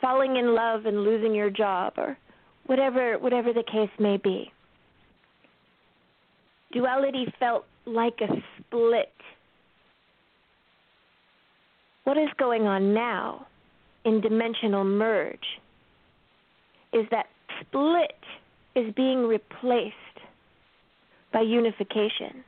falling 0.00 0.36
in 0.36 0.54
love 0.54 0.86
and 0.86 1.04
losing 1.04 1.34
your 1.34 1.50
job 1.50 1.94
or 1.96 2.16
whatever 2.66 3.18
whatever 3.18 3.52
the 3.52 3.62
case 3.62 3.90
may 3.98 4.16
be. 4.16 4.50
Duality 6.72 7.26
felt 7.38 7.64
like 7.86 8.20
a 8.20 8.28
split. 8.58 9.12
What 12.12 12.20
is 12.20 12.28
going 12.36 12.66
on 12.66 12.92
now 12.92 13.46
in 14.04 14.20
dimensional 14.20 14.84
merge 14.84 15.58
is 16.92 17.06
that 17.10 17.24
split 17.58 18.18
is 18.76 18.92
being 18.94 19.26
replaced 19.26 19.94
by 21.32 21.40
unification. 21.40 22.44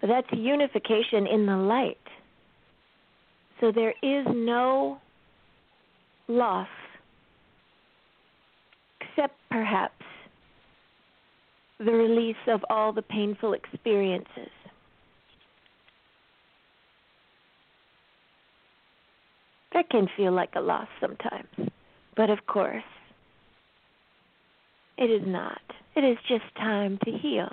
But 0.00 0.08
that's 0.08 0.26
unification 0.32 1.28
in 1.28 1.46
the 1.46 1.56
light. 1.56 1.96
So 3.60 3.70
there 3.70 3.94
is 4.02 4.26
no 4.34 4.98
loss, 6.26 6.66
except 9.00 9.36
perhaps 9.52 10.02
the 11.78 11.92
release 11.92 12.44
of 12.48 12.64
all 12.68 12.92
the 12.92 13.02
painful 13.02 13.52
experiences. 13.52 14.50
That 19.74 19.90
can 19.90 20.08
feel 20.16 20.32
like 20.32 20.50
a 20.54 20.60
loss 20.60 20.86
sometimes, 21.00 21.70
but 22.16 22.30
of 22.30 22.46
course, 22.46 22.84
it 24.96 25.10
is 25.10 25.22
not. 25.26 25.60
It 25.96 26.04
is 26.04 26.16
just 26.28 26.44
time 26.56 26.98
to 27.04 27.10
heal. 27.10 27.50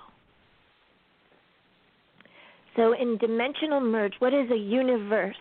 So, 2.76 2.94
in 2.94 3.18
dimensional 3.18 3.82
merge, 3.82 4.14
what 4.20 4.34
is 4.34 4.50
a 4.52 4.56
universe? 4.56 5.36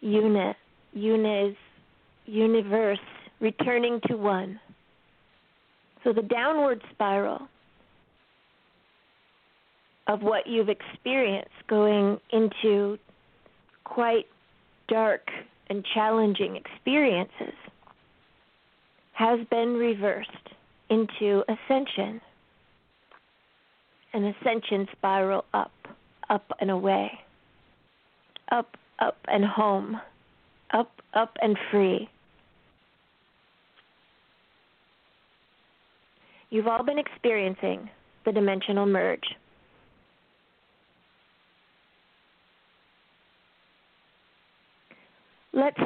Unit. 0.00 0.56
Unit 0.92 1.50
is 1.50 1.56
universe, 2.26 2.98
returning 3.40 4.00
to 4.08 4.16
one. 4.16 4.60
So, 6.04 6.12
the 6.12 6.22
downward 6.22 6.82
spiral 6.92 7.48
of 10.08 10.22
what 10.22 10.46
you've 10.46 10.68
experienced 10.68 11.50
going 11.68 12.18
into 12.32 12.98
quite 13.84 14.26
dark 14.88 15.28
and 15.70 15.84
challenging 15.94 16.56
experiences 16.56 17.54
has 19.12 19.40
been 19.50 19.74
reversed 19.74 20.30
into 20.90 21.44
ascension. 21.48 22.20
An 24.12 24.24
ascension 24.24 24.88
spiral 24.92 25.44
up, 25.52 25.72
up 26.30 26.50
and 26.60 26.70
away, 26.70 27.10
up, 28.50 28.76
up 28.98 29.18
and 29.28 29.44
home, 29.44 30.00
up, 30.72 30.90
up 31.14 31.36
and 31.42 31.58
free. 31.70 32.08
You've 36.50 36.66
all 36.66 36.82
been 36.82 36.98
experiencing 36.98 37.90
the 38.24 38.32
dimensional 38.32 38.86
merge. 38.86 39.36
Let's 45.52 45.80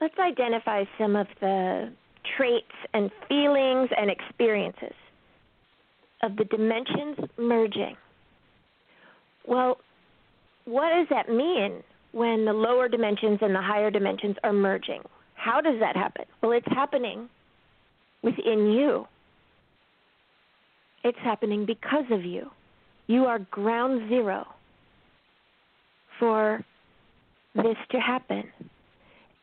let's 0.00 0.18
identify 0.18 0.84
some 0.98 1.16
of 1.16 1.26
the 1.40 1.92
traits 2.36 2.66
and 2.92 3.10
feelings 3.28 3.90
and 3.96 4.10
experiences 4.10 4.94
of 6.22 6.36
the 6.36 6.44
dimensions 6.44 7.18
merging. 7.38 7.96
Well, 9.46 9.78
what 10.64 10.90
does 10.90 11.06
that 11.10 11.28
mean 11.28 11.82
when 12.12 12.44
the 12.44 12.52
lower 12.52 12.88
dimensions 12.88 13.38
and 13.42 13.54
the 13.54 13.60
higher 13.60 13.90
dimensions 13.90 14.36
are 14.42 14.52
merging? 14.52 15.02
How 15.34 15.60
does 15.60 15.78
that 15.80 15.96
happen? 15.96 16.24
Well, 16.42 16.52
it's 16.52 16.66
happening 16.68 17.28
within 18.22 18.72
you. 18.72 19.06
It's 21.02 21.18
happening 21.18 21.66
because 21.66 22.06
of 22.10 22.24
you. 22.24 22.50
You 23.06 23.26
are 23.26 23.38
ground 23.38 24.08
zero 24.08 24.46
for 26.18 26.64
this 27.54 27.76
to 27.90 28.00
happen. 28.00 28.44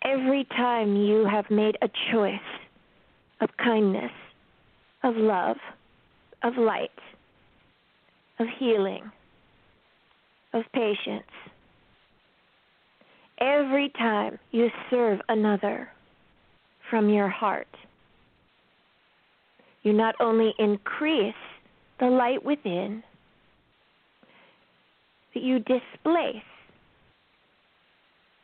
Every 0.04 0.46
time 0.46 0.96
you 0.96 1.26
have 1.26 1.50
made 1.50 1.78
a 1.82 1.90
choice 2.12 2.40
of 3.40 3.50
kindness, 3.58 4.12
of 5.04 5.16
love, 5.16 5.58
of 6.44 6.58
light, 6.58 6.90
of 8.40 8.48
healing, 8.60 9.12
of 10.54 10.64
patience, 10.74 11.24
every 13.40 13.90
time 13.90 14.38
you 14.52 14.70
serve 14.90 15.20
another 15.30 15.90
from 16.90 17.10
your 17.10 17.30
heart, 17.30 17.68
you 19.84 19.94
not 19.94 20.16
only 20.20 20.54
increase 20.60 21.34
the 22.00 22.08
light 22.08 22.44
within, 22.44 23.04
but 25.34 25.44
you 25.44 25.60
displace 25.60 26.44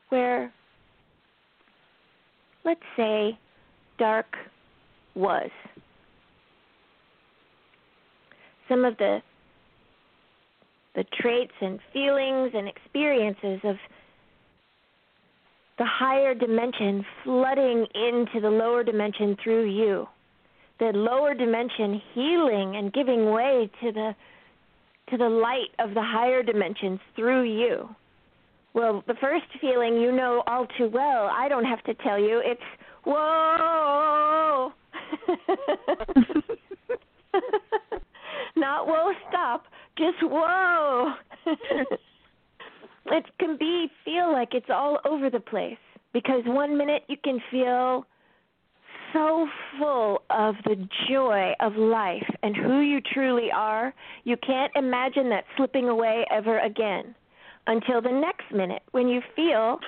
where, 0.09 0.51
let's 2.63 2.79
say, 2.95 3.37
dark 3.97 4.35
was. 5.15 5.49
Some 8.69 8.85
of 8.85 8.97
the 8.97 9.21
the 10.95 11.05
traits 11.21 11.53
and 11.61 11.79
feelings 11.93 12.51
and 12.55 12.67
experiences 12.67 13.59
of 13.63 13.75
the 15.77 15.85
higher 15.85 16.33
dimension 16.33 17.05
flooding 17.23 17.85
into 17.93 18.41
the 18.41 18.49
lower 18.49 18.83
dimension 18.83 19.37
through 19.43 19.69
you. 19.69 20.07
The 20.79 20.91
lower 20.95 21.35
dimension 21.35 22.01
healing 22.15 22.77
and 22.77 22.91
giving 22.91 23.31
way 23.31 23.69
to 23.83 23.91
the 23.91 24.15
to 25.11 25.17
the 25.17 25.29
light 25.29 25.69
of 25.79 25.93
the 25.93 26.01
higher 26.01 26.43
dimensions 26.43 26.99
through 27.15 27.43
you. 27.43 27.87
Well, 28.77 29.03
the 29.07 29.15
first 29.19 29.47
feeling 29.59 29.95
you 29.95 30.11
know 30.11 30.43
all 30.45 30.67
too 30.77 30.87
well. 30.87 31.31
I 31.35 31.49
don't 31.49 31.65
have 31.65 31.83
to 31.85 31.95
tell 31.95 32.19
you. 32.19 32.39
It's 32.45 32.61
whoa. 33.05 34.71
Not 38.55 38.85
whoa, 38.85 39.13
stop. 39.29 39.63
Just 39.97 40.17
whoa. 40.21 41.13
it 43.07 43.25
can 43.39 43.57
be 43.57 43.89
feel 44.05 44.31
like 44.31 44.53
it's 44.53 44.69
all 44.69 44.99
over 45.09 45.31
the 45.31 45.39
place 45.39 45.79
because 46.13 46.43
one 46.45 46.77
minute 46.77 47.01
you 47.07 47.17
can 47.23 47.39
feel 47.49 48.05
so 49.11 49.47
full 49.79 50.21
of 50.29 50.53
the 50.65 50.87
joy 51.09 51.53
of 51.61 51.75
life 51.77 52.29
and 52.43 52.55
who 52.55 52.81
you 52.81 53.01
truly 53.01 53.49
are, 53.51 53.91
you 54.23 54.37
can't 54.37 54.71
imagine 54.75 55.29
that 55.29 55.45
slipping 55.55 55.89
away 55.89 56.27
ever 56.29 56.59
again 56.59 57.15
until 57.67 58.01
the 58.01 58.11
next 58.11 58.51
minute 58.53 58.81
when 58.91 59.07
you 59.07 59.21
feel 59.35 59.79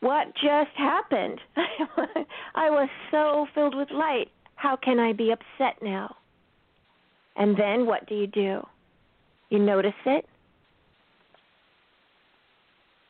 what 0.00 0.26
just 0.34 0.76
happened. 0.76 1.40
I 2.54 2.68
was 2.70 2.88
so 3.10 3.46
filled 3.54 3.74
with 3.74 3.90
light. 3.90 4.28
How 4.56 4.76
can 4.76 4.98
I 4.98 5.12
be 5.12 5.32
upset 5.32 5.82
now? 5.82 6.16
And 7.36 7.56
then 7.56 7.86
what 7.86 8.06
do 8.08 8.14
you 8.14 8.26
do? 8.26 8.60
You 9.50 9.58
notice 9.58 9.92
it. 10.06 10.26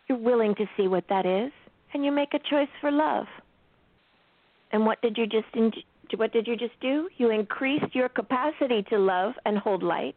You're 0.08 0.18
willing 0.18 0.54
to 0.56 0.66
see 0.76 0.86
what 0.86 1.04
that 1.08 1.26
is, 1.26 1.50
and 1.94 2.04
you 2.04 2.12
make 2.12 2.34
a 2.34 2.38
choice 2.50 2.68
for 2.80 2.90
love. 2.90 3.26
And 4.72 4.84
what 4.86 5.00
did 5.02 5.16
you 5.16 5.26
just 5.26 5.46
in- 5.54 5.72
what 6.16 6.32
did 6.32 6.46
you 6.46 6.56
just 6.56 6.78
do? 6.80 7.08
You 7.16 7.30
increased 7.30 7.94
your 7.94 8.08
capacity 8.08 8.82
to 8.90 8.98
love 8.98 9.34
and 9.46 9.58
hold 9.58 9.82
light, 9.82 10.16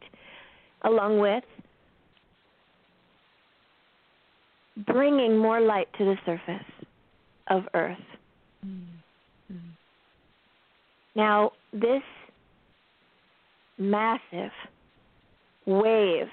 along 0.84 1.20
with 1.20 1.44
bringing 4.86 5.38
more 5.38 5.60
light 5.60 5.88
to 5.98 6.06
the 6.06 6.16
surface 6.26 6.66
of 7.48 7.64
Earth. 7.74 7.98
Mm-hmm. 8.66 9.56
Now, 11.16 11.52
this 11.74 12.04
massive 13.78 14.52
wave 15.66 16.28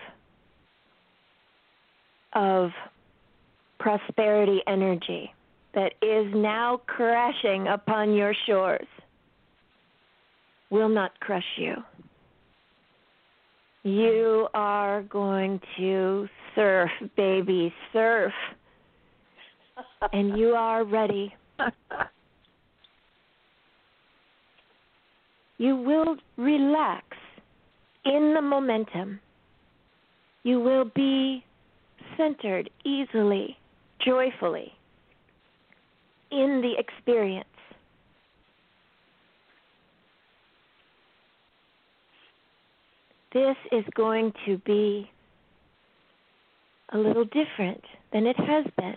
of 2.34 2.70
prosperity 3.78 4.60
energy 4.66 5.32
that 5.74 5.94
is 6.02 6.32
now 6.34 6.80
crashing 6.86 7.66
upon 7.68 8.14
your 8.14 8.34
shores 8.46 8.86
will 10.70 10.88
not 10.88 11.18
crush 11.20 11.44
you. 11.56 11.74
You 13.84 14.48
are 14.54 15.02
going 15.02 15.60
to 15.76 16.26
surf, 16.54 16.90
baby, 17.16 17.72
surf. 17.92 18.32
and 20.12 20.38
you 20.38 20.54
are 20.54 20.84
ready. 20.84 21.34
you 25.58 25.76
will 25.76 26.16
relax 26.38 27.04
in 28.06 28.32
the 28.34 28.40
momentum. 28.40 29.20
You 30.44 30.60
will 30.60 30.90
be 30.94 31.44
centered 32.16 32.70
easily, 32.84 33.56
joyfully 34.02 34.72
in 36.30 36.62
the 36.62 36.72
experience. 36.78 37.46
This 43.34 43.56
is 43.72 43.84
going 43.96 44.32
to 44.46 44.58
be 44.58 45.10
a 46.90 46.98
little 46.98 47.24
different 47.24 47.82
than 48.12 48.26
it 48.26 48.36
has 48.38 48.64
been. 48.76 48.94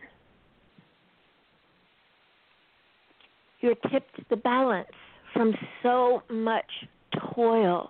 You're 3.62 3.76
tipped 3.92 4.30
the 4.30 4.36
balance 4.38 4.88
from 5.34 5.56
so 5.82 6.22
much 6.30 6.70
toil. 7.34 7.90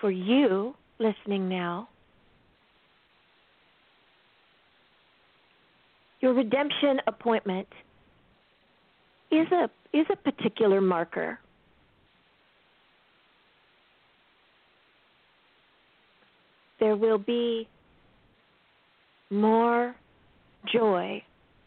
For 0.00 0.10
you 0.10 0.74
listening 0.98 1.48
now, 1.48 1.88
your 6.20 6.34
redemption 6.34 7.00
appointment 7.06 7.68
is 9.30 9.46
a 9.52 9.70
is 9.92 10.06
a 10.12 10.16
particular 10.16 10.80
marker. 10.80 11.38
There 16.82 16.96
will 16.96 17.18
be 17.18 17.68
more 19.30 19.94
joy 20.66 21.22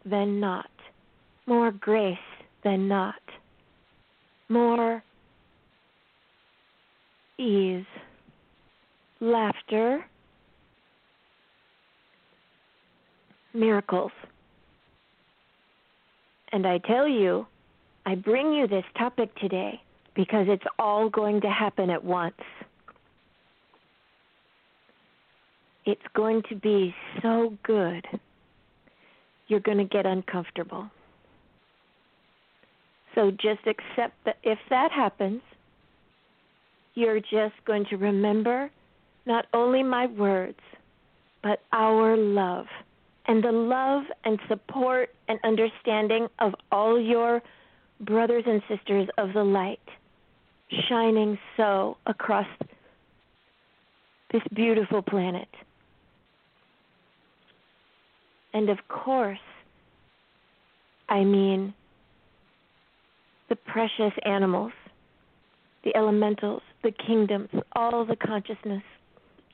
than 0.06 0.42
not, 0.42 0.70
more 1.48 1.72
grace 1.72 2.18
than 2.66 2.90
not, 2.90 3.22
more 4.50 5.02
ease, 7.40 7.86
laughter, 9.22 10.06
miracles. 13.54 14.12
And 16.52 16.68
I 16.68 16.80
tell 16.80 17.08
you, 17.08 17.48
I 18.06 18.16
bring 18.16 18.52
you 18.52 18.68
this 18.68 18.84
topic 18.98 19.34
today 19.38 19.80
because 20.14 20.48
it's 20.50 20.68
all 20.78 21.08
going 21.08 21.40
to 21.40 21.50
happen 21.50 21.90
at 21.90 22.04
once. 22.04 22.34
It's 25.86 26.02
going 26.16 26.42
to 26.50 26.56
be 26.56 26.96
so 27.22 27.56
good, 27.64 28.06
you're 29.48 29.60
going 29.60 29.78
to 29.78 29.86
get 29.86 30.06
uncomfortable. 30.06 30.90
So 33.14 33.32
just 33.32 33.62
accept 33.66 34.14
that 34.26 34.38
if 34.44 34.60
that 34.70 34.92
happens, 34.92 35.42
you're 36.96 37.20
just 37.20 37.54
going 37.66 37.86
to 37.90 37.98
remember 37.98 38.70
not 39.26 39.46
only 39.54 39.84
my 39.84 40.08
words, 40.08 40.60
but 41.44 41.62
our 41.72 42.18
love 42.18 42.66
and 43.28 43.44
the 43.44 43.52
love 43.52 44.04
and 44.24 44.40
support 44.48 45.10
and 45.28 45.40
understanding 45.44 46.28
of 46.40 46.54
all 46.72 47.00
your 47.00 47.42
brothers 48.02 48.44
and 48.46 48.62
sisters 48.68 49.08
of 49.18 49.34
the 49.34 49.44
light 49.44 49.80
shining 50.90 51.38
so 51.58 51.98
across 52.06 52.48
this 54.32 54.42
beautiful 54.54 55.02
planet. 55.02 55.48
And 58.56 58.70
of 58.70 58.80
course, 58.88 59.38
I 61.08 61.24
mean 61.24 61.76
the 63.50 63.56
precious 63.56 64.14
animals, 64.26 64.72
the 65.84 65.96
elementals, 65.96 66.64
the 66.84 66.92
kingdoms, 66.92 67.50
all 67.74 68.04
the 68.04 68.16
consciousness 68.16 68.82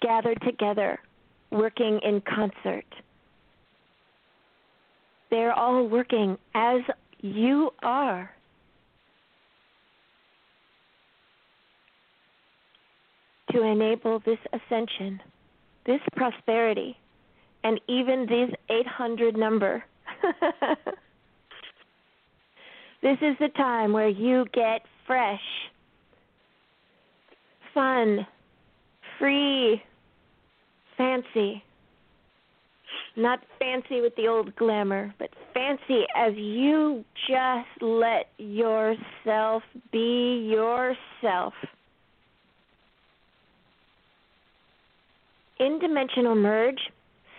gathered 0.02 0.42
together, 0.42 0.98
working 1.52 2.00
in 2.04 2.22
concert 2.22 2.86
they're 5.32 5.54
all 5.54 5.88
working 5.88 6.38
as 6.54 6.82
you 7.22 7.72
are. 7.82 8.30
To 13.54 13.64
enable 13.64 14.20
this 14.20 14.38
ascension, 14.54 15.20
this 15.86 16.00
prosperity, 16.16 16.98
and 17.64 17.80
even 17.88 18.26
these 18.28 18.54
800 18.70 19.38
number. 19.38 19.84
this 23.02 23.18
is 23.22 23.36
the 23.40 23.50
time 23.56 23.94
where 23.94 24.08
you 24.08 24.46
get 24.54 24.82
fresh, 25.06 25.42
fun, 27.74 28.26
free, 29.20 29.82
fancy, 30.98 31.64
not 33.16 33.40
fancy 33.60 34.02
with 34.02 34.16
the 34.16 34.28
old 34.28 34.56
glamour, 34.56 35.14
but 35.20 35.30
fancy 35.54 36.06
as 36.16 36.34
you 36.36 37.04
just 37.28 37.82
let 37.82 38.30
yourself 38.38 39.64
be 39.92 40.50
yourself. 40.50 41.54
In 45.60 45.80
dimensional 45.80 46.36
merge, 46.36 46.80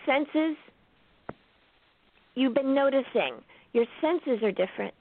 senses, 0.07 0.57
you've 2.35 2.55
been 2.55 2.75
noticing 2.75 3.35
your 3.73 3.87
senses 4.01 4.43
are 4.43 4.53
different. 4.53 4.95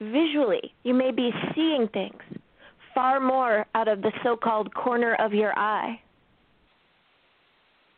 Visually, 0.00 0.72
you 0.82 0.94
may 0.94 1.10
be 1.10 1.30
seeing 1.54 1.88
things 1.92 2.20
far 2.94 3.20
more 3.20 3.66
out 3.74 3.88
of 3.88 4.02
the 4.02 4.12
so 4.22 4.36
called 4.36 4.72
corner 4.74 5.14
of 5.16 5.32
your 5.32 5.56
eye 5.58 6.00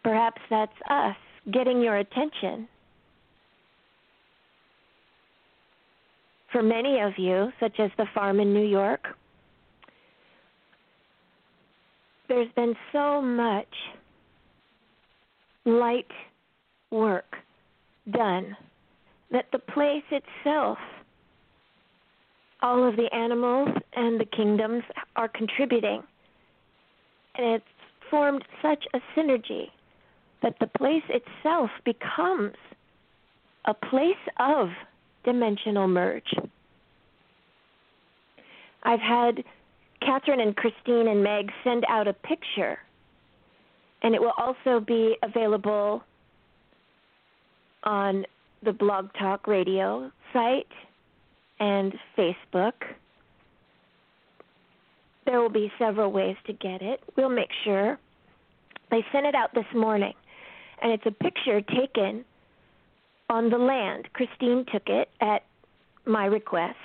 Perhaps 0.07 0.41
that's 0.49 0.81
us 0.89 1.17
getting 1.53 1.81
your 1.81 1.97
attention. 1.97 2.69
For 6.53 6.63
many 6.63 7.01
of 7.01 7.15
you, 7.17 7.51
such 7.59 7.81
as 7.81 7.91
the 7.99 8.07
farm 8.15 8.39
in 8.39 8.55
New 8.55 8.65
York, 8.65 9.01
there's 12.29 12.53
been 12.55 12.77
so 12.93 13.21
much 13.21 13.67
light 15.67 16.11
work 16.91 17.37
done 18.11 18.57
that 19.31 19.47
the 19.53 19.59
place 19.59 20.05
itself, 20.11 20.79
all 22.63 22.89
of 22.89 22.97
the 22.97 23.13
animals 23.13 23.69
and 23.95 24.21
the 24.21 24.25
kingdoms 24.25 24.85
are 25.17 25.29
contributing. 25.29 26.03
And 27.35 27.55
it's 27.57 27.65
formed 28.11 28.45
such 28.63 28.85
a 28.95 29.01
synergy 29.15 29.67
that 30.43 30.55
the 30.61 30.69
place 30.69 31.03
itself 31.09 31.71
becomes 31.85 32.55
a 33.65 33.75
place 33.75 34.15
of 34.39 34.69
dimensional 35.25 35.89
merge. 35.89 36.33
I've 38.85 39.01
had 39.01 39.43
Catherine 40.01 40.41
and 40.41 40.55
Christine 40.55 41.09
and 41.09 41.25
Meg 41.25 41.51
send 41.65 41.85
out 41.89 42.07
a 42.07 42.13
picture, 42.13 42.79
and 44.03 44.15
it 44.15 44.21
will 44.21 44.35
also 44.37 44.81
be 44.81 45.17
available 45.23 46.03
on 47.85 48.25
the 48.63 48.73
Blog 48.73 49.11
Talk 49.19 49.47
Radio 49.47 50.11
site 50.33 50.67
and 51.61 51.95
Facebook. 52.17 52.75
There 55.25 55.41
will 55.41 55.51
be 55.51 55.73
several 55.79 56.13
ways 56.13 56.37
to 56.47 56.53
get 56.53 56.83
it. 56.83 57.01
We'll 57.17 57.29
make 57.29 57.51
sure. 57.65 57.99
They 58.91 59.05
sent 59.13 59.27
it 59.27 59.35
out 59.35 59.53
this 59.55 59.67
morning 59.75 60.15
and 60.83 60.93
it's 60.93 61.07
a 61.07 61.11
picture 61.11 61.61
taken 61.61 62.25
on 63.29 63.51
the 63.51 63.59
land. 63.59 64.09
Christine 64.13 64.65
took 64.73 64.89
it 64.89 65.09
at 65.21 65.43
my 66.05 66.27
request 66.27 66.77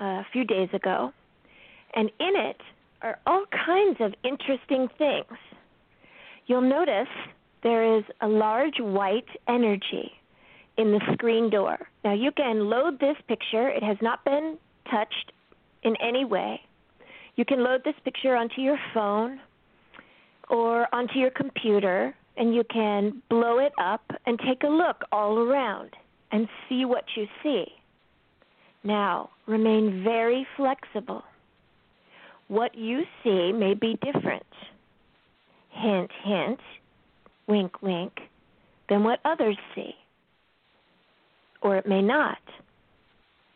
uh, 0.00 0.04
a 0.04 0.26
few 0.32 0.44
days 0.44 0.68
ago, 0.72 1.12
and 1.94 2.10
in 2.20 2.36
it 2.36 2.60
are 3.02 3.18
all 3.26 3.44
kinds 3.66 3.98
of 4.00 4.14
interesting 4.24 4.88
things. 4.98 5.38
You'll 6.50 6.62
notice 6.62 7.06
there 7.62 7.96
is 7.96 8.02
a 8.20 8.26
large 8.26 8.80
white 8.80 9.28
energy 9.46 10.10
in 10.76 10.90
the 10.90 11.00
screen 11.12 11.48
door. 11.48 11.78
Now 12.02 12.12
you 12.12 12.32
can 12.32 12.68
load 12.68 12.98
this 12.98 13.14
picture, 13.28 13.68
it 13.68 13.84
has 13.84 13.96
not 14.02 14.24
been 14.24 14.58
touched 14.90 15.30
in 15.84 15.94
any 16.02 16.24
way. 16.24 16.60
You 17.36 17.44
can 17.44 17.62
load 17.62 17.82
this 17.84 17.94
picture 18.04 18.34
onto 18.34 18.62
your 18.62 18.80
phone 18.92 19.38
or 20.48 20.92
onto 20.92 21.20
your 21.20 21.30
computer 21.30 22.16
and 22.36 22.52
you 22.52 22.64
can 22.64 23.22
blow 23.30 23.60
it 23.60 23.72
up 23.78 24.02
and 24.26 24.36
take 24.40 24.64
a 24.64 24.66
look 24.66 25.04
all 25.12 25.38
around 25.38 25.90
and 26.32 26.48
see 26.68 26.84
what 26.84 27.04
you 27.16 27.28
see. 27.44 27.66
Now, 28.82 29.30
remain 29.46 30.02
very 30.02 30.44
flexible. 30.56 31.22
what 32.48 32.74
you 32.74 33.02
see 33.22 33.52
may 33.52 33.74
be 33.74 33.96
different. 34.02 34.42
Hint, 35.80 36.10
hint, 36.24 36.60
wink, 37.46 37.82
wink, 37.82 38.12
than 38.88 39.04
what 39.04 39.20
others 39.24 39.56
see. 39.74 39.94
Or 41.62 41.76
it 41.76 41.86
may 41.86 42.02
not. 42.02 42.38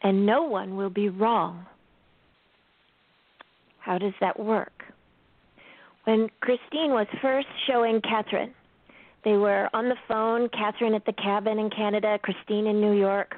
And 0.02 0.26
no 0.26 0.42
one 0.42 0.76
will 0.76 0.90
be 0.90 1.08
wrong. 1.08 1.66
How 3.78 3.98
does 3.98 4.14
that 4.20 4.38
work? 4.38 4.84
When 6.04 6.28
Christine 6.40 6.92
was 6.92 7.06
first 7.20 7.48
showing 7.66 8.00
Catherine, 8.00 8.54
they 9.24 9.36
were 9.36 9.70
on 9.72 9.88
the 9.88 9.96
phone, 10.06 10.48
Catherine 10.50 10.94
at 10.94 11.06
the 11.06 11.12
cabin 11.14 11.58
in 11.58 11.70
Canada, 11.70 12.18
Christine 12.22 12.66
in 12.66 12.80
New 12.80 12.92
York. 12.92 13.36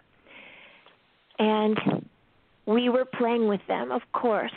And 1.39 1.79
we 2.67 2.89
were 2.89 3.05
playing 3.05 3.47
with 3.47 3.61
them, 3.69 3.93
of 3.93 4.03
course. 4.13 4.53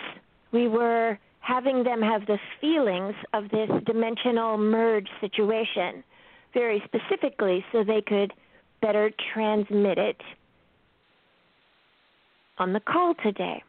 We 0.52 0.68
were 0.68 1.20
having 1.40 1.84
them 1.84 2.02
have 2.02 2.26
the 2.26 2.40
feelings 2.62 3.16
of 3.34 3.50
this 3.50 3.70
dimensional 3.86 4.58
merge 4.58 5.08
situation 5.22 6.04
very 6.54 6.82
specifically 6.86 7.64
so 7.72 7.84
they 7.84 8.02
could 8.02 8.34
better 8.82 9.12
transmit 9.34 9.98
it 9.98 10.22
on 12.58 12.74
the 12.74 12.80
call 12.80 13.14
today. 13.24 13.64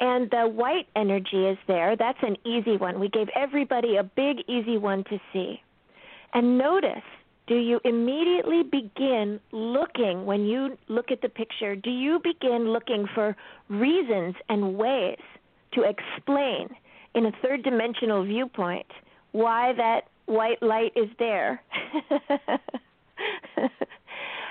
And 0.00 0.30
the 0.30 0.48
white 0.48 0.88
energy 0.96 1.46
is 1.46 1.58
there. 1.68 1.96
That's 1.96 2.18
an 2.22 2.36
easy 2.44 2.76
one. 2.76 2.98
We 2.98 3.08
gave 3.08 3.28
everybody 3.36 3.96
a 3.96 4.02
big, 4.02 4.38
easy 4.48 4.76
one 4.76 5.04
to 5.04 5.20
see. 5.32 5.62
And 6.34 6.58
notice 6.58 7.04
do 7.46 7.56
you 7.56 7.80
immediately 7.84 8.62
begin 8.62 9.40
looking, 9.50 10.24
when 10.24 10.44
you 10.44 10.78
look 10.88 11.10
at 11.10 11.22
the 11.22 11.28
picture, 11.28 11.74
do 11.74 11.90
you 11.90 12.20
begin 12.22 12.72
looking 12.72 13.06
for 13.14 13.36
reasons 13.68 14.36
and 14.48 14.76
ways 14.76 15.18
to 15.74 15.82
explain 15.82 16.68
in 17.14 17.26
a 17.26 17.32
third 17.42 17.62
dimensional 17.62 18.24
viewpoint 18.24 18.86
why 19.32 19.72
that 19.74 20.02
white 20.26 20.62
light 20.62 20.92
is 20.96 21.08
there? 21.18 21.62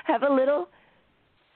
Have 0.05 0.24
a 0.24 0.34
little 0.34 0.67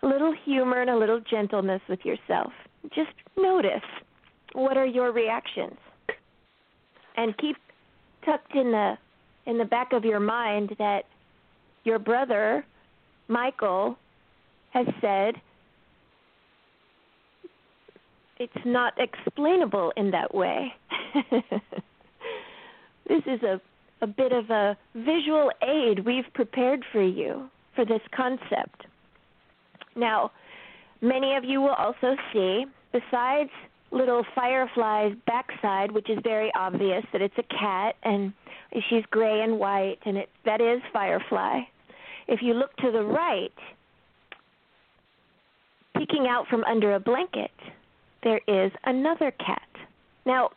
little 0.01 0.33
humor 0.45 0.81
and 0.81 0.89
a 0.89 0.97
little 0.97 1.19
gentleness 1.19 1.81
with 1.89 1.99
yourself. 2.05 2.51
Just 2.93 3.11
notice 3.37 3.81
what 4.53 4.77
are 4.77 4.85
your 4.85 5.11
reactions. 5.11 5.77
And 7.17 7.35
keep 7.37 7.57
tucked 8.25 8.55
in 8.55 8.71
the 8.71 8.97
in 9.45 9.57
the 9.57 9.65
back 9.65 9.93
of 9.93 10.03
your 10.03 10.19
mind 10.19 10.75
that 10.79 11.05
your 11.83 11.99
brother, 11.99 12.65
Michael, 13.27 13.97
has 14.71 14.87
said 15.01 15.35
it's 18.37 18.65
not 18.65 18.93
explainable 18.97 19.93
in 19.95 20.11
that 20.11 20.33
way. 20.33 20.73
this 23.07 23.23
is 23.25 23.41
a, 23.43 23.61
a 24.01 24.07
bit 24.07 24.31
of 24.31 24.49
a 24.49 24.77
visual 24.93 25.51
aid 25.61 26.05
we've 26.05 26.31
prepared 26.33 26.83
for 26.91 27.01
you 27.01 27.49
for 27.75 27.85
this 27.85 28.01
concept. 28.15 28.85
Now, 29.95 30.31
many 31.01 31.35
of 31.35 31.43
you 31.43 31.61
will 31.61 31.73
also 31.73 32.15
see, 32.33 32.65
besides 32.91 33.49
little 33.91 34.25
firefly's 34.35 35.15
backside, 35.25 35.91
which 35.91 36.09
is 36.09 36.19
very 36.23 36.51
obvious 36.55 37.05
that 37.13 37.21
it's 37.21 37.37
a 37.37 37.43
cat 37.43 37.95
and 38.03 38.33
she's 38.89 39.03
gray 39.09 39.41
and 39.41 39.57
white, 39.57 39.99
and 40.05 40.17
it 40.17 40.29
that 40.43 40.59
is 40.59 40.81
Firefly. 40.91 41.61
If 42.27 42.41
you 42.41 42.53
look 42.53 42.75
to 42.77 42.91
the 42.91 43.03
right, 43.03 43.53
peeking 45.97 46.27
out 46.27 46.47
from 46.47 46.63
under 46.65 46.95
a 46.95 46.99
blanket, 46.99 47.51
there 48.25 48.41
is 48.47 48.71
another 48.83 49.31
cat. 49.31 49.61
Now, 50.25 50.49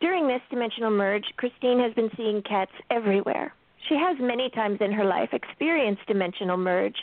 during 0.00 0.28
this 0.28 0.42
dimensional 0.50 0.90
merge, 0.90 1.24
Christine 1.38 1.80
has 1.80 1.94
been 1.94 2.10
seeing 2.16 2.42
cats 2.42 2.70
everywhere. 2.90 3.54
She 3.88 3.96
has 3.96 4.16
many 4.20 4.50
times 4.50 4.78
in 4.80 4.92
her 4.92 5.04
life 5.04 5.30
experienced 5.32 6.06
dimensional 6.06 6.56
merge, 6.56 6.98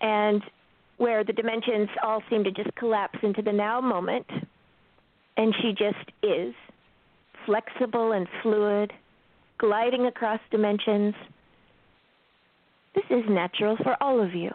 and 0.00 0.42
where 0.96 1.22
the 1.22 1.32
dimensions 1.32 1.88
all 2.02 2.22
seem 2.30 2.42
to 2.44 2.50
just 2.50 2.74
collapse 2.74 3.18
into 3.22 3.42
the 3.42 3.52
now 3.52 3.80
moment, 3.80 4.26
and 5.36 5.54
she 5.60 5.72
just 5.72 6.10
is 6.22 6.54
flexible 7.44 8.12
and 8.12 8.26
fluid, 8.42 8.92
gliding 9.58 10.06
across 10.06 10.40
dimensions. 10.50 11.14
This 12.94 13.04
is 13.10 13.24
natural 13.28 13.76
for 13.76 13.96
all 14.02 14.20
of 14.20 14.34
you, 14.34 14.52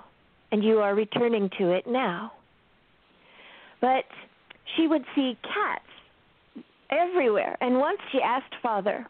and 0.52 0.64
you 0.64 0.80
are 0.80 0.96
returning 0.96 1.50
to 1.60 1.72
it 1.72 1.86
now. 1.88 2.34
But 3.84 4.06
she 4.78 4.88
would 4.88 5.04
see 5.14 5.38
cats 5.44 5.84
everywhere, 6.90 7.58
and 7.60 7.80
once 7.80 8.00
she 8.14 8.22
asked 8.22 8.56
Father, 8.62 9.06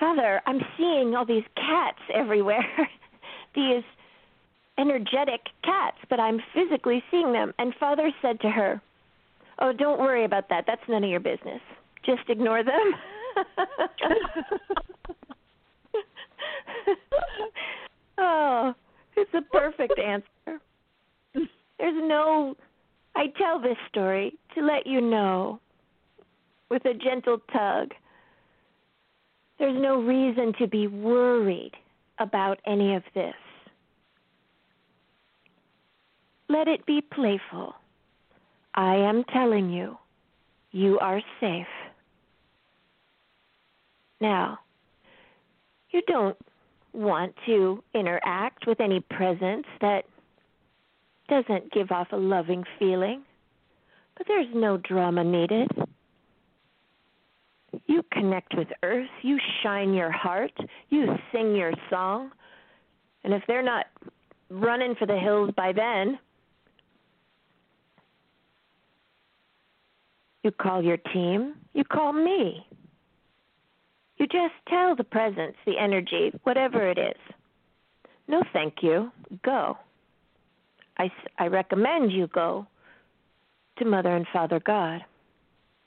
Father, 0.00 0.40
I'm 0.46 0.62
seeing 0.78 1.14
all 1.14 1.26
these 1.26 1.44
cats 1.56 1.98
everywhere, 2.14 2.64
these 3.54 3.82
energetic 4.78 5.42
cats, 5.62 5.98
but 6.08 6.18
I'm 6.18 6.40
physically 6.54 7.04
seeing 7.10 7.34
them. 7.34 7.52
And 7.58 7.74
Father 7.78 8.10
said 8.22 8.40
to 8.40 8.48
her, 8.48 8.80
Oh, 9.58 9.74
don't 9.74 10.00
worry 10.00 10.24
about 10.24 10.48
that. 10.48 10.64
That's 10.66 10.80
none 10.88 11.04
of 11.04 11.10
your 11.10 11.20
business. 11.20 11.60
Just 12.06 12.22
ignore 12.30 12.64
them. 12.64 12.94
oh, 18.16 18.72
it's 19.18 19.34
a 19.34 19.42
perfect 19.52 19.98
answer. 19.98 20.60
There's 21.34 22.08
no. 22.08 22.56
I 23.18 23.26
tell 23.36 23.60
this 23.60 23.76
story 23.88 24.38
to 24.54 24.64
let 24.64 24.86
you 24.86 25.00
know, 25.00 25.58
with 26.70 26.84
a 26.84 26.94
gentle 26.94 27.38
tug, 27.52 27.92
there's 29.58 29.76
no 29.76 30.00
reason 30.00 30.52
to 30.60 30.68
be 30.68 30.86
worried 30.86 31.72
about 32.20 32.60
any 32.64 32.94
of 32.94 33.02
this. 33.16 33.34
Let 36.48 36.68
it 36.68 36.86
be 36.86 37.00
playful. 37.00 37.74
I 38.76 38.94
am 38.94 39.24
telling 39.32 39.68
you, 39.68 39.98
you 40.70 41.00
are 41.00 41.20
safe. 41.40 41.66
Now, 44.20 44.60
you 45.90 46.02
don't 46.06 46.36
want 46.92 47.34
to 47.46 47.82
interact 47.94 48.68
with 48.68 48.80
any 48.80 49.00
presence 49.00 49.66
that 49.80 50.04
doesn't 51.28 51.72
give 51.72 51.90
off 51.90 52.08
a 52.12 52.16
loving 52.16 52.64
feeling, 52.78 53.22
but 54.16 54.26
there's 54.26 54.48
no 54.54 54.76
drama 54.78 55.22
needed. 55.22 55.68
You 57.86 58.02
connect 58.12 58.56
with 58.56 58.68
Earth, 58.82 59.08
you 59.22 59.38
shine 59.62 59.92
your 59.92 60.10
heart, 60.10 60.52
you 60.88 61.06
sing 61.32 61.54
your 61.54 61.72
song, 61.90 62.30
and 63.24 63.34
if 63.34 63.42
they're 63.46 63.62
not 63.62 63.86
running 64.50 64.94
for 64.98 65.06
the 65.06 65.18
hills 65.18 65.50
by 65.56 65.72
then, 65.72 66.18
you 70.42 70.50
call 70.50 70.82
your 70.82 70.96
team, 70.96 71.54
you 71.74 71.84
call 71.84 72.12
me. 72.12 72.66
You 74.16 74.26
just 74.26 74.54
tell 74.68 74.96
the 74.96 75.04
presence, 75.04 75.56
the 75.64 75.78
energy, 75.78 76.32
whatever 76.42 76.88
it 76.88 76.98
is. 76.98 77.34
No, 78.26 78.42
thank 78.52 78.74
you. 78.82 79.10
Go. 79.44 79.76
I, 80.98 81.10
I 81.38 81.46
recommend 81.46 82.12
you 82.12 82.26
go 82.28 82.66
to 83.78 83.84
Mother 83.84 84.14
and 84.14 84.26
Father 84.32 84.60
God. 84.60 85.02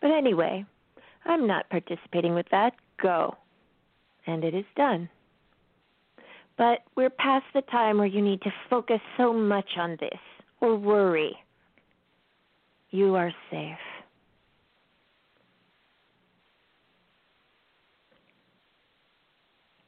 But 0.02 0.12
anyway, 0.12 0.66
I'm 1.26 1.48
not 1.48 1.70
participating 1.70 2.34
with 2.34 2.48
that. 2.52 2.74
Go. 3.02 3.36
And 4.28 4.44
it 4.44 4.54
is 4.54 4.66
done. 4.76 5.10
But 6.58 6.80
we're 6.96 7.10
past 7.10 7.46
the 7.54 7.62
time 7.64 7.98
where 7.98 8.08
you 8.08 8.22
need 8.22 8.42
to 8.44 8.54
focus 8.70 9.00
so 9.18 9.34
much 9.34 9.78
on 9.78 9.98
this 10.00 10.20
or 10.60 10.76
worry. 10.76 11.36
You 12.92 13.16
are 13.16 13.34
safe. 13.50 13.78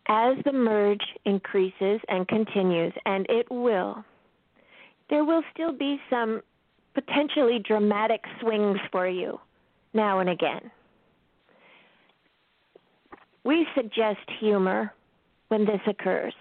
as 0.07 0.35
the 0.45 0.51
merge 0.51 1.01
increases 1.25 1.99
and 2.07 2.27
continues, 2.27 2.93
and 3.05 3.25
it 3.29 3.49
will, 3.49 4.03
there 5.13 5.23
will 5.23 5.43
still 5.53 5.71
be 5.71 5.99
some 6.09 6.41
potentially 6.95 7.59
dramatic 7.63 8.21
swings 8.41 8.79
for 8.91 9.07
you 9.07 9.39
now 9.93 10.17
and 10.17 10.27
again. 10.27 10.71
We 13.43 13.67
suggest 13.75 14.27
humor 14.39 14.91
when 15.49 15.65
this 15.65 15.81
occurs. 15.85 16.33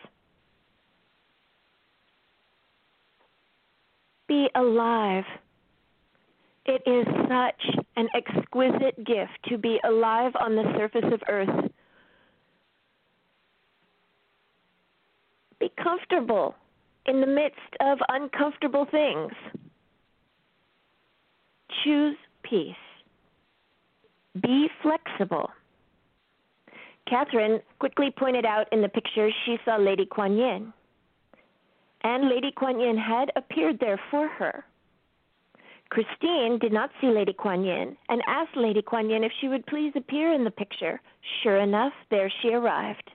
Be 4.26 4.48
alive. 4.54 5.24
It 6.64 6.82
is 6.86 7.04
such 7.28 7.76
an 7.96 8.08
exquisite 8.16 9.04
gift 9.04 9.32
to 9.50 9.58
be 9.58 9.80
alive 9.84 10.32
on 10.40 10.56
the 10.56 10.64
surface 10.78 11.12
of 11.12 11.20
Earth 11.28 11.70
Be 15.60 15.70
comfortable 15.80 16.56
in 17.06 17.20
the 17.20 17.26
midst 17.26 17.58
of 17.80 17.98
uncomfortable 18.08 18.86
things. 18.90 19.32
Choose 21.84 22.16
peace. 22.42 22.74
be 24.40 24.68
flexible. 24.82 25.50
Catherine 27.08 27.60
quickly 27.78 28.10
pointed 28.16 28.46
out 28.46 28.66
in 28.72 28.80
the 28.80 28.88
picture 28.88 29.30
she 29.44 29.58
saw 29.64 29.76
Lady 29.76 30.06
Kuan 30.06 30.36
Yin. 30.36 30.72
And 32.04 32.28
Lady 32.28 32.52
Kuan 32.52 32.80
Yin 32.80 32.96
had 32.96 33.30
appeared 33.36 33.78
there 33.80 34.00
for 34.10 34.28
her. 34.28 34.64
Christine 35.90 36.58
did 36.58 36.72
not 36.72 36.90
see 37.00 37.08
Lady 37.08 37.34
Kuan 37.34 37.64
Yin 37.64 37.96
and 38.08 38.22
asked 38.26 38.56
Lady 38.56 38.80
Kuan 38.80 39.10
Yin 39.10 39.24
if 39.24 39.32
she 39.40 39.48
would 39.48 39.66
please 39.66 39.92
appear 39.94 40.32
in 40.32 40.44
the 40.44 40.50
picture. 40.50 41.00
Sure 41.42 41.58
enough, 41.58 41.92
there 42.10 42.32
she 42.40 42.54
arrived. 42.54 43.10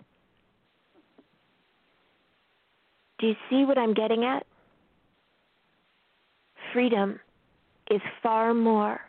Do 3.19 3.27
you 3.27 3.35
see 3.49 3.65
what 3.65 3.77
I'm 3.77 3.94
getting 3.94 4.23
at? 4.23 4.45
Freedom 6.73 7.19
is 7.89 8.02
far 8.22 8.53
more 8.53 8.99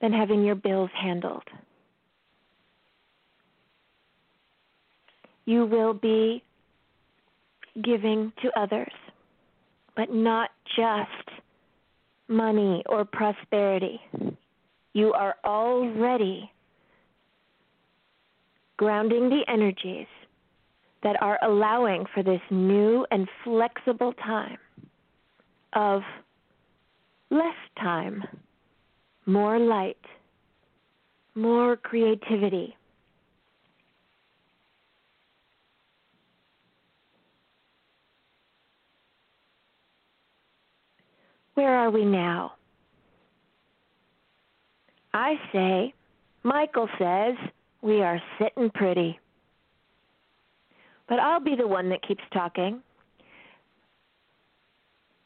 than 0.00 0.12
having 0.12 0.42
your 0.42 0.54
bills 0.54 0.90
handled. 1.00 1.44
You 5.44 5.66
will 5.66 5.94
be 5.94 6.42
giving 7.84 8.32
to 8.42 8.50
others, 8.58 8.92
but 9.94 10.12
not 10.12 10.50
just 10.74 11.38
money 12.28 12.82
or 12.86 13.04
prosperity. 13.04 14.00
You 14.92 15.12
are 15.12 15.36
already 15.44 16.50
grounding 18.76 19.28
the 19.28 19.42
energies 19.48 20.06
that 21.06 21.22
are 21.22 21.38
allowing 21.44 22.04
for 22.12 22.24
this 22.24 22.40
new 22.50 23.06
and 23.12 23.28
flexible 23.44 24.12
time 24.14 24.58
of 25.72 26.02
less 27.30 27.54
time, 27.78 28.24
more 29.24 29.56
light, 29.56 30.04
more 31.36 31.76
creativity. 31.76 32.76
Where 41.54 41.72
are 41.72 41.92
we 41.92 42.04
now? 42.04 42.54
I 45.14 45.36
say, 45.52 45.94
Michael 46.42 46.88
says, 46.98 47.36
we 47.80 48.02
are 48.02 48.20
sitting 48.40 48.70
pretty. 48.70 49.20
But 51.08 51.20
I'll 51.20 51.40
be 51.40 51.54
the 51.56 51.66
one 51.66 51.88
that 51.90 52.06
keeps 52.06 52.22
talking. 52.32 52.82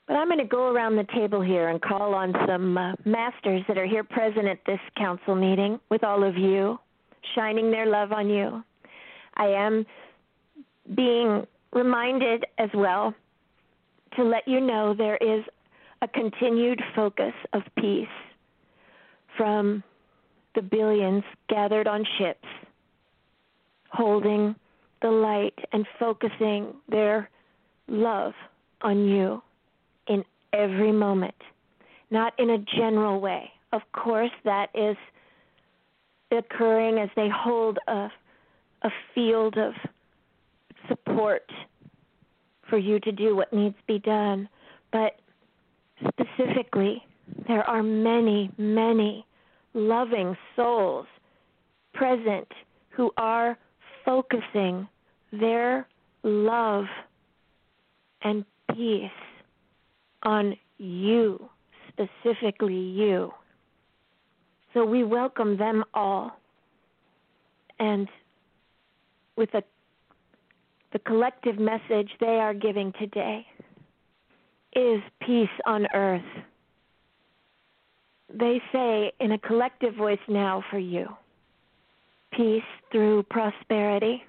But 0.06 0.16
I'm 0.16 0.26
going 0.26 0.38
to 0.38 0.44
go 0.44 0.72
around 0.72 0.96
the 0.96 1.06
table 1.14 1.40
here 1.40 1.68
and 1.68 1.80
call 1.80 2.14
on 2.14 2.34
some 2.46 2.76
uh, 2.76 2.92
masters 3.04 3.62
that 3.68 3.78
are 3.78 3.86
here 3.86 4.02
present 4.02 4.46
at 4.46 4.58
this 4.66 4.80
council 4.96 5.34
meeting 5.34 5.78
with 5.88 6.02
all 6.02 6.24
of 6.24 6.36
you, 6.36 6.78
shining 7.34 7.70
their 7.70 7.86
love 7.86 8.10
on 8.12 8.28
you. 8.28 8.62
I 9.36 9.46
am 9.46 9.86
being 10.96 11.46
reminded 11.72 12.44
as 12.58 12.70
well 12.74 13.14
to 14.16 14.24
let 14.24 14.46
you 14.48 14.60
know 14.60 14.94
there 14.94 15.16
is 15.18 15.44
a 16.02 16.08
continued 16.08 16.82
focus 16.96 17.34
of 17.52 17.62
peace 17.78 18.08
from 19.36 19.82
the 20.54 20.62
billions 20.62 21.22
gathered 21.48 21.86
on 21.86 22.04
ships, 22.18 22.48
holding 23.90 24.56
the 25.02 25.10
light 25.10 25.58
and 25.72 25.86
focusing 25.98 26.74
their 26.88 27.28
love 27.88 28.32
on 28.82 29.06
you 29.06 29.42
in 30.06 30.24
every 30.52 30.92
moment, 30.92 31.34
not 32.10 32.32
in 32.38 32.50
a 32.50 32.58
general 32.58 33.20
way. 33.20 33.50
Of 33.72 33.82
course, 33.92 34.30
that 34.44 34.68
is 34.74 34.96
occurring 36.30 36.98
as 36.98 37.08
they 37.16 37.28
hold 37.28 37.78
a, 37.88 38.08
a 38.82 38.90
field 39.14 39.56
of 39.58 39.72
support 40.88 41.50
for 42.68 42.78
you 42.78 43.00
to 43.00 43.12
do 43.12 43.36
what 43.36 43.52
needs 43.52 43.74
to 43.76 43.92
be 43.92 43.98
done. 43.98 44.48
But 44.92 45.20
specifically, 46.08 47.02
there 47.48 47.62
are 47.68 47.82
many, 47.82 48.50
many 48.58 49.26
loving 49.74 50.36
souls 50.56 51.06
present 51.92 52.48
who 52.90 53.10
are 53.16 53.58
focusing 54.04 54.88
their 55.32 55.86
love 56.22 56.86
and 58.22 58.44
peace 58.74 59.10
on 60.22 60.56
you, 60.78 61.48
specifically 61.88 62.74
you. 62.74 63.30
So 64.74 64.84
we 64.84 65.04
welcome 65.04 65.56
them 65.56 65.84
all. 65.94 66.38
And 67.78 68.08
with 69.36 69.52
a, 69.54 69.62
the 70.92 70.98
collective 71.00 71.58
message 71.58 72.10
they 72.20 72.38
are 72.38 72.54
giving 72.54 72.92
today 72.98 73.46
is 74.76 75.00
peace 75.26 75.48
on 75.66 75.86
earth. 75.94 76.22
They 78.32 78.60
say 78.72 79.12
in 79.18 79.32
a 79.32 79.38
collective 79.38 79.94
voice 79.96 80.18
now 80.28 80.62
for 80.70 80.78
you 80.78 81.08
peace 82.32 82.62
through 82.92 83.22
prosperity. 83.24 84.22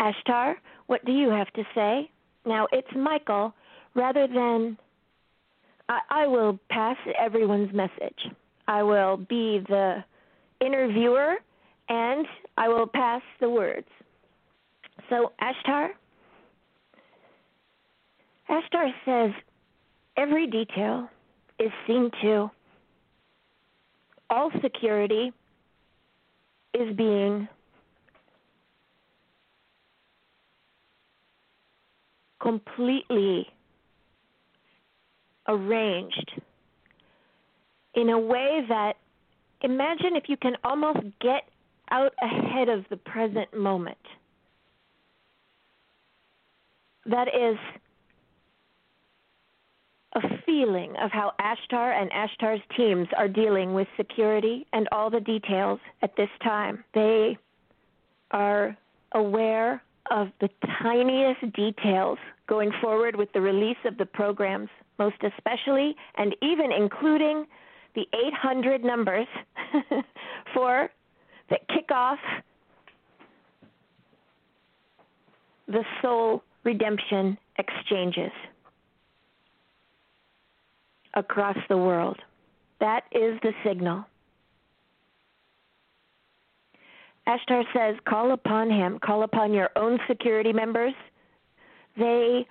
Ashtar, 0.00 0.54
what 0.86 1.04
do 1.04 1.12
you 1.12 1.30
have 1.30 1.50
to 1.54 1.64
say? 1.74 2.10
Now 2.44 2.68
it's 2.72 2.88
Michael. 2.94 3.54
Rather 3.94 4.26
than, 4.26 4.76
I, 5.88 6.00
I 6.10 6.26
will 6.26 6.58
pass 6.70 6.96
everyone's 7.18 7.72
message. 7.72 8.18
I 8.68 8.82
will 8.82 9.16
be 9.16 9.60
the 9.68 10.04
interviewer 10.60 11.36
and 11.88 12.26
I 12.56 12.68
will 12.68 12.86
pass 12.86 13.22
the 13.40 13.48
words. 13.48 13.86
So, 15.08 15.32
Ashtar? 15.40 15.88
Ashtar 18.50 18.90
says 19.04 19.30
every 20.16 20.46
detail 20.46 21.08
is 21.58 21.70
seen 21.86 22.10
to. 22.22 22.50
All 24.28 24.50
security 24.62 25.32
is 26.74 26.96
being 26.96 27.48
completely 32.40 33.46
arranged 35.48 36.40
in 37.94 38.10
a 38.10 38.18
way 38.18 38.64
that 38.68 38.94
imagine 39.62 40.16
if 40.16 40.24
you 40.28 40.36
can 40.36 40.56
almost 40.62 40.98
get 41.20 41.42
out 41.90 42.12
ahead 42.22 42.68
of 42.68 42.84
the 42.90 42.96
present 42.96 43.52
moment. 43.56 43.96
That 47.06 47.28
is 47.28 47.56
a 50.16 50.20
feeling 50.46 50.94
of 50.96 51.10
how 51.12 51.32
Ashtar 51.40 51.92
and 52.00 52.10
Ashtar's 52.10 52.62
teams 52.76 53.06
are 53.16 53.28
dealing 53.28 53.74
with 53.74 53.86
security 53.96 54.66
and 54.72 54.88
all 54.90 55.10
the 55.10 55.20
details 55.20 55.78
at 56.02 56.16
this 56.16 56.30
time. 56.42 56.82
They 56.94 57.36
are 58.30 58.76
aware 59.12 59.82
of 60.10 60.28
the 60.40 60.48
tiniest 60.82 61.52
details 61.52 62.18
going 62.48 62.72
forward 62.80 63.14
with 63.14 63.30
the 63.32 63.40
release 63.40 63.76
of 63.84 63.98
the 63.98 64.06
programs, 64.06 64.70
most 64.98 65.16
especially 65.22 65.94
and 66.16 66.34
even 66.40 66.72
including 66.72 67.44
the 67.94 68.06
800 68.14 68.84
numbers 68.84 69.26
for 70.54 70.88
that 71.50 71.60
kick 71.68 71.90
off 71.90 72.18
the 75.68 75.84
soul 76.00 76.42
redemption 76.64 77.36
exchanges 77.58 78.32
across 81.16 81.56
the 81.68 81.76
world. 81.76 82.18
That 82.80 83.04
is 83.10 83.38
the 83.42 83.52
signal. 83.64 84.04
Ashtar 87.26 87.64
says, 87.74 87.96
call 88.06 88.32
upon 88.32 88.70
him, 88.70 89.00
call 89.04 89.24
upon 89.24 89.52
your 89.52 89.70
own 89.74 89.98
security 90.06 90.52
members. 90.52 90.94
They 91.96 92.46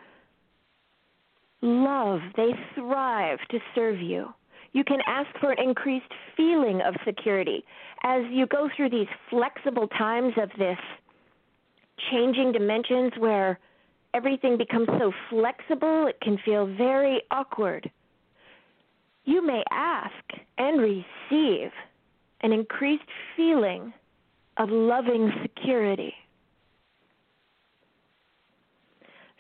love, 1.61 2.19
they 2.35 2.51
thrive 2.75 3.39
to 3.51 3.59
serve 3.73 4.01
you. 4.01 4.33
You 4.73 4.83
can 4.83 4.99
ask 5.07 5.29
for 5.39 5.51
an 5.51 5.63
increased 5.63 6.11
feeling 6.35 6.81
of 6.81 6.95
security 7.05 7.63
as 8.03 8.23
you 8.29 8.45
go 8.47 8.69
through 8.75 8.89
these 8.89 9.07
flexible 9.29 9.87
times 9.87 10.33
of 10.41 10.49
this 10.57 10.77
changing 12.11 12.51
dimensions 12.51 13.13
where 13.17 13.57
everything 14.13 14.57
becomes 14.57 14.87
so 14.99 15.13
flexible, 15.29 16.07
it 16.07 16.19
can 16.21 16.37
feel 16.43 16.67
very 16.67 17.21
awkward. 17.31 17.89
You 19.25 19.45
may 19.45 19.63
ask 19.71 20.13
and 20.57 20.79
receive 20.79 21.71
an 22.41 22.51
increased 22.51 23.03
feeling 23.35 23.91
of 24.57 24.69
loving 24.69 25.31
security. 25.41 26.13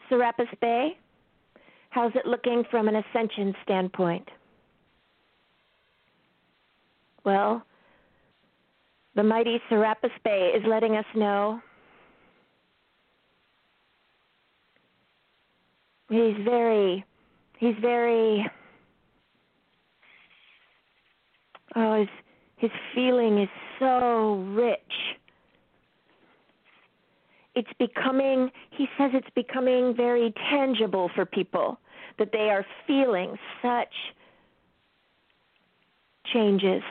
Serapis 0.09 0.47
Bey, 0.59 0.97
how's 1.89 2.11
it 2.15 2.25
looking 2.25 2.63
from 2.69 2.87
an 2.87 2.95
ascension 2.95 3.55
standpoint? 3.63 4.27
Well, 7.23 7.63
the 9.15 9.23
mighty 9.23 9.61
Serapis 9.69 10.11
Bey 10.23 10.51
is 10.55 10.63
letting 10.67 10.95
us 10.95 11.05
know 11.15 11.59
he's 16.09 16.35
very 16.43 17.03
he's 17.57 17.75
very 17.81 18.45
oh 21.75 21.99
his 21.99 22.07
his 22.57 22.71
feeling 22.93 23.41
is 23.41 23.49
so 23.79 24.35
rich 24.53 24.79
it's 27.55 27.69
becoming 27.79 28.51
he 28.71 28.87
says 28.97 29.11
it's 29.13 29.29
becoming 29.35 29.95
very 29.95 30.33
tangible 30.49 31.09
for 31.15 31.25
people 31.25 31.79
that 32.17 32.31
they 32.31 32.49
are 32.49 32.65
feeling 32.87 33.37
such 33.61 33.93
changes 36.33 36.83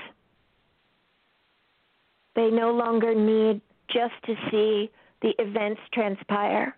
they 2.36 2.50
no 2.50 2.72
longer 2.72 3.14
need 3.14 3.60
just 3.88 4.14
to 4.24 4.34
see 4.50 4.90
the 5.22 5.32
events 5.38 5.80
transpire 5.92 6.76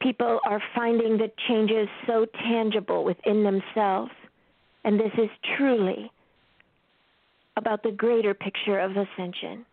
people 0.00 0.40
are 0.44 0.62
finding 0.74 1.18
the 1.18 1.30
changes 1.48 1.88
so 2.06 2.26
tangible 2.48 3.04
within 3.04 3.42
themselves. 3.42 4.12
And 4.84 4.98
this 4.98 5.12
is 5.18 5.28
truly 5.56 6.10
about 7.58 7.82
the 7.82 7.90
greater 7.90 8.32
picture 8.32 8.78
of 8.78 8.92
ascension. 8.92 9.66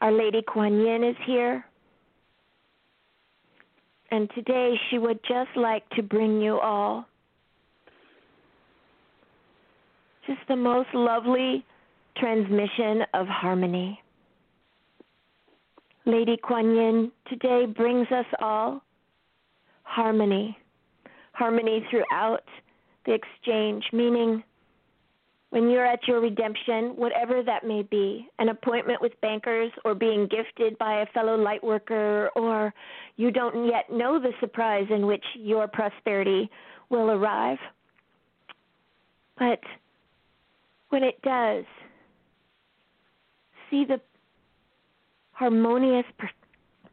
Our 0.00 0.12
Lady 0.12 0.42
Kuan 0.42 0.80
Yin 0.80 1.04
is 1.04 1.16
here. 1.26 1.64
And 4.10 4.30
today 4.34 4.74
she 4.88 4.98
would 4.98 5.18
just 5.22 5.50
like 5.56 5.88
to 5.90 6.02
bring 6.02 6.40
you 6.40 6.58
all 6.58 7.06
just 10.26 10.40
the 10.48 10.56
most 10.56 10.88
lovely 10.94 11.64
transmission 12.16 13.02
of 13.14 13.26
harmony. 13.26 14.00
Lady 16.04 16.36
Kuan 16.36 16.74
Yin 16.74 17.12
today 17.28 17.66
brings 17.66 18.06
us 18.12 18.26
all 18.40 18.82
harmony. 19.82 20.56
Harmony 21.32 21.84
throughout 21.90 22.44
the 23.04 23.12
exchange, 23.12 23.84
meaning 23.92 24.42
when 25.56 25.70
you're 25.70 25.86
at 25.86 26.06
your 26.06 26.20
redemption, 26.20 26.92
whatever 26.96 27.42
that 27.42 27.64
may 27.66 27.80
be, 27.82 28.28
an 28.38 28.50
appointment 28.50 29.00
with 29.00 29.18
bankers 29.22 29.72
or 29.86 29.94
being 29.94 30.28
gifted 30.28 30.76
by 30.76 31.00
a 31.00 31.06
fellow 31.14 31.34
light 31.34 31.64
worker, 31.64 32.28
or 32.36 32.74
you 33.16 33.30
don't 33.30 33.66
yet 33.66 33.90
know 33.90 34.20
the 34.20 34.32
surprise 34.38 34.84
in 34.90 35.06
which 35.06 35.24
your 35.34 35.66
prosperity 35.66 36.50
will 36.90 37.10
arrive. 37.10 37.56
But 39.38 39.60
when 40.90 41.02
it 41.02 41.22
does, 41.22 41.64
see 43.70 43.86
the 43.86 43.98
harmonious 45.32 46.04
per- 46.18 46.28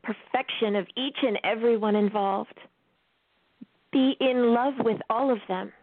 perfection 0.03 0.77
of 0.77 0.88
each 0.95 1.18
and 1.22 1.38
every 1.44 1.76
one 1.76 1.98
involved. 1.98 2.57
Be 3.91 4.15
in 4.22 4.53
love 4.53 4.76
with 4.80 5.02
all 5.10 5.30
of 5.30 5.40
them. 5.49 5.73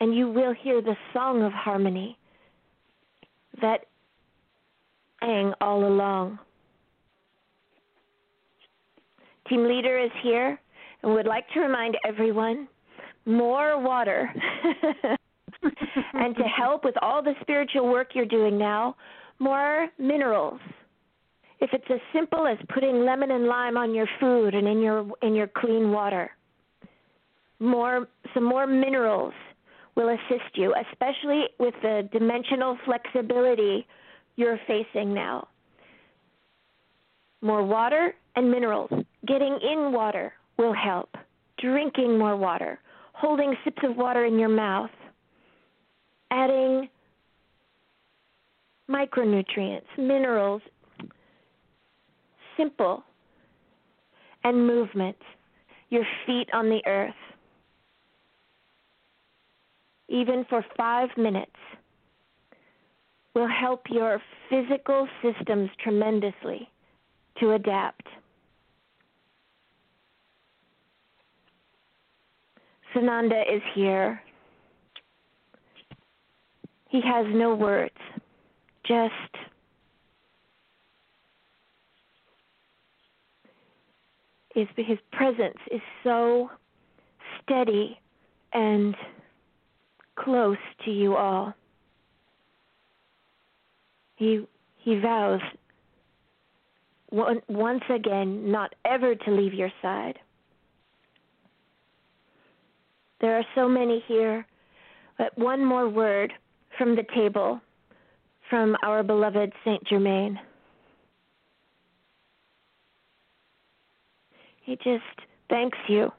And 0.00 0.14
you 0.14 0.28
will 0.28 0.54
hear 0.62 0.82
the 0.82 0.96
song 1.12 1.42
of 1.42 1.52
harmony 1.52 2.18
that 3.60 3.86
sang 5.20 5.52
all 5.60 5.86
along. 5.86 6.38
Team 9.48 9.66
leader 9.68 9.98
is 9.98 10.10
here 10.22 10.58
and 11.02 11.12
would 11.12 11.26
like 11.26 11.44
to 11.54 11.60
remind 11.60 11.96
everyone 12.06 12.68
more 13.26 13.80
water. 13.80 14.32
and 16.14 16.36
to 16.36 16.42
help 16.42 16.84
with 16.84 16.94
all 17.02 17.22
the 17.22 17.34
spiritual 17.40 17.90
work 17.90 18.10
you're 18.14 18.26
doing 18.26 18.58
now, 18.58 18.96
more 19.38 19.88
minerals. 19.98 20.60
If 21.60 21.70
it's 21.72 21.84
as 21.90 22.00
simple 22.12 22.46
as 22.46 22.58
putting 22.74 23.04
lemon 23.04 23.30
and 23.30 23.46
lime 23.46 23.76
on 23.76 23.94
your 23.94 24.08
food 24.18 24.54
and 24.54 24.66
in 24.66 24.80
your 24.80 25.06
in 25.22 25.34
your 25.34 25.46
clean 25.46 25.92
water. 25.92 26.30
More 27.60 28.08
some 28.34 28.42
more 28.42 28.66
minerals 28.66 29.34
will 29.94 30.08
assist 30.08 30.56
you, 30.56 30.74
especially 30.90 31.44
with 31.58 31.74
the 31.82 32.08
dimensional 32.12 32.78
flexibility 32.84 33.86
you're 34.36 34.58
facing 34.66 35.12
now. 35.12 35.48
More 37.42 37.64
water 37.64 38.14
and 38.36 38.50
minerals. 38.50 38.90
Getting 39.26 39.58
in 39.62 39.92
water 39.92 40.32
will 40.58 40.72
help. 40.72 41.10
Drinking 41.58 42.18
more 42.18 42.36
water. 42.36 42.78
Holding 43.12 43.54
sips 43.64 43.82
of 43.84 43.96
water 43.96 44.24
in 44.24 44.38
your 44.38 44.48
mouth. 44.48 44.90
Adding 46.30 46.88
micronutrients, 48.88 49.82
minerals, 49.98 50.62
simple, 52.56 53.02
and 54.44 54.66
movement, 54.66 55.16
your 55.90 56.04
feet 56.26 56.48
on 56.52 56.68
the 56.68 56.80
earth, 56.86 57.14
even 60.12 60.44
for 60.48 60.64
five 60.76 61.08
minutes, 61.16 61.56
will 63.34 63.48
help 63.48 63.86
your 63.88 64.20
physical 64.50 65.08
systems 65.22 65.70
tremendously 65.82 66.68
to 67.40 67.52
adapt. 67.52 68.06
Sananda 72.94 73.42
is 73.50 73.62
here. 73.74 74.20
He 76.90 77.00
has 77.00 77.24
no 77.30 77.54
words 77.54 77.96
just 78.86 79.12
is 84.54 84.68
his 84.76 84.98
presence 85.12 85.56
is 85.70 85.80
so 86.04 86.50
steady 87.42 87.98
and 88.52 88.94
close 90.22 90.58
to 90.84 90.90
you 90.90 91.16
all. 91.16 91.54
He 94.16 94.46
he 94.78 94.98
vows 94.98 95.40
once 97.10 97.82
again 97.90 98.50
not 98.50 98.74
ever 98.84 99.14
to 99.14 99.30
leave 99.30 99.54
your 99.54 99.70
side. 99.80 100.18
There 103.20 103.38
are 103.38 103.44
so 103.54 103.68
many 103.68 104.02
here, 104.08 104.46
but 105.18 105.36
one 105.38 105.64
more 105.64 105.88
word 105.88 106.32
from 106.76 106.96
the 106.96 107.04
table 107.14 107.60
from 108.50 108.76
our 108.82 109.02
beloved 109.02 109.52
Saint 109.64 109.82
Germain. 109.86 110.38
He 114.62 114.76
just 114.76 115.02
thanks 115.48 115.78
you. 115.88 116.10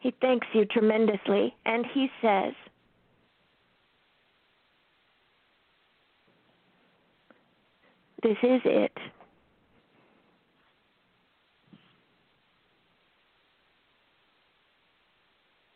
He 0.00 0.12
thanks 0.20 0.46
you 0.52 0.64
tremendously. 0.64 1.54
And 1.64 1.86
he 1.94 2.08
says, 2.20 2.52
This 8.22 8.36
is 8.42 8.60
it. 8.64 8.92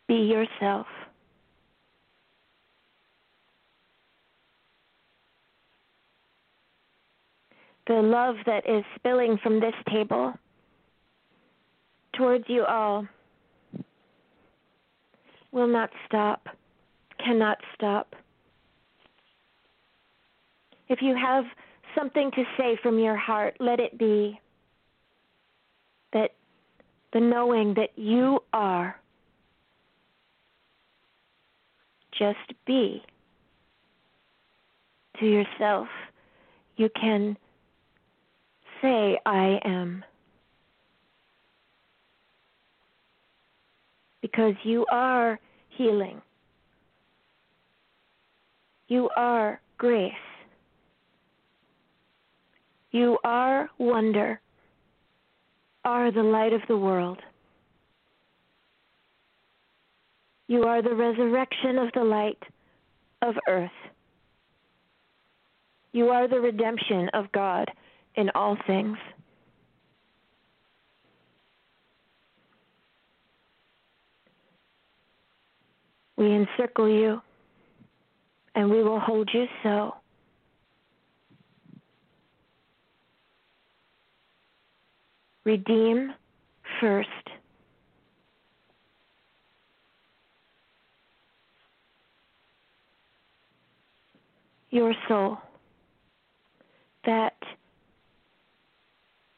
Be 0.06 0.14
yourself. 0.14 0.86
the 7.86 7.94
love 7.94 8.36
that 8.46 8.68
is 8.68 8.84
spilling 8.96 9.38
from 9.42 9.60
this 9.60 9.74
table 9.88 10.34
towards 12.14 12.44
you 12.48 12.64
all 12.64 13.06
will 15.52 15.68
not 15.68 15.90
stop, 16.06 16.48
cannot 17.24 17.58
stop. 17.74 18.14
If 20.88 21.00
you 21.00 21.14
have 21.16 21.44
something 21.96 22.30
to 22.32 22.44
say 22.56 22.78
from 22.82 22.98
your 22.98 23.16
heart, 23.16 23.56
let 23.58 23.80
it 23.80 23.98
be 23.98 24.38
that 26.12 26.32
the 27.12 27.20
knowing 27.20 27.74
that 27.74 27.90
you 27.96 28.40
are 28.52 29.00
just 32.18 32.52
be 32.66 33.02
to 35.20 35.26
yourself. 35.26 35.88
You 36.76 36.88
can 37.00 37.36
say, 38.82 39.18
I 39.24 39.58
am. 39.64 40.04
Because 44.20 44.54
you 44.62 44.84
are 44.90 45.38
healing. 45.70 46.20
You 48.88 49.08
are 49.16 49.60
grace. 49.78 50.12
You 52.90 53.18
are 53.24 53.68
wonder, 53.78 54.40
are 55.84 56.10
the 56.10 56.22
light 56.22 56.52
of 56.52 56.62
the 56.68 56.76
world. 56.76 57.18
You 60.48 60.62
are 60.64 60.82
the 60.82 60.94
resurrection 60.94 61.78
of 61.78 61.88
the 61.94 62.04
light 62.04 62.42
of 63.22 63.34
earth. 63.48 63.70
You 65.92 66.10
are 66.10 66.28
the 66.28 66.40
redemption 66.40 67.08
of 67.14 67.32
God 67.32 67.70
in 68.14 68.30
all 68.34 68.56
things. 68.66 68.98
We 76.16 76.32
encircle 76.32 76.88
you 76.88 77.20
and 78.54 78.70
we 78.70 78.82
will 78.82 79.00
hold 79.00 79.28
you 79.32 79.46
so. 79.62 79.94
Redeem 85.46 86.12
first. 86.80 87.08
Your 94.70 94.92
soul 95.06 95.38
that 97.04 97.36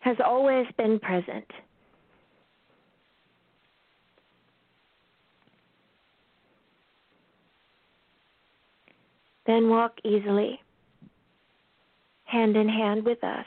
has 0.00 0.16
always 0.24 0.66
been 0.78 0.98
present. 0.98 1.44
Then 9.46 9.68
walk 9.68 9.92
easily, 10.04 10.58
hand 12.24 12.56
in 12.56 12.66
hand 12.66 13.04
with 13.04 13.22
us. 13.22 13.44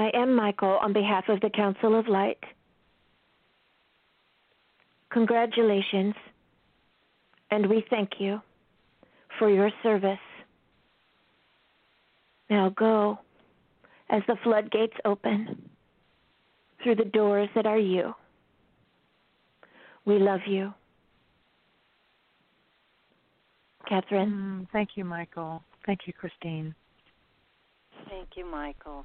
I 0.00 0.10
am 0.14 0.34
Michael 0.34 0.78
on 0.80 0.94
behalf 0.94 1.24
of 1.28 1.42
the 1.42 1.50
Council 1.50 1.98
of 1.98 2.08
Light. 2.08 2.38
Congratulations, 5.12 6.14
and 7.50 7.68
we 7.68 7.84
thank 7.90 8.12
you 8.18 8.40
for 9.38 9.50
your 9.50 9.70
service. 9.82 10.18
Now 12.48 12.70
go 12.70 13.18
as 14.08 14.22
the 14.26 14.36
floodgates 14.42 14.96
open 15.04 15.68
through 16.82 16.94
the 16.94 17.04
doors 17.04 17.50
that 17.54 17.66
are 17.66 17.78
you. 17.78 18.14
We 20.06 20.18
love 20.18 20.40
you. 20.46 20.72
Catherine. 23.86 24.30
Mm, 24.30 24.72
thank 24.72 24.90
you, 24.94 25.04
Michael. 25.04 25.62
Thank 25.84 26.06
you, 26.06 26.14
Christine. 26.14 26.74
Thank 28.08 28.28
you, 28.36 28.46
Michael. 28.50 29.04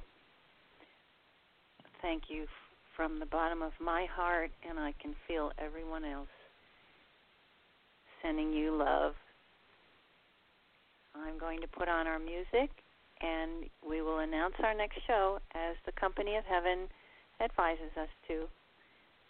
Thank 2.06 2.24
you 2.28 2.46
from 2.96 3.18
the 3.18 3.26
bottom 3.26 3.62
of 3.62 3.72
my 3.80 4.06
heart, 4.14 4.52
and 4.68 4.78
I 4.78 4.94
can 5.02 5.12
feel 5.26 5.50
everyone 5.58 6.04
else 6.04 6.28
sending 8.22 8.52
you 8.52 8.76
love. 8.76 9.14
I'm 11.16 11.36
going 11.36 11.60
to 11.62 11.66
put 11.66 11.88
on 11.88 12.06
our 12.06 12.20
music, 12.20 12.70
and 13.20 13.64
we 13.86 14.02
will 14.02 14.20
announce 14.20 14.54
our 14.62 14.72
next 14.72 14.98
show 15.08 15.40
as 15.56 15.74
the 15.84 15.90
Company 16.00 16.36
of 16.36 16.44
Heaven 16.44 16.86
advises 17.40 17.90
us 18.00 18.08
to. 18.28 18.44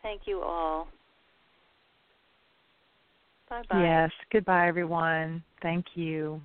Thank 0.03 0.23
you 0.27 0.43
all. 0.43 0.87
Bye 3.49 3.63
bye. 3.71 3.81
Yes. 3.81 4.11
Goodbye, 4.31 4.69
everyone. 4.69 5.43
Thank 5.63 5.87
you. 5.95 6.43